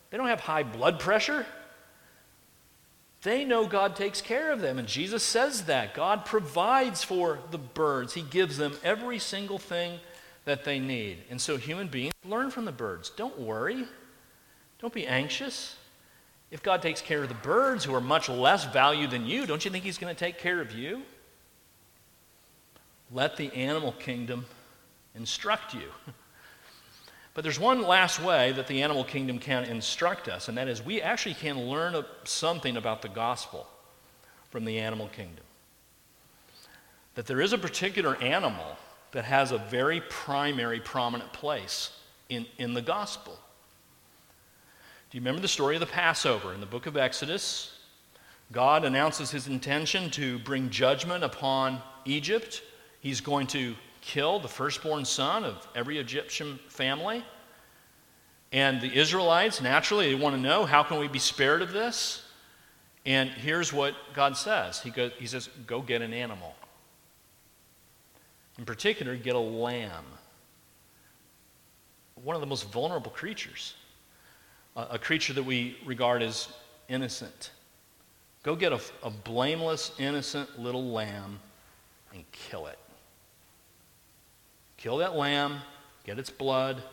they 0.09 0.17
don't 0.17 0.27
have 0.27 0.39
high 0.39 0.63
blood 0.63 0.99
pressure. 0.99 1.45
They 3.21 3.45
know 3.45 3.67
God 3.67 3.95
takes 3.95 4.21
care 4.21 4.51
of 4.51 4.61
them. 4.61 4.79
And 4.79 4.87
Jesus 4.87 5.23
says 5.23 5.63
that. 5.63 5.93
God 5.93 6.25
provides 6.25 7.03
for 7.03 7.39
the 7.51 7.57
birds, 7.57 8.13
He 8.13 8.21
gives 8.21 8.57
them 8.57 8.73
every 8.83 9.19
single 9.19 9.59
thing 9.59 9.99
that 10.45 10.63
they 10.63 10.79
need. 10.79 11.19
And 11.29 11.39
so 11.39 11.57
human 11.57 11.87
beings 11.87 12.13
learn 12.25 12.49
from 12.49 12.65
the 12.65 12.71
birds. 12.71 13.09
Don't 13.09 13.39
worry. 13.39 13.85
Don't 14.79 14.93
be 14.93 15.05
anxious. 15.05 15.77
If 16.51 16.61
God 16.61 16.81
takes 16.81 17.01
care 17.01 17.23
of 17.23 17.29
the 17.29 17.35
birds 17.35 17.83
who 17.85 17.95
are 17.95 18.01
much 18.01 18.29
less 18.29 18.65
valued 18.65 19.11
than 19.11 19.25
you, 19.25 19.45
don't 19.45 19.63
you 19.63 19.71
think 19.71 19.83
He's 19.83 19.97
going 19.97 20.13
to 20.13 20.19
take 20.19 20.37
care 20.37 20.61
of 20.61 20.71
you? 20.73 21.03
Let 23.11 23.37
the 23.37 23.53
animal 23.53 23.93
kingdom 23.93 24.45
instruct 25.15 25.73
you. 25.73 25.89
But 27.33 27.43
there's 27.43 27.59
one 27.59 27.81
last 27.81 28.21
way 28.21 28.51
that 28.51 28.67
the 28.67 28.83
animal 28.83 29.03
kingdom 29.03 29.39
can 29.39 29.63
instruct 29.63 30.27
us, 30.27 30.49
and 30.49 30.57
that 30.57 30.67
is 30.67 30.83
we 30.83 31.01
actually 31.01 31.33
can 31.33 31.67
learn 31.67 32.03
something 32.25 32.77
about 32.77 33.01
the 33.01 33.09
gospel 33.09 33.67
from 34.51 34.65
the 34.65 34.79
animal 34.79 35.07
kingdom. 35.07 35.43
That 37.15 37.25
there 37.25 37.41
is 37.41 37.53
a 37.53 37.57
particular 37.57 38.15
animal 38.21 38.77
that 39.11 39.25
has 39.25 39.51
a 39.51 39.57
very 39.57 40.01
primary, 40.09 40.79
prominent 40.79 41.33
place 41.33 41.91
in, 42.29 42.45
in 42.57 42.73
the 42.73 42.81
gospel. 42.81 43.37
Do 45.09 45.17
you 45.17 45.21
remember 45.21 45.41
the 45.41 45.47
story 45.47 45.75
of 45.75 45.79
the 45.79 45.85
Passover 45.85 46.53
in 46.53 46.59
the 46.59 46.65
book 46.65 46.85
of 46.85 46.97
Exodus? 46.97 47.79
God 48.51 48.83
announces 48.83 49.31
his 49.31 49.47
intention 49.47 50.09
to 50.11 50.37
bring 50.39 50.69
judgment 50.69 51.23
upon 51.23 51.81
Egypt. 52.05 52.61
He's 52.99 53.21
going 53.21 53.47
to 53.47 53.75
kill 54.03 54.39
the 54.39 54.47
firstborn 54.47 55.05
son 55.05 55.45
of 55.45 55.65
every 55.75 55.97
Egyptian 55.97 56.59
family. 56.67 57.23
And 58.51 58.81
the 58.81 58.93
Israelites, 58.93 59.61
naturally, 59.61 60.09
they 60.09 60.15
want 60.15 60.35
to 60.35 60.41
know 60.41 60.65
how 60.65 60.83
can 60.83 60.99
we 60.99 61.07
be 61.07 61.19
spared 61.19 61.61
of 61.61 61.71
this? 61.71 62.23
And 63.05 63.29
here's 63.29 63.73
what 63.73 63.95
God 64.13 64.37
says 64.37 64.79
He, 64.81 64.89
goes, 64.89 65.11
he 65.17 65.25
says, 65.25 65.49
Go 65.65 65.81
get 65.81 66.01
an 66.01 66.13
animal. 66.13 66.53
In 68.59 68.65
particular, 68.65 69.15
get 69.15 69.35
a 69.35 69.39
lamb. 69.39 70.05
One 72.23 72.35
of 72.35 72.41
the 72.41 72.47
most 72.47 72.71
vulnerable 72.71 73.09
creatures, 73.09 73.73
a, 74.75 74.87
a 74.91 74.99
creature 74.99 75.33
that 75.33 75.43
we 75.43 75.77
regard 75.85 76.21
as 76.21 76.49
innocent. 76.87 77.51
Go 78.43 78.55
get 78.55 78.73
a, 78.73 78.79
a 79.01 79.09
blameless, 79.09 79.93
innocent 79.97 80.59
little 80.59 80.91
lamb 80.91 81.39
and 82.13 82.23
kill 82.31 82.67
it. 82.67 82.77
Kill 84.83 84.97
that 84.97 85.15
lamb, 85.15 85.59
get 86.03 86.19
its 86.19 86.29
blood, 86.29 86.83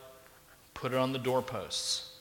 put 0.75 0.93
it 0.93 0.97
on 0.97 1.13
the 1.13 1.19
doorposts. 1.19 2.13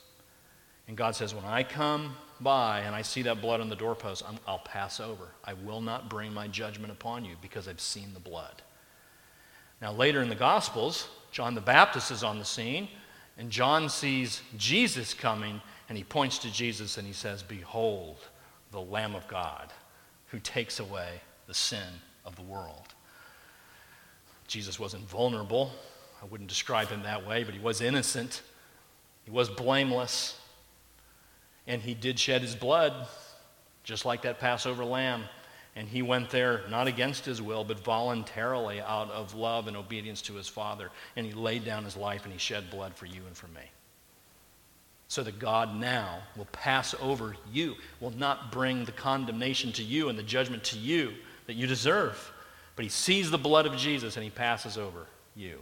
And 0.88 0.96
God 0.96 1.14
says, 1.14 1.32
When 1.32 1.44
I 1.44 1.62
come 1.62 2.16
by 2.40 2.80
and 2.80 2.92
I 2.92 3.02
see 3.02 3.22
that 3.22 3.40
blood 3.40 3.60
on 3.60 3.68
the 3.68 3.76
doorpost, 3.76 4.24
i 4.26 4.50
will 4.50 4.58
pass 4.58 4.98
over. 4.98 5.28
I 5.44 5.52
will 5.52 5.80
not 5.80 6.10
bring 6.10 6.34
my 6.34 6.48
judgment 6.48 6.90
upon 6.90 7.24
you 7.24 7.36
because 7.40 7.68
I've 7.68 7.80
seen 7.80 8.12
the 8.14 8.18
blood. 8.18 8.62
Now, 9.80 9.92
later 9.92 10.22
in 10.22 10.28
the 10.28 10.34
Gospels, 10.34 11.06
John 11.30 11.54
the 11.54 11.60
Baptist 11.60 12.10
is 12.10 12.24
on 12.24 12.40
the 12.40 12.44
scene, 12.44 12.88
and 13.38 13.48
John 13.48 13.88
sees 13.88 14.42
Jesus 14.56 15.14
coming, 15.14 15.60
and 15.88 15.96
he 15.96 16.02
points 16.02 16.38
to 16.38 16.52
Jesus 16.52 16.98
and 16.98 17.06
he 17.06 17.12
says, 17.12 17.44
Behold, 17.44 18.18
the 18.72 18.80
Lamb 18.80 19.14
of 19.14 19.28
God 19.28 19.72
who 20.30 20.40
takes 20.40 20.80
away 20.80 21.20
the 21.46 21.54
sin 21.54 22.00
of 22.24 22.34
the 22.34 22.42
world. 22.42 22.92
Jesus 24.50 24.80
wasn't 24.80 25.08
vulnerable. 25.08 25.70
I 26.20 26.26
wouldn't 26.26 26.48
describe 26.48 26.88
him 26.88 27.04
that 27.04 27.24
way, 27.24 27.44
but 27.44 27.54
he 27.54 27.60
was 27.60 27.80
innocent. 27.80 28.42
He 29.24 29.30
was 29.30 29.48
blameless. 29.48 30.36
And 31.68 31.80
he 31.80 31.94
did 31.94 32.18
shed 32.18 32.42
his 32.42 32.56
blood, 32.56 33.06
just 33.84 34.04
like 34.04 34.22
that 34.22 34.40
Passover 34.40 34.84
lamb. 34.84 35.22
And 35.76 35.88
he 35.88 36.02
went 36.02 36.30
there 36.30 36.62
not 36.68 36.88
against 36.88 37.24
his 37.24 37.40
will, 37.40 37.62
but 37.62 37.78
voluntarily 37.78 38.80
out 38.80 39.08
of 39.12 39.36
love 39.36 39.68
and 39.68 39.76
obedience 39.76 40.20
to 40.22 40.34
his 40.34 40.48
Father. 40.48 40.90
And 41.14 41.24
he 41.24 41.32
laid 41.32 41.64
down 41.64 41.84
his 41.84 41.96
life 41.96 42.24
and 42.24 42.32
he 42.32 42.38
shed 42.38 42.70
blood 42.70 42.96
for 42.96 43.06
you 43.06 43.22
and 43.28 43.36
for 43.36 43.46
me. 43.48 43.62
So 45.06 45.22
that 45.22 45.38
God 45.38 45.76
now 45.76 46.22
will 46.36 46.46
pass 46.46 46.92
over 47.00 47.36
you, 47.52 47.76
will 48.00 48.10
not 48.10 48.50
bring 48.50 48.84
the 48.84 48.92
condemnation 48.92 49.70
to 49.74 49.84
you 49.84 50.08
and 50.08 50.18
the 50.18 50.24
judgment 50.24 50.64
to 50.64 50.78
you 50.78 51.12
that 51.46 51.54
you 51.54 51.68
deserve. 51.68 52.32
But 52.80 52.84
he 52.84 52.88
sees 52.88 53.30
the 53.30 53.36
blood 53.36 53.66
of 53.66 53.76
Jesus 53.76 54.16
and 54.16 54.24
he 54.24 54.30
passes 54.30 54.78
over 54.78 55.04
you. 55.36 55.58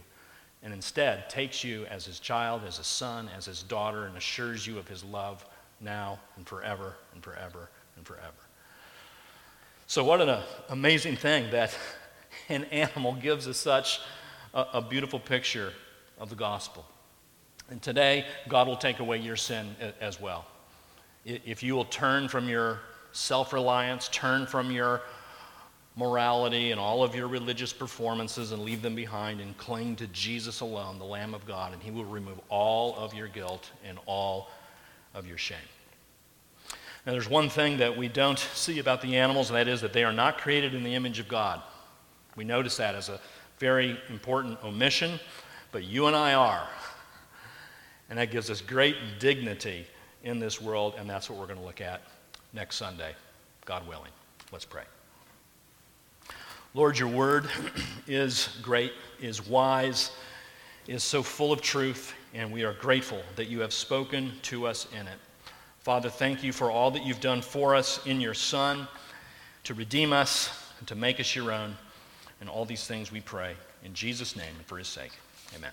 And 0.63 0.73
instead 0.73 1.29
takes 1.29 1.65
you 1.65 1.85
as 1.87 2.05
his 2.05 2.17
child, 2.17 2.61
as 2.65 2.77
his 2.77 2.87
son, 2.87 3.29
as 3.35 3.43
his 3.43 3.61
daughter, 3.61 4.05
and 4.05 4.15
assures 4.15 4.65
you 4.65 4.77
of 4.77 4.87
his 4.87 5.03
love 5.03 5.45
now 5.81 6.17
and 6.37 6.47
forever 6.47 6.95
and 7.13 7.21
forever 7.21 7.69
and 7.97 8.07
forever. 8.07 8.31
So, 9.85 10.01
what 10.01 10.21
an 10.21 10.29
uh, 10.29 10.43
amazing 10.69 11.17
thing 11.17 11.51
that 11.51 11.77
an 12.47 12.63
animal 12.71 13.15
gives 13.15 13.49
us 13.49 13.57
such 13.57 13.99
a, 14.53 14.65
a 14.75 14.81
beautiful 14.81 15.19
picture 15.19 15.73
of 16.19 16.29
the 16.29 16.37
gospel. 16.37 16.85
And 17.69 17.81
today, 17.81 18.27
God 18.47 18.65
will 18.65 18.77
take 18.77 18.99
away 18.99 19.17
your 19.17 19.35
sin 19.35 19.75
as 19.99 20.21
well. 20.21 20.45
If 21.25 21.63
you 21.63 21.75
will 21.75 21.83
turn 21.83 22.29
from 22.29 22.47
your 22.47 22.79
self 23.11 23.51
reliance, 23.51 24.07
turn 24.07 24.45
from 24.47 24.71
your 24.71 25.01
morality 25.99 26.71
and 26.71 26.79
all 26.79 27.03
of 27.03 27.13
your 27.13 27.27
religious 27.27 27.73
performances 27.73 28.53
and 28.53 28.63
leave 28.63 28.81
them 28.81 28.95
behind 28.95 29.41
and 29.41 29.55
cling 29.57 29.97
to 29.97 30.07
Jesus 30.07 30.61
alone, 30.61 30.97
the 30.97 31.05
Lamb 31.05 31.33
of 31.33 31.45
God, 31.45 31.73
and 31.73 31.83
He 31.83 31.91
will 31.91 32.05
remove 32.05 32.39
all 32.47 32.95
of 32.95 33.13
your 33.13 33.27
guilt 33.27 33.69
and 33.85 33.99
all 34.05 34.49
of 35.13 35.27
your 35.27 35.37
shame. 35.37 35.57
Now, 37.05 37.11
there's 37.11 37.29
one 37.29 37.49
thing 37.49 37.77
that 37.77 37.97
we 37.97 38.07
don't 38.07 38.39
see 38.39 38.79
about 38.79 39.01
the 39.01 39.17
animals, 39.17 39.49
and 39.49 39.57
that 39.57 39.67
is 39.67 39.81
that 39.81 39.91
they 39.91 40.05
are 40.05 40.13
not 40.13 40.37
created 40.37 40.73
in 40.73 40.83
the 40.83 40.95
image 40.95 41.19
of 41.19 41.27
God. 41.27 41.61
We 42.37 42.45
notice 42.45 42.77
that 42.77 42.95
as 42.95 43.09
a 43.09 43.19
very 43.57 43.99
important 44.09 44.63
omission, 44.63 45.19
but 45.73 45.83
you 45.83 46.07
and 46.07 46.15
I 46.15 46.33
are. 46.33 46.67
And 48.09 48.17
that 48.17 48.31
gives 48.31 48.49
us 48.49 48.61
great 48.61 48.95
dignity 49.19 49.85
in 50.23 50.39
this 50.39 50.61
world, 50.61 50.95
and 50.97 51.09
that's 51.09 51.29
what 51.29 51.37
we're 51.37 51.47
going 51.47 51.59
to 51.59 51.65
look 51.65 51.81
at 51.81 52.01
next 52.53 52.77
Sunday, 52.77 53.13
God 53.65 53.87
willing. 53.87 54.11
Let's 54.51 54.65
pray. 54.65 54.83
Lord, 56.73 56.99
your 56.99 57.09
word 57.09 57.49
is 58.07 58.57
great, 58.61 58.93
is 59.19 59.47
wise, 59.47 60.11
is 60.87 61.03
so 61.03 61.23
full 61.23 61.51
of 61.51 61.61
truth, 61.61 62.13
and 62.33 62.51
we 62.51 62.63
are 62.63 62.73
grateful 62.73 63.21
that 63.35 63.47
you 63.47 63.59
have 63.61 63.73
spoken 63.73 64.31
to 64.43 64.67
us 64.67 64.87
in 64.93 65.07
it. 65.07 65.17
Father, 65.79 66.09
thank 66.09 66.43
you 66.43 66.53
for 66.53 66.69
all 66.69 66.91
that 66.91 67.03
you've 67.03 67.21
done 67.21 67.41
for 67.41 67.75
us 67.75 68.05
in 68.05 68.21
your 68.21 68.33
Son 68.33 68.87
to 69.63 69.73
redeem 69.73 70.13
us 70.13 70.49
and 70.77 70.87
to 70.87 70.95
make 70.95 71.19
us 71.19 71.35
your 71.35 71.51
own. 71.51 71.75
And 72.41 72.49
all 72.49 72.65
these 72.65 72.85
things 72.85 73.11
we 73.11 73.19
pray 73.19 73.55
in 73.83 73.93
Jesus' 73.93 74.35
name 74.35 74.53
and 74.55 74.65
for 74.65 74.77
his 74.77 74.87
sake. 74.87 75.11
Amen. 75.55 75.71